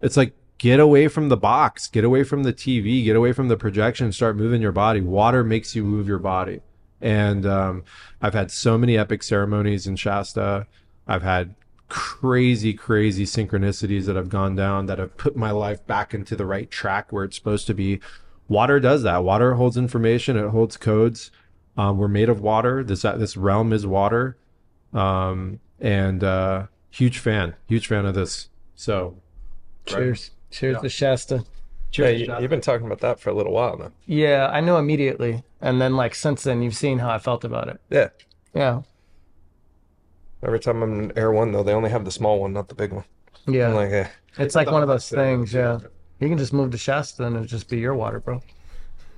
it's 0.00 0.16
like 0.16 0.34
get 0.58 0.80
away 0.80 1.08
from 1.08 1.28
the 1.28 1.36
box 1.36 1.88
get 1.88 2.04
away 2.04 2.22
from 2.22 2.44
the 2.44 2.52
tv 2.52 3.04
get 3.04 3.16
away 3.16 3.32
from 3.32 3.48
the 3.48 3.56
projection 3.56 4.12
start 4.12 4.36
moving 4.36 4.62
your 4.62 4.72
body. 4.72 5.00
Water 5.00 5.44
makes 5.44 5.74
you 5.74 5.84
move 5.84 6.08
your 6.08 6.18
body. 6.18 6.60
And 7.00 7.44
um, 7.46 7.84
i've 8.20 8.34
had 8.34 8.50
so 8.50 8.78
many 8.78 8.96
epic 8.96 9.22
ceremonies 9.22 9.86
in 9.86 9.96
shasta. 9.96 10.66
I've 11.06 11.22
had 11.22 11.54
crazy 11.92 12.72
crazy 12.72 13.26
synchronicities 13.26 14.06
that 14.06 14.16
have 14.16 14.30
gone 14.30 14.56
down 14.56 14.86
that 14.86 14.98
have 14.98 15.14
put 15.18 15.36
my 15.36 15.50
life 15.50 15.86
back 15.86 16.14
into 16.14 16.34
the 16.34 16.46
right 16.46 16.70
track 16.70 17.12
where 17.12 17.22
it's 17.22 17.36
supposed 17.36 17.66
to 17.66 17.74
be. 17.74 18.00
Water 18.48 18.80
does 18.80 19.02
that. 19.02 19.22
Water 19.24 19.54
holds 19.54 19.76
information. 19.76 20.38
It 20.38 20.48
holds 20.48 20.78
codes. 20.78 21.30
Um, 21.76 21.98
we're 21.98 22.08
made 22.08 22.30
of 22.30 22.40
water. 22.40 22.82
This 22.82 23.02
this 23.02 23.36
realm 23.36 23.74
is 23.74 23.86
water. 23.86 24.38
Um, 24.94 25.60
and 25.80 26.24
uh, 26.24 26.66
huge 26.90 27.18
fan 27.18 27.54
huge 27.66 27.86
fan 27.86 28.06
of 28.06 28.14
this. 28.14 28.48
So 28.74 29.18
Cheers, 29.84 30.30
cheers 30.50 30.76
Yeah. 30.76 30.80
to 30.80 30.88
Shasta. 30.88 31.44
Yeah, 31.92 32.08
you, 32.08 32.34
you've 32.40 32.48
been 32.48 32.62
talking 32.62 32.86
about 32.86 33.00
that 33.00 33.20
for 33.20 33.28
a 33.28 33.34
little 33.34 33.52
while 33.52 33.76
now. 33.76 33.92
Yeah, 34.06 34.48
I 34.50 34.62
knew 34.62 34.76
immediately, 34.76 35.44
and 35.60 35.78
then 35.78 35.94
like 35.94 36.14
since 36.14 36.42
then, 36.42 36.62
you've 36.62 36.74
seen 36.74 37.00
how 37.00 37.10
I 37.10 37.18
felt 37.18 37.44
about 37.44 37.68
it. 37.68 37.80
Yeah. 37.90 38.08
Yeah, 38.54 38.80
Every 40.42 40.58
time 40.60 40.82
I'm 40.82 41.00
in 41.10 41.18
Erewhon, 41.18 41.52
though, 41.52 41.62
they 41.62 41.72
only 41.72 41.90
have 41.90 42.04
the 42.04 42.10
small 42.10 42.40
one, 42.40 42.52
not 42.52 42.68
the 42.68 42.74
big 42.74 42.92
one. 42.92 43.04
yeah. 43.46 43.68
I'm 43.68 43.74
like, 43.74 43.90
eh. 43.90 44.08
it's 44.38 44.54
like 44.54 44.70
one 44.70 44.82
of 44.82 44.88
those 44.88 45.08
things. 45.20 45.52
Yeah, 45.54 45.78
you 46.20 46.28
can 46.28 46.38
just 46.38 46.52
move 46.52 46.70
to 46.72 46.78
Shasta 46.78 47.24
and 47.24 47.36
it'll 47.36 47.46
just 47.46 47.68
be 47.68 47.78
your 47.78 47.94
water, 47.94 48.18
bro. 48.20 48.40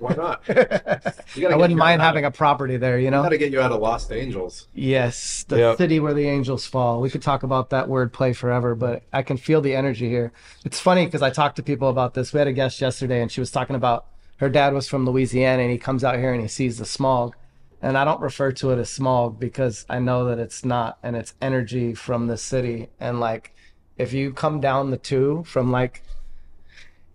why 0.00 0.12
not 0.14 0.42
I 0.48 1.56
wouldn't 1.56 1.78
mind 1.78 2.02
having 2.02 2.24
a 2.24 2.30
property 2.30 2.76
there. 2.76 2.98
You 2.98 3.10
know. 3.10 3.22
gotta 3.22 3.38
get 3.38 3.52
you 3.52 3.60
out 3.60 3.72
of 3.72 3.80
Lost 3.80 4.10
Angels? 4.12 4.68
Yes, 4.74 5.44
the 5.48 5.58
Yep. 5.58 5.78
city 5.78 6.00
where 6.00 6.12
the 6.14 6.28
angels 6.28 6.66
fall. 6.66 7.00
We 7.00 7.08
could 7.10 7.22
talk 7.22 7.42
about 7.42 7.70
that 7.70 7.88
word 7.88 8.12
play 8.12 8.32
forever, 8.32 8.74
but 8.74 9.02
I 9.12 9.22
can 9.22 9.36
feel 9.36 9.60
the 9.60 9.74
energy 9.74 10.08
here. 10.08 10.32
It's 10.64 10.80
funny 10.80 11.04
because 11.06 11.22
I 11.22 11.30
talked 11.30 11.56
to 11.56 11.62
people 11.62 11.88
about 11.88 12.14
this. 12.14 12.32
We 12.32 12.38
had 12.38 12.48
a 12.48 12.52
guest 12.52 12.80
yesterday, 12.80 13.22
and 13.22 13.30
she 13.32 13.40
was 13.40 13.50
talking 13.50 13.76
about 13.76 14.06
her 14.38 14.48
dad 14.50 14.74
was 14.74 14.88
from 14.88 15.06
Louisiana, 15.06 15.62
and 15.62 15.70
he 15.70 15.78
comes 15.78 16.02
out 16.04 16.16
here 16.18 16.32
and 16.32 16.42
he 16.42 16.48
sees 16.48 16.76
the 16.78 16.84
smog. 16.84 17.34
And 17.84 17.98
I 17.98 18.04
don't 18.06 18.20
refer 18.22 18.50
to 18.52 18.70
it 18.70 18.78
as 18.78 18.88
smog 18.88 19.38
because 19.38 19.84
I 19.90 19.98
know 19.98 20.24
that 20.24 20.38
it's 20.38 20.64
not, 20.64 20.96
and 21.02 21.14
it's 21.14 21.34
energy 21.42 21.92
from 21.92 22.28
the 22.28 22.38
city. 22.38 22.88
And 22.98 23.20
like, 23.20 23.54
if 23.98 24.14
you 24.14 24.32
come 24.32 24.58
down 24.58 24.90
the 24.90 24.96
two 24.96 25.44
from 25.46 25.70
like 25.70 26.02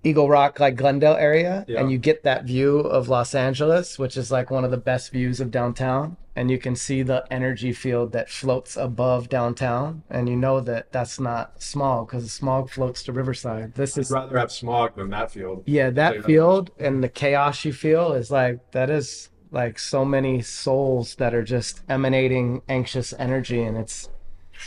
Eagle 0.04 0.30
Rock, 0.30 0.60
like 0.60 0.76
Glendale 0.76 1.16
area, 1.16 1.66
Yeah. 1.68 1.80
and 1.82 1.92
you 1.92 1.98
get 1.98 2.22
that 2.24 2.46
view 2.46 2.80
of 2.80 3.10
Los 3.10 3.34
Angeles, 3.34 3.98
which 3.98 4.16
is 4.16 4.32
like 4.32 4.52
one 4.52 4.64
of 4.64 4.70
the 4.70 4.78
best 4.78 5.12
views 5.12 5.42
of 5.42 5.50
downtown, 5.50 6.18
and 6.36 6.52
you 6.52 6.60
can 6.60 6.76
see 6.76 7.02
the 7.02 7.26
energy 7.32 7.74
field 7.74 8.12
that 8.14 8.30
floats 8.30 8.78
above 8.78 9.28
downtown, 9.28 10.04
and 10.08 10.30
you 10.30 10.36
know 10.38 10.62
that 10.62 10.92
that's 10.92 11.20
not 11.20 11.62
smog 11.64 12.08
because 12.08 12.32
smog 12.32 12.70
floats 12.70 13.02
to 13.04 13.12
Riverside. 13.12 13.74
This 13.74 13.98
i'd 13.98 14.02
is 14.02 14.12
rather 14.12 14.38
have 14.38 14.52
smog 14.52 14.96
than 14.96 15.10
that 15.10 15.32
field 15.32 15.64
yeah, 15.66 15.90
that. 15.90 16.24
field 16.24 16.70
and 16.80 17.04
the 17.04 17.10
chaos 17.10 17.66
you 17.66 17.74
feel 17.74 18.14
is 18.14 18.30
like 18.30 18.72
that 18.72 18.90
is 18.92 19.30
like 19.52 19.80
so 19.80 20.06
many 20.06 20.42
souls 20.42 21.16
that 21.16 21.34
are 21.34 21.44
just 21.44 21.82
emanating 21.90 22.62
anxious 22.70 23.14
energy, 23.18 23.64
and 23.64 23.78
it's 23.78 24.10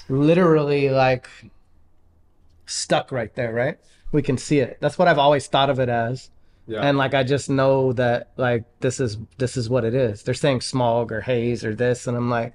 literally 0.08 0.90
like 0.90 1.28
stuck 2.66 3.12
right 3.12 3.34
there, 3.34 3.52
right? 3.52 3.78
We 4.10 4.22
can 4.22 4.36
see 4.36 4.60
it. 4.60 4.78
That's 4.80 4.98
what 4.98 5.08
I've 5.08 5.18
always 5.18 5.46
thought 5.46 5.70
of 5.70 5.78
it 5.78 5.88
as. 5.88 6.30
yeah 6.66 6.80
And 6.82 6.98
like 6.98 7.14
I 7.14 7.22
just 7.22 7.48
know 7.48 7.92
that 7.94 8.30
like 8.36 8.64
this 8.80 9.00
is 9.00 9.18
this 9.38 9.56
is 9.56 9.70
what 9.70 9.84
it 9.84 9.94
is. 9.94 10.22
They're 10.22 10.34
saying 10.34 10.60
smog 10.62 11.12
or 11.12 11.20
haze 11.20 11.64
or 11.64 11.74
this, 11.74 12.06
and 12.06 12.16
I'm 12.16 12.30
like, 12.30 12.54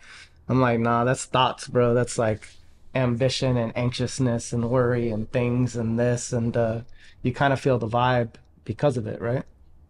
I'm 0.49 0.61
like, 0.61 0.79
nah, 0.79 1.03
that's 1.03 1.25
thoughts, 1.25 1.67
bro. 1.67 1.93
That's 1.93 2.17
like 2.17 2.47
ambition 2.95 3.57
and 3.57 3.75
anxiousness 3.77 4.53
and 4.53 4.69
worry 4.69 5.09
and 5.09 5.31
things 5.31 5.75
and 5.75 5.99
this, 5.99 6.33
and 6.33 6.55
uh, 6.57 6.81
you 7.21 7.33
kind 7.33 7.53
of 7.53 7.59
feel 7.59 7.77
the 7.77 7.87
vibe 7.87 8.33
because 8.65 8.97
of 8.97 9.07
it, 9.07 9.21
right? 9.21 9.43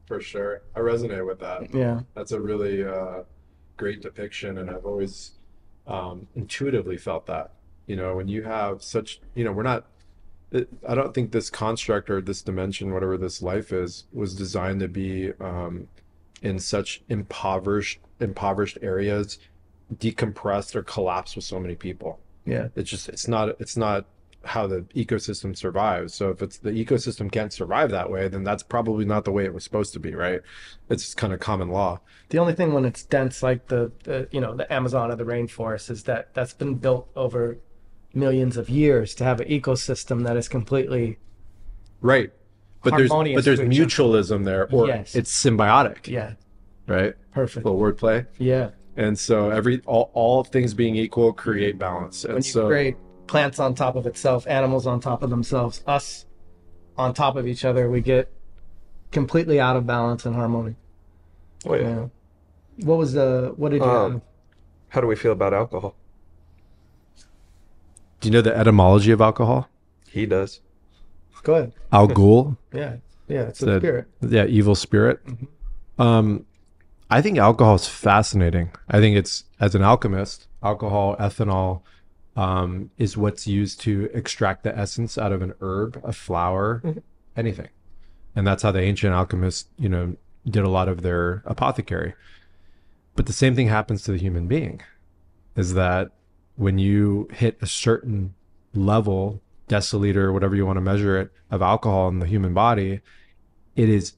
For 0.07 0.19
sure. 0.19 0.61
I 0.75 0.79
resonate 0.79 1.25
with 1.25 1.39
that. 1.39 1.73
Yeah, 1.73 2.01
that's 2.15 2.31
a 2.31 2.41
really 2.41 2.83
uh, 2.83 3.23
great 3.75 4.01
depiction 4.01 4.57
and 4.57 4.71
i've 4.71 4.85
always 4.85 5.33
um, 5.85 6.27
intuitively 6.35 6.97
felt 6.97 7.27
that. 7.27 7.51
You 7.85 7.95
know 7.95 8.15
when 8.15 8.27
you 8.27 8.43
have 8.43 8.83
such 8.83 9.21
you 9.35 9.43
know 9.45 9.51
we're 9.51 9.63
not 9.63 9.85
it, 10.51 10.67
i 10.87 10.95
don't 10.95 11.13
think 11.13 11.31
this 11.31 11.49
construct 11.49 12.09
or 12.09 12.19
this 12.21 12.41
dimension 12.41 12.93
whatever 12.93 13.17
this 13.17 13.41
life 13.41 13.71
is 13.71 14.05
was 14.11 14.35
designed 14.35 14.81
to 14.81 14.87
be 14.87 15.31
um, 15.39 15.87
in 16.41 16.59
such 16.59 17.01
impoverished 17.07 17.99
impoverished 18.19 18.77
areas 18.81 19.39
decompressed 19.93 20.75
or 20.75 20.83
collapsed 20.83 21.35
with 21.35 21.45
so 21.45 21.59
many 21.59 21.75
people. 21.75 22.19
Yeah, 22.45 22.69
it's 22.75 22.89
just 22.89 23.09
it's 23.09 23.27
not 23.27 23.49
it's 23.59 23.77
not 23.77 24.05
how 24.47 24.65
the 24.67 24.81
ecosystem 24.95 25.55
survives 25.55 26.13
so 26.13 26.29
if 26.29 26.41
it's 26.41 26.57
the 26.57 26.71
ecosystem 26.71 27.31
can't 27.31 27.53
survive 27.53 27.89
that 27.91 28.09
way 28.09 28.27
then 28.27 28.43
that's 28.43 28.63
probably 28.63 29.05
not 29.05 29.25
the 29.25 29.31
way 29.31 29.43
it 29.45 29.53
was 29.53 29.63
supposed 29.63 29.93
to 29.93 29.99
be 29.99 30.13
right 30.15 30.41
it's 30.89 31.13
kind 31.13 31.33
of 31.33 31.39
common 31.39 31.69
law 31.69 31.99
The 32.29 32.37
only 32.39 32.53
thing 32.53 32.73
when 32.73 32.85
it's 32.85 33.03
dense, 33.03 33.43
like 33.43 33.67
the, 33.67 33.91
the 34.03 34.27
you 34.31 34.41
know 34.41 34.55
the 34.55 34.71
Amazon 34.73 35.11
or 35.11 35.15
the 35.15 35.23
rainforest, 35.25 35.89
is 35.89 36.03
that 36.03 36.33
that's 36.33 36.53
been 36.53 36.75
built 36.75 37.09
over 37.15 37.57
millions 38.13 38.57
of 38.57 38.69
years 38.69 39.15
to 39.15 39.23
have 39.23 39.39
an 39.39 39.47
ecosystem 39.47 40.23
that 40.25 40.35
is 40.37 40.47
completely 40.49 41.17
Right. 42.01 42.31
But 42.83 42.95
there's 42.97 43.09
but 43.09 43.43
there's 43.43 43.59
mutualism 43.59 44.45
there, 44.45 44.67
or 44.71 44.87
Yes. 44.87 45.15
it's 45.15 45.31
symbiotic, 45.43 46.07
yeah 46.07 46.33
right? 46.87 47.13
perfect. 47.33 47.65
little 47.65 47.79
wordplay. 47.79 48.25
Yeah, 48.37 48.69
And 48.95 49.17
so 49.19 49.49
every 49.49 49.81
all, 49.85 50.09
all 50.13 50.43
things 50.43 50.73
being 50.73 50.95
equal 50.95 51.33
create 51.33 51.77
balance. 51.77 52.23
And 52.23 52.33
when 52.35 52.43
you 52.43 52.51
so 52.51 52.67
create 52.67 52.95
plants 53.27 53.59
on 53.59 53.75
top 53.75 53.95
of 53.95 54.05
itself, 54.07 54.45
animals 54.47 54.87
on 54.87 54.99
top 54.99 55.21
of 55.23 55.29
themselves, 55.29 55.83
us 55.85 56.25
on 56.97 57.13
top 57.13 57.35
of 57.35 57.47
each 57.47 57.63
other, 57.65 57.89
we 57.89 58.01
get 58.01 58.31
completely 59.11 59.59
out 59.59 59.75
of 59.75 59.85
balance 59.85 60.25
and 60.25 60.35
harmony. 60.35 60.75
Oh, 61.65 61.75
yeah. 61.75 61.81
Yeah. 61.81 62.07
What 62.85 62.97
was 62.97 63.13
the? 63.13 63.53
What 63.57 63.69
did 63.71 63.81
you? 63.81 63.87
Um, 63.87 64.11
have? 64.13 64.21
How 64.89 65.01
do 65.01 65.07
we 65.07 65.15
feel 65.15 65.31
about 65.31 65.53
alcohol? 65.53 65.95
Do 68.19 68.27
you 68.29 68.31
know 68.33 68.41
the 68.41 68.55
etymology 68.55 69.11
of 69.11 69.21
alcohol? 69.21 69.69
He 70.09 70.25
does. 70.25 70.61
Go 71.43 71.55
ahead. 71.55 71.73
Al 71.91 72.07
Ghul. 72.07 72.57
Yeah, 72.73 72.97
yeah. 73.27 73.41
It's 73.43 73.59
The- 73.59 73.75
a 73.77 73.79
spirit. 73.79 74.07
Yeah, 74.21 74.45
evil 74.45 74.75
spirit. 74.75 75.19
Um, 75.99 76.45
I 77.09 77.21
think 77.21 77.37
alcohol 77.37 77.75
is 77.75 77.87
fascinating. 77.87 78.71
I 78.89 78.99
think 78.99 79.15
it's 79.17 79.43
as 79.59 79.75
an 79.75 79.81
alchemist, 79.83 80.47
alcohol, 80.61 81.15
ethanol, 81.17 81.81
um, 82.37 82.91
is 82.99 83.17
what's 83.17 83.47
used 83.47 83.81
to 83.81 84.09
extract 84.13 84.63
the 84.63 84.77
essence 84.77 85.17
out 85.17 85.31
of 85.31 85.41
an 85.41 85.53
herb, 85.59 85.99
a 86.03 86.13
flower, 86.13 86.83
anything, 87.35 87.69
and 88.35 88.45
that's 88.45 88.61
how 88.61 88.71
the 88.71 88.79
ancient 88.79 89.11
alchemists, 89.11 89.67
you 89.77 89.89
know, 89.89 90.15
did 90.45 90.63
a 90.63 90.69
lot 90.69 90.87
of 90.87 91.01
their 91.01 91.41
apothecary. 91.45 92.13
But 93.15 93.25
the 93.25 93.33
same 93.33 93.55
thing 93.55 93.69
happens 93.69 94.03
to 94.03 94.11
the 94.11 94.19
human 94.19 94.47
being, 94.47 94.83
is 95.55 95.73
that 95.73 96.11
when 96.55 96.77
you 96.77 97.27
hit 97.33 97.57
a 97.59 97.65
certain 97.65 98.35
level, 98.75 99.41
deciliter, 99.67 100.31
whatever 100.31 100.55
you 100.55 100.65
want 100.65 100.77
to 100.77 100.81
measure 100.81 101.19
it, 101.19 101.31
of 101.49 101.63
alcohol 101.63 102.07
in 102.07 102.19
the 102.19 102.27
human 102.27 102.53
body, 102.53 103.01
it 103.75 103.89
is 103.89 104.13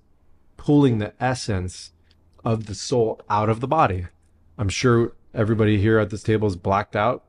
pulling 0.58 0.98
the 0.98 1.14
essence 1.22 1.92
of 2.44 2.66
the 2.66 2.76
soul 2.76 3.22
out 3.30 3.48
of 3.48 3.62
the 3.62 3.68
body. 3.68 4.08
I'm 4.58 4.68
sure 4.68 5.14
everybody 5.34 5.80
here 5.80 6.00
at 6.00 6.10
this 6.10 6.24
table 6.24 6.50
is 6.50 6.58
blacked 6.58 6.98
out 6.98 7.24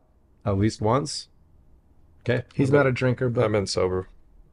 at 0.45 0.59
least 0.59 0.81
once. 0.81 1.29
Okay. 2.29 2.45
He's 2.55 2.71
not 2.71 2.87
a 2.87 2.93
drinker, 2.93 3.29
but 3.29 3.45
I've 3.45 3.53
been 3.53 3.67
sober 3.67 4.09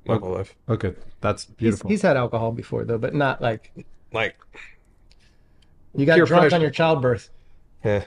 my 0.05 0.17
whole 0.17 0.31
life. 0.31 0.55
Okay. 0.69 0.93
That's 1.21 1.45
he's, 1.45 1.55
beautiful. 1.55 1.89
he's 1.89 2.01
had 2.01 2.15
alcohol 2.17 2.51
before 2.51 2.85
though, 2.85 2.97
but 2.97 3.13
not 3.13 3.41
like 3.41 3.71
Like, 4.13 4.37
you 5.95 6.05
got 6.05 6.15
Peer 6.15 6.25
drunk 6.25 6.41
pressure. 6.43 6.55
on 6.55 6.61
your 6.61 6.71
childbirth. 6.71 7.29
yeah. 7.83 8.03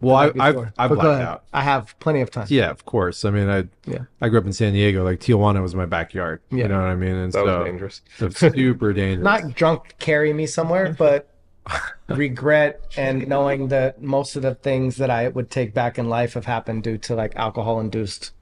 well, 0.00 0.16
I, 0.16 0.26
I've 0.38 0.56
I've 0.56 0.74
But 0.76 0.88
go 0.88 0.94
blacked 0.96 1.06
ahead. 1.06 1.22
out. 1.26 1.44
I 1.52 1.60
have 1.62 1.96
plenty 2.00 2.20
of 2.22 2.30
time. 2.30 2.46
Yeah, 2.50 2.70
of 2.70 2.84
course. 2.84 3.24
I 3.24 3.30
mean, 3.30 3.48
I 3.48 3.64
Yeah. 3.86 4.04
I 4.20 4.28
grew 4.28 4.38
up 4.40 4.46
in 4.46 4.52
San 4.52 4.72
Diego. 4.72 5.04
Like 5.04 5.20
Tijuana 5.20 5.62
was 5.62 5.74
my 5.74 5.86
backyard. 5.86 6.40
Yeah. 6.50 6.64
You 6.64 6.68
know 6.68 6.78
what 6.80 6.86
I 6.88 6.96
mean? 6.96 7.14
And 7.14 7.32
That 7.32 7.38
so 7.44 7.58
was 7.58 7.66
dangerous. 7.66 8.02
it's 8.18 8.38
super 8.40 8.92
dangerous. 8.94 9.22
Not 9.24 9.54
drunk 9.54 9.94
carry 9.98 10.32
me 10.32 10.46
somewhere, 10.46 10.94
but 10.98 11.28
regret 12.08 12.82
and 12.96 13.26
knowing 13.26 13.68
that 13.68 14.02
most 14.02 14.36
of 14.36 14.42
the 14.42 14.54
things 14.54 14.96
that 14.96 15.10
I 15.10 15.28
would 15.28 15.50
take 15.50 15.72
back 15.74 15.98
in 15.98 16.08
life 16.08 16.34
have 16.34 16.44
happened 16.46 16.82
due 16.82 16.98
to 16.98 17.14
like 17.14 17.34
alcohol 17.36 17.80
induced 17.80 18.32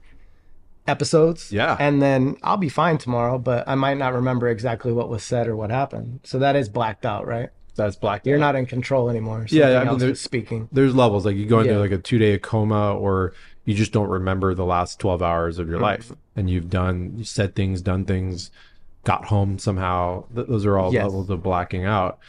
episodes. 0.87 1.51
Yeah. 1.51 1.77
And 1.79 2.01
then 2.01 2.37
I'll 2.43 2.57
be 2.57 2.69
fine 2.69 2.97
tomorrow, 2.97 3.37
but 3.37 3.67
I 3.67 3.75
might 3.75 3.97
not 3.97 4.13
remember 4.13 4.47
exactly 4.49 4.91
what 4.91 5.09
was 5.09 5.23
said 5.23 5.47
or 5.47 5.55
what 5.55 5.69
happened. 5.71 6.19
So 6.23 6.39
that 6.39 6.55
is 6.55 6.67
blacked 6.69 7.05
out, 7.05 7.25
right? 7.25 7.49
That's 7.75 7.95
blacked 7.95 8.27
out. 8.27 8.29
You're 8.29 8.37
out. 8.37 8.41
not 8.41 8.55
in 8.55 8.65
control 8.65 9.09
anymore. 9.09 9.45
Yeah, 9.49 9.79
I 9.79 9.85
mean, 9.85 9.97
there- 9.97 10.09
is 10.11 10.21
speaking. 10.21 10.67
there's 10.71 10.93
levels 10.93 11.25
like 11.25 11.35
you 11.35 11.45
go 11.45 11.59
into 11.59 11.73
Yeah. 11.73 11.79
like 11.79 11.91
a 11.91 11.97
two 11.97 12.17
day 12.19 12.37
coma 12.37 12.93
or 12.93 13.33
you 13.65 13.73
just 13.73 13.93
don't 13.93 14.09
remember 14.09 14.53
the 14.53 14.65
last 14.65 14.99
12 14.99 15.21
hours 15.23 15.57
of 15.57 15.67
your 15.67 15.77
Mm-hmm. 15.77 15.83
life 15.83 16.11
and 16.35 16.49
you've 16.49 16.69
done 16.69 17.13
you 17.15 17.23
said 17.23 17.55
things 17.55 17.81
done 17.81 18.03
things 18.05 18.51
got 19.05 19.25
home 19.25 19.57
somehow 19.57 20.25
Th- 20.35 20.47
those 20.47 20.65
are 20.65 20.77
all 20.77 20.93
Yes. 20.93 21.03
levels 21.05 21.29
of 21.29 21.41
blacking 21.41 21.85
out 21.85 22.19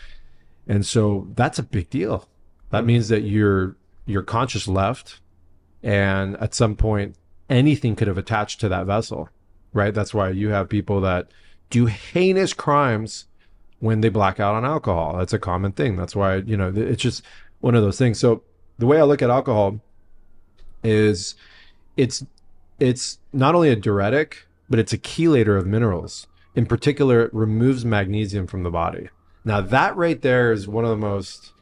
and 0.67 0.85
so 0.87 1.29
that's 1.35 1.59
a 1.59 1.63
big 1.63 1.91
deal 1.91 2.29
that 2.71 2.79
Mm-hmm. 2.79 2.87
means 2.87 3.09
that 3.09 3.23
your 3.23 3.77
your 4.07 4.23
conscious 4.23 4.67
left 4.69 5.21
and 5.83 6.37
at 6.39 6.55
some 6.55 6.77
point 6.77 7.17
anything 7.49 7.95
could 7.97 8.09
have 8.09 8.19
attached 8.19 8.61
to 8.61 8.69
that 8.69 8.87
vessel 8.87 9.29
right 9.73 9.95
that's 9.95 10.15
why 10.15 10.31
you 10.31 10.51
have 10.51 10.69
people 10.69 11.01
that 11.01 11.29
do 11.71 11.87
heinous 11.87 12.53
crimes 12.53 13.27
when 13.81 14.01
they 14.01 14.09
black 14.09 14.41
out 14.41 14.55
on 14.55 14.65
alcohol. 14.65 15.19
That's 15.19 15.33
a 15.33 15.39
common 15.39 15.73
thing. 15.73 15.97
That's 15.97 16.17
why, 16.17 16.37
you 16.37 16.57
know, 16.57 16.73
it's 16.75 17.03
just 17.03 17.23
one 17.61 17.75
of 17.75 17.83
those 17.83 17.99
things. 17.99 18.19
So 18.19 18.43
the 18.79 18.87
way 18.87 18.99
I 18.99 19.03
look 19.03 19.21
at 19.21 19.29
alcohol 19.29 19.81
is 20.83 21.35
it's 21.97 22.25
it's 22.81 23.19
not 23.33 23.55
only 23.55 23.71
a 23.71 23.77
diuretic, 23.77 24.47
but 24.71 24.79
it's 24.79 24.93
a 24.93 24.99
chelator 24.99 25.59
of 25.59 25.67
minerals. 25.67 26.27
In 26.55 26.65
particular, 26.65 27.23
it 27.23 27.35
removes 27.35 27.85
magnesium 27.85 28.47
from 28.47 28.63
the 28.63 28.71
body. 28.71 29.11
Now 29.45 29.61
that 29.61 29.97
right 29.97 30.21
there 30.21 30.53
is 30.53 30.67
one 30.67 30.85
of 30.85 30.91
the 30.91 30.97
most 30.97 31.53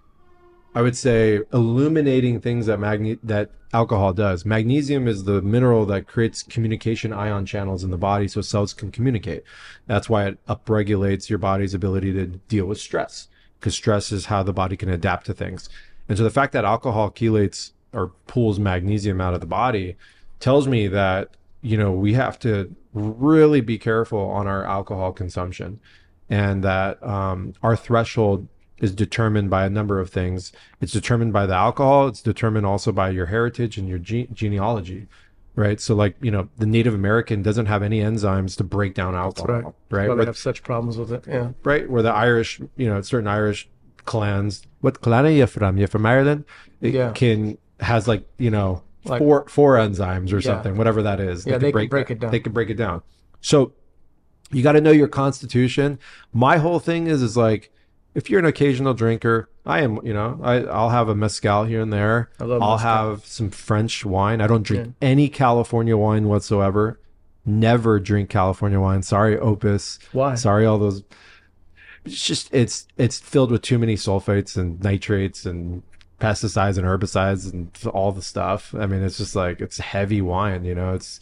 I 0.74 0.80
would 0.80 0.96
say 0.96 1.40
illuminating 1.52 2.40
things 2.40 2.66
that 2.66 2.78
magne- 2.78 3.18
that 3.22 3.50
alcohol 3.74 4.12
does. 4.12 4.46
Magnesium 4.46 5.06
is 5.06 5.24
the 5.24 5.42
mineral 5.42 5.84
that 5.86 6.06
creates 6.06 6.42
communication 6.42 7.12
ion 7.12 7.44
channels 7.44 7.84
in 7.84 7.90
the 7.90 7.98
body 7.98 8.26
so 8.28 8.40
cells 8.40 8.72
can 8.72 8.90
communicate. 8.90 9.42
That's 9.86 10.08
why 10.08 10.26
it 10.26 10.46
upregulates 10.46 11.28
your 11.28 11.38
body's 11.38 11.74
ability 11.74 12.12
to 12.14 12.26
deal 12.26 12.66
with 12.66 12.80
stress 12.80 13.28
because 13.60 13.74
stress 13.74 14.12
is 14.12 14.26
how 14.26 14.42
the 14.42 14.52
body 14.52 14.76
can 14.76 14.88
adapt 14.88 15.26
to 15.26 15.34
things. 15.34 15.68
And 16.08 16.16
so 16.16 16.24
the 16.24 16.30
fact 16.30 16.52
that 16.52 16.64
alcohol 16.64 17.10
chelates 17.10 17.72
or 17.92 18.08
pulls 18.26 18.58
magnesium 18.58 19.20
out 19.20 19.34
of 19.34 19.40
the 19.40 19.46
body 19.46 19.96
tells 20.40 20.66
me 20.66 20.88
that 20.88 21.36
you 21.60 21.76
know 21.76 21.92
we 21.92 22.14
have 22.14 22.38
to 22.40 22.74
really 22.94 23.60
be 23.60 23.78
careful 23.78 24.30
on 24.30 24.46
our 24.46 24.64
alcohol 24.64 25.12
consumption 25.12 25.80
and 26.40 26.64
that 26.64 27.02
um, 27.06 27.52
our 27.62 27.76
threshold 27.76 28.48
is 28.78 28.92
determined 28.92 29.50
by 29.50 29.64
a 29.66 29.70
number 29.70 30.00
of 30.00 30.08
things. 30.10 30.50
It's 30.80 30.92
determined 30.92 31.32
by 31.32 31.44
the 31.46 31.54
alcohol. 31.54 32.08
It's 32.08 32.22
determined 32.22 32.64
also 32.66 32.90
by 32.90 33.10
your 33.10 33.26
heritage 33.26 33.76
and 33.78 33.86
your 33.86 33.98
ge- 33.98 34.28
genealogy, 34.32 35.06
right? 35.54 35.78
So, 35.80 35.94
like 35.94 36.16
you 36.22 36.30
know, 36.30 36.48
the 36.56 36.66
Native 36.66 36.94
American 36.94 37.42
doesn't 37.42 37.66
have 37.66 37.82
any 37.82 38.00
enzymes 38.00 38.56
to 38.56 38.64
break 38.64 38.94
down 38.94 39.14
alcohol, 39.14 39.54
right. 39.56 39.64
right? 39.90 40.08
They 40.08 40.14
Where- 40.14 40.26
have 40.26 40.38
such 40.38 40.62
problems 40.62 40.96
with 40.96 41.12
it. 41.12 41.24
Yeah. 41.28 41.50
right? 41.64 41.88
Where 41.88 42.02
the 42.02 42.12
Irish, 42.12 42.60
you 42.76 42.88
know, 42.88 43.00
certain 43.02 43.28
Irish 43.28 43.68
clans, 44.04 44.62
what 44.80 45.00
clan 45.02 45.26
are 45.26 45.30
you 45.30 45.46
from? 45.46 45.76
You're 45.76 45.86
from 45.88 46.06
Ireland? 46.06 46.44
It 46.80 46.94
Yeah. 46.94 47.12
Can 47.12 47.58
has 47.80 48.08
like 48.08 48.24
you 48.38 48.50
know 48.50 48.82
Like- 49.04 49.18
four 49.20 49.44
four 49.48 49.76
enzymes 49.76 50.32
or 50.32 50.36
Yeah. 50.36 50.50
something, 50.50 50.76
whatever 50.76 51.02
that 51.02 51.20
is. 51.20 51.46
Yeah, 51.46 51.58
they 51.58 51.72
can 51.72 51.88
break 51.88 52.06
that- 52.08 52.10
it 52.14 52.18
down. 52.20 52.30
They 52.32 52.40
can 52.40 52.52
break 52.52 52.70
it 52.70 52.78
down. 52.78 53.02
So 53.42 53.72
you 54.52 54.62
got 54.62 54.72
to 54.72 54.80
know 54.80 54.90
your 54.90 55.08
constitution. 55.08 55.98
My 56.32 56.58
whole 56.58 56.78
thing 56.78 57.06
is 57.06 57.22
is 57.22 57.36
like 57.36 57.70
if 58.14 58.28
you're 58.28 58.40
an 58.40 58.46
occasional 58.46 58.94
drinker, 58.94 59.48
I 59.64 59.80
am, 59.80 60.04
you 60.04 60.12
know, 60.12 60.38
I, 60.42 60.64
I'll 60.64 60.90
have 60.90 61.08
a 61.08 61.14
mezcal 61.14 61.64
here 61.64 61.80
and 61.80 61.92
there. 61.92 62.30
I 62.40 62.44
love 62.44 62.62
I'll 62.62 62.76
mezcal. 62.76 62.90
have 62.90 63.24
some 63.24 63.50
French 63.50 64.04
wine. 64.04 64.40
I 64.40 64.46
don't 64.46 64.62
drink 64.62 64.94
any 65.00 65.28
California 65.28 65.96
wine 65.96 66.28
whatsoever. 66.28 67.00
Never 67.44 67.98
drink 67.98 68.28
California 68.30 68.78
wine. 68.78 69.02
Sorry, 69.02 69.38
Opus. 69.38 69.98
Why? 70.12 70.34
Sorry, 70.34 70.66
all 70.66 70.78
those. 70.78 71.02
It's 72.04 72.24
just 72.24 72.52
it's 72.52 72.86
it's 72.98 73.18
filled 73.18 73.50
with 73.50 73.62
too 73.62 73.78
many 73.78 73.96
sulfates 73.96 74.56
and 74.56 74.82
nitrates 74.82 75.46
and 75.46 75.82
pesticides 76.20 76.78
and 76.78 76.86
herbicides 76.86 77.52
and 77.52 77.70
all 77.92 78.12
the 78.12 78.22
stuff. 78.22 78.74
I 78.74 78.86
mean, 78.86 79.02
it's 79.02 79.18
just 79.18 79.34
like 79.34 79.60
it's 79.60 79.78
heavy 79.78 80.20
wine. 80.20 80.64
You 80.64 80.74
know, 80.74 80.94
it's 80.94 81.18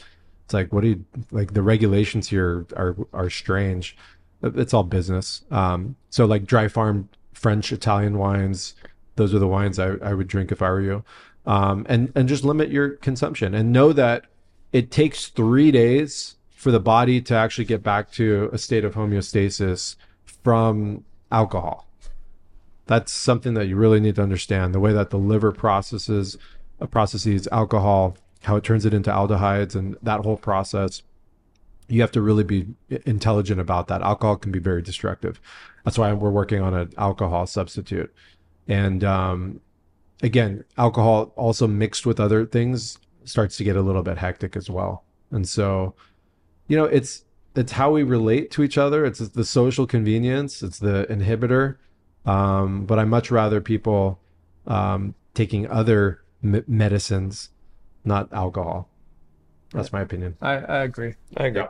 it's 0.51 0.55
like 0.55 0.72
what 0.72 0.80
do 0.80 0.88
you 0.88 1.05
like? 1.30 1.55
The 1.55 1.62
regulations 1.62 2.28
here 2.28 2.66
are 2.76 2.96
are 3.12 3.30
strange. 3.30 3.96
It's 4.42 4.74
all 4.74 4.82
business. 4.82 5.42
Um, 5.53 5.94
so 6.09 6.24
like 6.24 6.44
dry 6.44 6.66
farm 6.66 7.09
French 7.32 7.70
Italian 7.70 8.18
wines, 8.18 8.74
those 9.14 9.32
are 9.32 9.38
the 9.38 9.46
wines 9.46 9.78
I, 9.78 9.92
I 10.03 10.12
would 10.12 10.26
drink 10.26 10.51
if 10.51 10.61
I 10.61 10.70
were 10.70 10.80
you. 10.80 11.05
Um, 11.46 11.86
and 11.88 12.11
and 12.16 12.28
just 12.28 12.42
limit 12.42 12.70
your 12.70 12.90
consumption 12.96 13.55
and 13.55 13.70
know 13.70 13.92
that 13.92 14.24
it 14.72 14.90
takes 14.90 15.28
three 15.28 15.70
days 15.70 16.34
for 16.51 16.72
the 16.72 16.80
body 16.80 17.20
to 17.20 17.34
actually 17.34 17.64
get 17.64 17.84
back 17.84 18.11
to 18.12 18.51
a 18.53 18.59
state 18.59 18.84
of 18.84 18.94
homeostasis 18.94 19.94
from 20.24 21.05
alcohol. 21.30 21.86
That's 22.86 23.12
something 23.12 23.55
that 23.55 23.68
you 23.68 23.76
really 23.76 24.01
need 24.01 24.16
to 24.16 24.22
understand. 24.22 24.74
The 24.74 24.80
way 24.80 24.92
that 24.92 25.11
the 25.11 25.16
liver 25.16 25.53
processes 25.53 26.36
uh, 26.80 26.86
processes 26.86 27.46
alcohol, 27.53 28.16
how 28.43 28.57
it 28.57 28.64
turns 28.64 28.86
it 28.86 28.95
into 28.95 29.11
aldehydes, 29.11 29.74
and 29.74 29.97
that 30.03 30.20
whole 30.20 30.36
process. 30.36 31.03
You 31.88 32.01
have 32.03 32.12
to 32.12 32.22
really 32.22 32.45
be 32.45 32.68
intelligent 33.05 33.61
about 33.61 33.88
that. 33.88 34.01
Alcohol 34.01 34.36
can 34.36 34.53
be 34.53 34.61
very 34.61 34.80
destructive. 34.80 35.41
That's 35.84 35.99
why 35.99 36.12
we're 36.12 36.30
working 36.30 36.61
on 36.62 36.72
an 36.72 36.93
alcohol 36.97 37.47
substitute. 37.47 38.14
And 38.68 39.03
um, 39.03 39.61
again, 40.22 40.64
alcohol 40.78 41.32
also 41.36 41.66
mixed 41.66 42.07
with 42.07 42.20
other 42.20 42.47
things 42.47 42.99
starts 43.24 43.57
to 43.57 43.64
get 43.64 43.76
a 43.76 43.82
little 43.82 44.03
bit 44.03 44.18
hectic 44.18 44.57
as 44.57 44.70
well. 44.70 45.05
And 45.30 45.49
so, 45.49 45.95
you 46.68 46.76
know, 46.76 46.84
it's 46.84 47.24
it's 47.57 47.72
how 47.72 47.91
we 47.91 48.03
relate 48.03 48.51
to 48.53 48.62
each 48.62 48.78
other. 48.78 49.05
It's 49.05 49.18
the 49.18 49.45
social 49.45 49.86
convenience. 49.86 50.62
It's 50.62 50.78
the 50.78 51.07
inhibitor. 51.11 51.76
Um, 52.24 52.86
but 52.86 52.99
I 52.99 53.05
much 53.05 53.30
rather 53.30 53.61
people 53.61 54.20
um, 54.66 55.14
taking 55.34 55.68
other 55.68 56.22
m- 56.45 56.64
medicines, 56.66 57.51
not 58.05 58.32
alcohol. 58.32 58.88
That's 59.72 59.92
my 59.92 60.01
opinion. 60.01 60.36
I, 60.42 60.53
I 60.55 60.82
agree. 60.82 61.14
I 61.36 61.46
agree. 61.46 61.64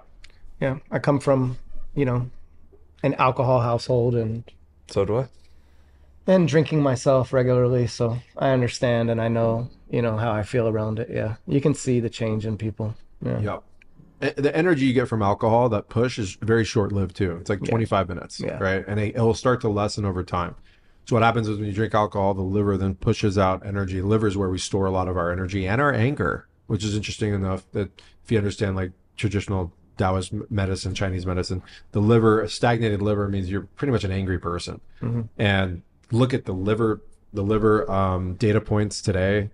Yeah. 0.61 0.79
I 0.91 0.99
come 0.99 1.21
from, 1.21 1.59
you 1.95 2.05
know, 2.05 2.31
an 3.03 3.15
alcohol 3.15 3.61
household 3.61 4.15
and 4.15 4.45
So 4.89 5.05
do 5.05 5.19
I. 5.19 5.29
and 6.27 6.47
drinking 6.49 6.83
myself 6.83 7.33
regularly, 7.33 7.87
so 7.87 8.19
I 8.39 8.51
understand 8.51 9.11
and 9.11 9.21
I 9.21 9.29
know, 9.29 9.69
you 9.91 10.03
know, 10.03 10.17
how 10.17 10.33
I 10.33 10.43
feel 10.43 10.69
around 10.69 10.99
it. 10.99 11.09
Yeah. 11.11 11.37
You 11.47 11.61
can 11.61 11.75
see 11.75 12.01
the 12.01 12.11
change 12.11 12.47
in 12.47 12.57
people. 12.57 12.95
Yeah. 13.23 13.41
Yep. 13.41 13.63
The 14.37 14.55
energy 14.55 14.85
you 14.85 14.93
get 14.93 15.09
from 15.09 15.23
alcohol, 15.23 15.71
that 15.71 15.89
push 15.89 16.19
is 16.19 16.35
very 16.43 16.65
short 16.65 16.93
lived 16.93 17.17
too. 17.17 17.37
It's 17.41 17.49
like 17.49 17.63
25 17.65 18.09
minutes, 18.09 18.39
Yeah. 18.39 18.59
right? 18.59 18.85
And 18.87 19.01
it, 19.01 19.17
it 19.17 19.21
will 19.21 19.33
start 19.35 19.63
to 19.63 19.69
lessen 19.71 20.05
over 20.05 20.23
time. 20.23 20.55
So 21.07 21.17
what 21.17 21.23
happens 21.23 21.49
is 21.49 21.59
when 21.59 21.67
you 21.67 21.73
drink 21.73 21.95
alcohol, 21.95 22.35
the 22.35 22.43
liver 22.43 22.77
then 22.77 22.95
pushes 22.95 23.37
out 23.37 23.67
energy. 23.67 24.01
liver 24.01 24.27
is 24.29 24.37
where 24.37 24.49
we 24.49 24.59
store 24.59 24.87
a 24.87 24.91
lot 24.91 25.09
of 25.09 25.17
our 25.17 25.33
energy 25.33 25.67
and 25.67 25.81
our 25.81 25.93
anger, 25.93 26.47
which 26.69 26.85
is 26.85 26.95
interesting 26.95 27.35
enough 27.35 27.65
that 27.73 27.91
if 28.25 28.31
you 28.31 28.39
understand 28.39 28.77
like 28.77 28.93
traditional 29.17 29.73
Taoist 29.97 30.33
medicine, 30.51 30.95
Chinese 30.95 31.27
medicine, 31.27 31.63
the 31.93 32.01
liver, 32.01 32.41
a 32.43 32.49
stagnated 32.49 33.03
liver 33.03 33.29
means 33.29 33.51
you're 33.51 33.63
pretty 33.77 33.93
much 33.93 34.05
an 34.05 34.11
angry 34.11 34.39
person. 34.39 34.81
Mhm. 35.03 35.29
And 35.37 35.83
look 36.11 36.33
at 36.33 36.45
the 36.47 36.55
liver, 36.55 37.03
the 37.33 37.43
liver 37.43 37.91
um, 37.91 38.35
data 38.35 38.61
points 38.61 39.03
today. 39.03 39.51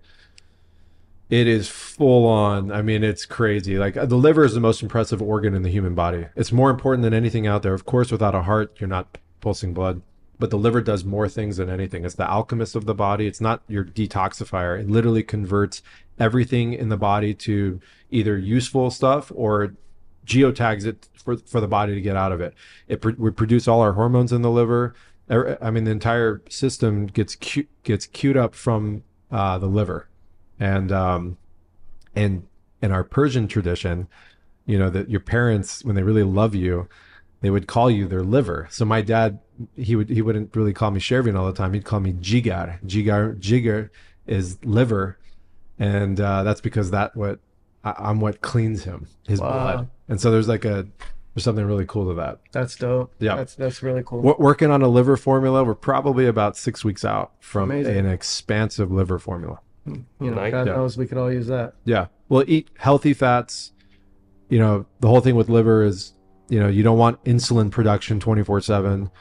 It 1.29 1.47
is 1.47 1.67
full 1.67 2.25
on. 2.25 2.71
I 2.71 2.81
mean, 2.81 3.03
it's 3.03 3.25
crazy. 3.25 3.77
Like 3.77 3.95
the 3.95 4.15
liver 4.15 4.45
is 4.45 4.53
the 4.53 4.61
most 4.61 4.81
impressive 4.81 5.21
organ 5.21 5.53
in 5.53 5.63
the 5.63 5.69
human 5.69 5.93
body. 5.93 6.27
It's 6.37 6.53
more 6.53 6.69
important 6.69 7.03
than 7.03 7.13
anything 7.13 7.45
out 7.45 7.63
there. 7.63 7.73
Of 7.73 7.85
course, 7.85 8.11
without 8.11 8.33
a 8.33 8.43
heart, 8.43 8.77
you're 8.79 8.87
not 8.87 9.17
pulsing 9.41 9.73
blood. 9.73 10.01
But 10.39 10.51
the 10.51 10.57
liver 10.57 10.81
does 10.81 11.03
more 11.03 11.27
things 11.27 11.57
than 11.57 11.69
anything. 11.69 12.05
It's 12.05 12.15
the 12.15 12.29
alchemist 12.29 12.75
of 12.75 12.85
the 12.85 12.93
body. 12.93 13.25
It's 13.25 13.41
not 13.41 13.63
your 13.67 13.83
detoxifier. 13.83 14.79
It 14.79 14.89
literally 14.89 15.23
converts 15.23 15.81
everything 16.19 16.73
in 16.73 16.89
the 16.89 16.97
body 16.97 17.33
to 17.33 17.79
either 18.11 18.37
useful 18.37 18.91
stuff 18.91 19.31
or 19.33 19.73
geotags 20.25 20.85
it 20.85 21.07
for, 21.15 21.37
for 21.37 21.59
the 21.59 21.67
body 21.67 21.95
to 21.95 22.01
get 22.01 22.15
out 22.15 22.31
of 22.31 22.41
it. 22.41 22.53
It 22.87 23.01
pr- 23.01 23.11
we 23.17 23.31
produce 23.31 23.67
all 23.67 23.81
our 23.81 23.93
hormones 23.93 24.31
in 24.31 24.41
the 24.41 24.51
liver. 24.51 24.93
Er- 25.31 25.57
I 25.61 25.71
mean, 25.71 25.85
the 25.85 25.91
entire 25.91 26.41
system 26.49 27.07
gets 27.07 27.35
cu- 27.35 27.67
gets 27.83 28.05
queued 28.05 28.37
up 28.37 28.53
from 28.53 29.03
uh, 29.31 29.57
the 29.57 29.67
liver, 29.67 30.07
and 30.59 30.91
um, 30.91 31.37
and 32.15 32.47
in 32.81 32.91
our 32.91 33.03
Persian 33.03 33.47
tradition, 33.47 34.07
you 34.65 34.77
know 34.77 34.89
that 34.89 35.09
your 35.09 35.19
parents, 35.19 35.83
when 35.83 35.95
they 35.95 36.03
really 36.03 36.23
love 36.23 36.55
you, 36.55 36.87
they 37.41 37.49
would 37.49 37.67
call 37.67 37.89
you 37.89 38.07
their 38.07 38.23
liver. 38.23 38.67
So 38.69 38.85
my 38.85 39.01
dad, 39.01 39.39
he 39.75 39.95
would 39.95 40.09
he 40.09 40.21
wouldn't 40.21 40.55
really 40.55 40.73
call 40.73 40.91
me 40.91 40.99
Chervin 40.99 41.37
all 41.37 41.45
the 41.45 41.53
time. 41.53 41.73
He'd 41.73 41.85
call 41.85 41.99
me 41.99 42.13
Jigar. 42.13 42.79
Jigar 42.85 43.35
Jigar 43.39 43.89
is 44.25 44.57
liver, 44.63 45.17
and 45.79 46.19
uh, 46.19 46.43
that's 46.43 46.61
because 46.61 46.91
that 46.91 47.15
what 47.15 47.39
I, 47.83 47.93
I'm 47.97 48.19
what 48.19 48.41
cleans 48.41 48.83
him, 48.83 49.07
his 49.27 49.39
Wow. 49.39 49.51
blood. 49.51 49.89
And 50.09 50.21
so 50.21 50.31
there's 50.31 50.47
like 50.47 50.65
a 50.65 50.87
there's 51.33 51.43
something 51.43 51.65
really 51.65 51.85
cool 51.85 52.07
to 52.09 52.13
that. 52.15 52.39
That's 52.51 52.75
dope. 52.75 53.13
Yeah. 53.19 53.35
That's 53.35 53.55
that's 53.55 53.83
really 53.83 54.03
cool. 54.05 54.21
Wo- 54.21 54.35
working 54.39 54.71
on 54.71 54.81
a 54.81 54.87
liver 54.87 55.17
formula, 55.17 55.63
we're 55.63 55.75
probably 55.75 56.25
about 56.27 56.57
six 56.57 56.83
weeks 56.83 57.05
out 57.05 57.31
from 57.39 57.69
Amazing. 57.71 57.97
an 57.97 58.05
expansive 58.07 58.91
liver 58.91 59.19
formula. 59.19 59.59
you 59.85 60.03
know, 60.19 60.31
Nice. 60.31 60.51
God 60.51 60.67
Yeah. 60.67 60.75
knows 60.75 60.97
we 60.97 61.05
could 61.07 61.17
all 61.17 61.31
use 61.31 61.47
that. 61.47 61.73
Yeah. 61.85 62.07
Well, 62.29 62.43
eat 62.47 62.69
healthy 62.77 63.13
fats. 63.13 63.71
You 64.49 64.59
know, 64.59 64.85
the 64.99 65.07
whole 65.07 65.21
thing 65.21 65.35
with 65.35 65.47
liver 65.49 65.83
is, 65.83 66.13
you 66.49 66.59
know, 66.59 66.67
you 66.67 66.81
don't 66.83 66.97
want 66.97 67.23
insulin 67.25 67.69
production 67.71 68.19
24 68.19 68.61
7. 68.61 69.11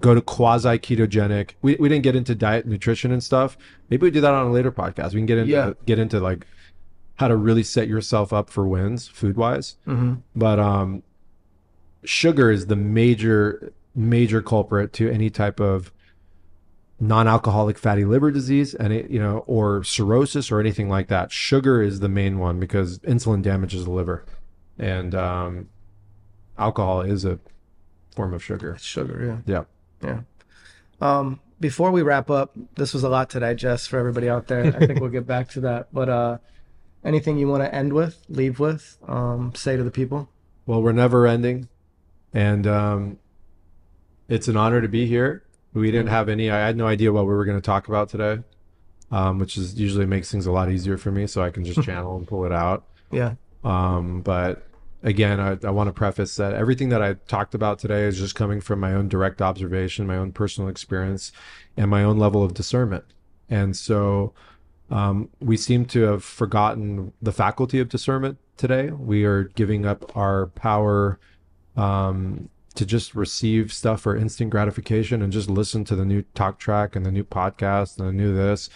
Go 0.00 0.14
to 0.14 0.20
quasi 0.20 0.78
ketogenic. 0.78 1.52
We, 1.62 1.76
we 1.76 1.88
didn't 1.88 2.04
get 2.04 2.14
into 2.14 2.34
diet 2.34 2.66
nutrition 2.66 3.10
and 3.10 3.22
stuff. 3.22 3.58
Maybe 3.90 4.02
we 4.04 4.10
do 4.10 4.20
that 4.20 4.32
on 4.32 4.46
a 4.46 4.50
later 4.52 4.70
podcast. 4.70 5.12
We 5.14 5.20
can 5.20 5.26
get 5.26 5.38
into 5.38 5.50
Yeah. 5.52 5.72
get 5.86 5.98
into 5.98 6.20
like 6.20 6.46
how 7.16 7.26
to 7.28 7.36
really 7.36 7.64
set 7.64 7.88
yourself 7.88 8.32
up 8.32 8.48
for 8.48 8.66
wins 8.66 9.08
food 9.08 9.36
wise. 9.36 9.76
Mm-hmm. 9.86 10.14
But 10.36 10.60
um 10.60 11.02
sugar 12.04 12.50
is 12.50 12.66
the 12.66 12.76
major 12.76 13.72
major 13.94 14.40
culprit 14.40 14.92
to 14.92 15.10
any 15.10 15.30
type 15.30 15.58
of 15.58 15.92
non-alcoholic 17.00 17.78
fatty 17.78 18.04
liver 18.04 18.30
disease 18.30 18.74
and 18.74 18.92
it, 18.92 19.10
you 19.10 19.18
know 19.20 19.38
or 19.46 19.82
cirrhosis 19.84 20.50
or 20.50 20.58
anything 20.60 20.88
like 20.88 21.06
that 21.08 21.30
sugar 21.30 21.80
is 21.82 22.00
the 22.00 22.08
main 22.08 22.38
one 22.38 22.58
because 22.58 22.98
insulin 23.00 23.40
damages 23.40 23.84
the 23.84 23.90
liver 23.90 24.24
and 24.78 25.14
um 25.14 25.68
alcohol 26.58 27.00
is 27.00 27.24
a 27.24 27.38
form 28.16 28.34
of 28.34 28.42
sugar 28.42 28.72
It's 28.72 28.84
sugar, 28.84 29.42
yeah. 29.46 29.58
yeah 29.58 29.64
Yeah. 30.02 30.20
Um, 31.00 31.40
before 31.60 31.90
we 31.90 32.02
wrap 32.02 32.30
up, 32.30 32.52
this 32.76 32.94
was 32.94 33.02
a 33.04 33.08
lot 33.08 33.30
to 33.30 33.40
digest 33.40 33.88
for 33.88 33.98
everybody 33.98 34.28
out 34.28 34.46
there. 34.46 34.66
I 34.76 34.86
think 34.86 35.00
we'll 35.00 35.10
get 35.10 35.26
back 35.26 35.48
to 35.50 35.60
that. 35.62 35.88
But 35.92 36.08
uh, 36.08 36.38
anything 37.04 37.38
you 37.38 37.48
want 37.48 37.62
to 37.62 37.74
end 37.74 37.92
with, 37.92 38.24
leave 38.28 38.58
with, 38.60 38.96
um, 39.06 39.54
say 39.54 39.76
to 39.76 39.82
the 39.82 39.90
people? 39.90 40.28
well 40.66 40.82
we're 40.82 40.92
never 40.92 41.26
ending 41.26 41.66
and 42.34 42.66
um 42.66 43.16
it's 44.28 44.48
an 44.48 44.56
honor 44.58 44.82
to 44.82 44.88
be 44.88 45.06
here 45.06 45.42
we 45.72 45.90
didn't 45.90 46.08
have 46.08 46.28
any 46.28 46.50
i 46.50 46.58
had 46.58 46.76
no 46.76 46.86
idea 46.86 47.10
what 47.10 47.22
we 47.24 47.32
were 47.32 47.46
going 47.46 47.56
to 47.56 47.64
talk 47.64 47.88
about 47.88 48.10
today 48.10 48.42
um 49.10 49.38
which 49.38 49.56
is 49.56 49.80
usually 49.80 50.04
makes 50.04 50.30
things 50.30 50.44
a 50.44 50.52
lot 50.52 50.70
easier 50.70 50.98
for 50.98 51.10
me 51.10 51.26
so 51.26 51.42
i 51.42 51.48
can 51.48 51.64
just 51.64 51.80
channel 51.86 52.18
and 52.18 52.28
pull 52.28 52.44
it 52.44 52.52
out 52.52 52.84
Yeah. 53.10 53.36
Um, 53.64 54.20
but 54.20 54.62
again, 55.02 55.40
I, 55.40 55.58
I 55.66 55.70
want 55.70 55.88
to 55.88 55.92
preface 55.92 56.36
that 56.36 56.54
everything 56.54 56.88
that 56.90 57.02
I 57.02 57.14
talked 57.26 57.54
about 57.54 57.78
today 57.78 58.02
is 58.02 58.18
just 58.18 58.34
coming 58.34 58.60
from 58.60 58.80
my 58.80 58.94
own 58.94 59.08
direct 59.08 59.40
observation, 59.40 60.06
my 60.06 60.16
own 60.16 60.32
personal 60.32 60.68
experience, 60.68 61.32
and 61.76 61.90
my 61.90 62.02
own 62.02 62.18
level 62.18 62.42
of 62.42 62.54
discernment. 62.54 63.04
And 63.48 63.76
so 63.76 64.32
um, 64.90 65.28
we 65.40 65.56
seem 65.56 65.84
to 65.86 66.02
have 66.02 66.24
forgotten 66.24 67.12
the 67.22 67.32
faculty 67.32 67.78
of 67.78 67.88
discernment 67.88 68.38
today. 68.56 68.90
We 68.90 69.24
are 69.24 69.44
giving 69.44 69.86
up 69.86 70.16
our 70.16 70.46
power 70.46 71.18
um, 71.76 72.48
to 72.74 72.86
just 72.86 73.14
receive 73.14 73.72
stuff 73.72 74.02
for 74.02 74.16
instant 74.16 74.50
gratification 74.50 75.22
and 75.22 75.32
just 75.32 75.50
listen 75.50 75.84
to 75.84 75.96
the 75.96 76.04
new 76.04 76.22
talk 76.34 76.58
track 76.58 76.96
and 76.96 77.04
the 77.04 77.12
new 77.12 77.24
podcast 77.24 77.98
and 77.98 78.08
the 78.08 78.12
new 78.12 78.34
this 78.34 78.68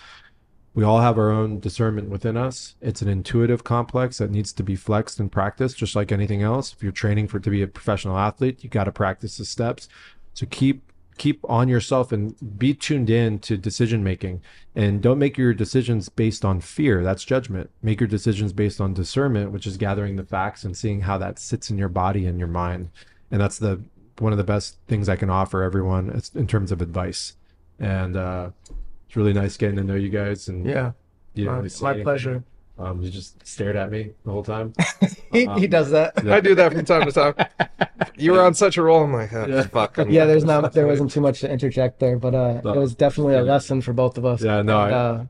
we 0.75 0.85
all 0.85 1.01
have 1.01 1.19
our 1.19 1.31
own 1.31 1.61
discernment 1.61 2.09
within 2.09 2.37
us. 2.37 2.77
It's 2.81 3.03
an 3.03 3.09
intuitive 3.09 3.63
complex 3.63 4.19
that 4.19 4.31
needs 4.31 4.53
to 4.55 4.63
be 4.63 4.75
flexed 4.75 5.21
and 5.21 5.31
practiced, 5.31 5.77
just 5.77 5.95
like 5.95 6.11
anything 6.11 6.43
else. 6.43 6.73
If 6.73 6.83
you're 6.83 6.93
training 6.93 7.29
for 7.29 7.39
to 7.41 7.51
be 7.51 7.63
a 7.63 7.67
professional 7.67 8.17
athlete, 8.17 8.65
you 8.65 8.71
got 8.71 8.85
to 8.85 8.93
practice 8.93 9.37
the 9.37 9.45
steps. 9.45 9.89
So 10.35 10.47
keep 10.47 10.83
keep 11.19 11.45
on 11.49 11.69
yourself 11.69 12.11
and 12.11 12.59
be 12.59 12.73
tuned 12.73 13.11
in 13.11 13.39
to 13.39 13.59
decision 13.59 14.03
making, 14.03 14.41
and 14.75 15.03
don't 15.03 15.19
make 15.19 15.37
your 15.37 15.53
decisions 15.53 16.09
based 16.09 16.43
on 16.43 16.59
fear. 16.59 17.05
That's 17.05 17.23
judgment. 17.23 17.71
Make 17.83 18.01
your 18.01 18.09
decisions 18.09 18.55
based 18.55 18.81
on 18.81 18.95
discernment, 18.95 19.53
which 19.53 19.67
is 19.67 19.77
gathering 19.77 20.17
the 20.17 20.25
facts 20.25 20.65
and 20.65 20.75
seeing 20.75 21.03
how 21.03 21.19
that 21.19 21.39
sits 21.39 21.69
in 21.69 21.77
your 21.77 21.91
body 21.91 22.25
and 22.25 22.39
your 22.39 22.49
mind. 22.49 22.89
And 23.31 23.41
that's 23.41 23.59
the 23.59 23.83
one 24.19 24.33
of 24.33 24.39
the 24.39 24.45
best 24.45 24.79
things 24.89 25.11
I 25.11 25.17
can 25.17 25.29
offer 25.29 25.63
everyone 25.63 26.19
in 26.35 26.47
terms 26.47 26.73
of 26.73 26.81
advice. 26.81 27.35
And 27.79 28.17
uh, 28.17 28.51
it's 29.13 29.17
really 29.19 29.35
nice 29.35 29.59
getting 29.59 29.77
to 29.77 29.85
know 29.85 29.95
you 29.95 30.09
guys 30.09 30.49
and 30.49 30.65
Yeah. 30.65 30.93
you 31.35 31.45
didn't 31.45 31.53
My, 31.53 31.59
really 31.59 31.71
my 31.83 31.91
anything. 31.91 32.05
pleasure. 32.05 32.45
Um, 32.79 33.03
you 33.03 33.11
just 33.11 33.47
stared 33.47 33.77
at 33.77 33.91
me 33.91 34.13
the 34.25 34.31
whole 34.33 34.43
time. 34.43 34.73
He, 35.33 35.47
he 35.59 35.67
does 35.67 35.91
that. 35.91 36.13
Yeah. 36.25 36.35
I 36.35 36.41
do 36.41 36.55
that 36.55 36.73
from 36.73 36.85
time 36.85 37.05
to 37.07 37.13
time. 37.13 37.35
You 38.17 38.33
were 38.33 38.43
on 38.43 38.53
such 38.55 38.77
a 38.79 38.83
roll. 38.83 39.05
I'm 39.05 39.13
like, 39.13 39.33
oh, 39.33 39.47
Yeah. 39.47 39.63
fuck. 39.67 39.99
I'm 39.99 40.11
Yeah, 40.17 40.25
there's 40.27 40.45
not 40.45 40.73
there 40.73 40.87
wasn't 40.87 41.11
too 41.11 41.21
much 41.21 41.41
to 41.41 41.51
interject 41.51 42.01
there, 42.01 42.19
but 42.19 42.35
uh, 42.35 42.61
No. 42.65 42.73
it 42.73 42.79
was 42.79 42.95
definitely 42.95 43.35
a 43.37 43.43
lesson 43.43 43.81
for 43.83 43.93
both 43.93 44.17
of 44.19 44.25
us. 44.25 44.43
Yeah, 44.43 44.63
no, 44.63 44.81
And, 44.83 44.95
I- 44.95 44.99
uh, 44.99 45.25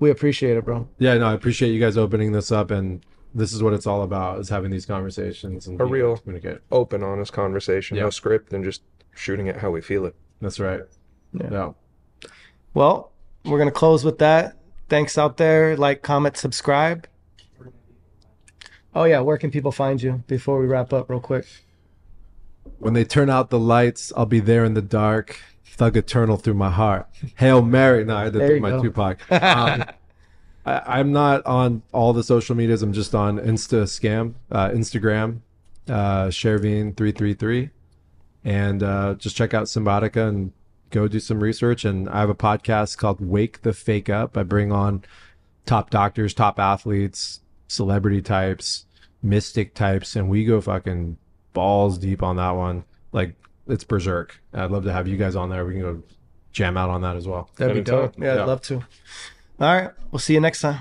we 0.00 0.10
appreciate 0.10 0.56
it, 0.56 0.64
bro. 0.64 0.88
Yeah, 0.98 1.16
no, 1.18 1.26
I 1.26 1.32
appreciate 1.34 1.70
you 1.72 1.78
guys 1.80 1.96
opening 1.96 2.32
this 2.32 2.50
up, 2.52 2.70
and 2.72 3.04
this 3.34 3.52
is 3.52 3.62
what 3.62 3.72
it's 3.72 3.86
all 3.86 4.02
about: 4.02 4.40
is 4.40 4.48
having 4.48 4.70
these 4.72 4.84
conversations 4.86 5.66
and 5.68 5.80
A 5.80 5.84
real- 5.84 6.16
communicate. 6.16 6.58
open, 6.72 7.02
honest 7.04 7.32
conversation, 7.32 7.96
Yeah. 7.96 8.04
no 8.04 8.10
script, 8.10 8.52
and 8.52 8.64
just 8.64 8.82
shooting 9.14 9.46
it 9.46 9.56
how 9.58 9.70
we 9.70 9.80
feel 9.80 10.04
it. 10.06 10.14
That's 10.40 10.58
right. 10.60 10.80
Yeah. 11.32 11.48
yeah. 11.50 11.72
Well, 12.74 13.11
we're 13.44 13.58
gonna 13.58 13.70
close 13.70 14.04
with 14.04 14.18
that. 14.18 14.56
Thanks 14.88 15.16
out 15.16 15.36
there. 15.36 15.76
Like, 15.76 16.02
comment, 16.02 16.36
subscribe. 16.36 17.06
Oh 18.94 19.04
yeah, 19.04 19.20
where 19.20 19.38
can 19.38 19.50
people 19.50 19.72
find 19.72 20.02
you 20.02 20.22
before 20.26 20.58
we 20.60 20.66
wrap 20.66 20.92
up 20.92 21.08
real 21.08 21.20
quick? 21.20 21.46
When 22.78 22.94
they 22.94 23.04
turn 23.04 23.30
out 23.30 23.50
the 23.50 23.58
lights, 23.58 24.12
I'll 24.16 24.26
be 24.26 24.40
there 24.40 24.64
in 24.64 24.74
the 24.74 24.82
dark. 24.82 25.40
Thug 25.64 25.96
eternal 25.96 26.36
through 26.36 26.54
my 26.54 26.70
heart. 26.70 27.08
Hail 27.36 27.62
Mary. 27.62 28.04
No, 28.04 28.16
I 28.16 28.24
had 28.24 28.34
to 28.34 28.38
There 28.38 28.48
do 28.56 28.60
my 28.60 28.70
go. 28.70 28.82
Tupac. 28.82 29.18
Um, 29.30 29.84
I, 30.64 31.00
I'm 31.00 31.12
not 31.12 31.44
on 31.46 31.82
all 31.92 32.12
the 32.12 32.22
social 32.22 32.54
medias. 32.54 32.82
I'm 32.82 32.92
just 32.92 33.14
on 33.14 33.38
Insta 33.38 33.82
Scam, 33.84 34.34
uh, 34.50 34.68
Instagram, 34.68 35.40
uh, 35.88 36.26
Chervin333. 36.26 37.70
And 38.44 38.82
uh, 38.82 39.14
just 39.14 39.34
check 39.34 39.54
out 39.54 39.64
Cymbiotika 39.64 40.28
and 40.28 40.52
go 40.92 41.08
do 41.08 41.18
some 41.18 41.42
research. 41.42 41.84
And 41.84 42.08
I 42.08 42.20
have 42.20 42.30
a 42.30 42.34
podcast 42.34 42.96
called 42.98 43.20
Wake 43.20 43.62
the 43.62 43.72
Fake 43.72 44.08
Up. 44.08 44.36
I 44.36 44.44
bring 44.44 44.70
on 44.70 45.02
top 45.66 45.90
doctors, 45.90 46.32
top 46.34 46.60
athletes, 46.60 47.40
celebrity 47.66 48.22
types, 48.22 48.84
mystic 49.22 49.74
types, 49.74 50.14
and 50.14 50.28
we 50.28 50.44
go 50.44 50.60
fucking 50.60 51.16
balls 51.52 51.98
deep 51.98 52.22
on 52.22 52.36
that 52.36 52.50
one. 52.52 52.84
Like 53.12 53.34
it's 53.66 53.84
berserk. 53.84 54.40
I'd 54.54 54.70
love 54.70 54.84
to 54.84 54.92
have 54.92 55.08
you 55.08 55.16
guys 55.16 55.34
on 55.36 55.48
there. 55.50 55.64
We 55.64 55.72
can 55.74 55.82
go 55.82 56.02
jam 56.52 56.76
out 56.76 56.90
on 56.90 57.00
that 57.02 57.16
as 57.16 57.26
well. 57.26 57.48
That'd 57.56 57.74
be 57.74 57.80
Anytime. 57.80 58.06
dope. 58.06 58.18
Yeah, 58.18 58.34
Yeah. 58.36 58.42
I'd 58.42 58.46
love 58.46 58.62
to. 58.62 58.74
All 58.74 58.82
right, 59.60 59.90
we'll 60.10 60.18
see 60.18 60.34
you 60.34 60.40
next 60.40 60.60
time. 60.60 60.80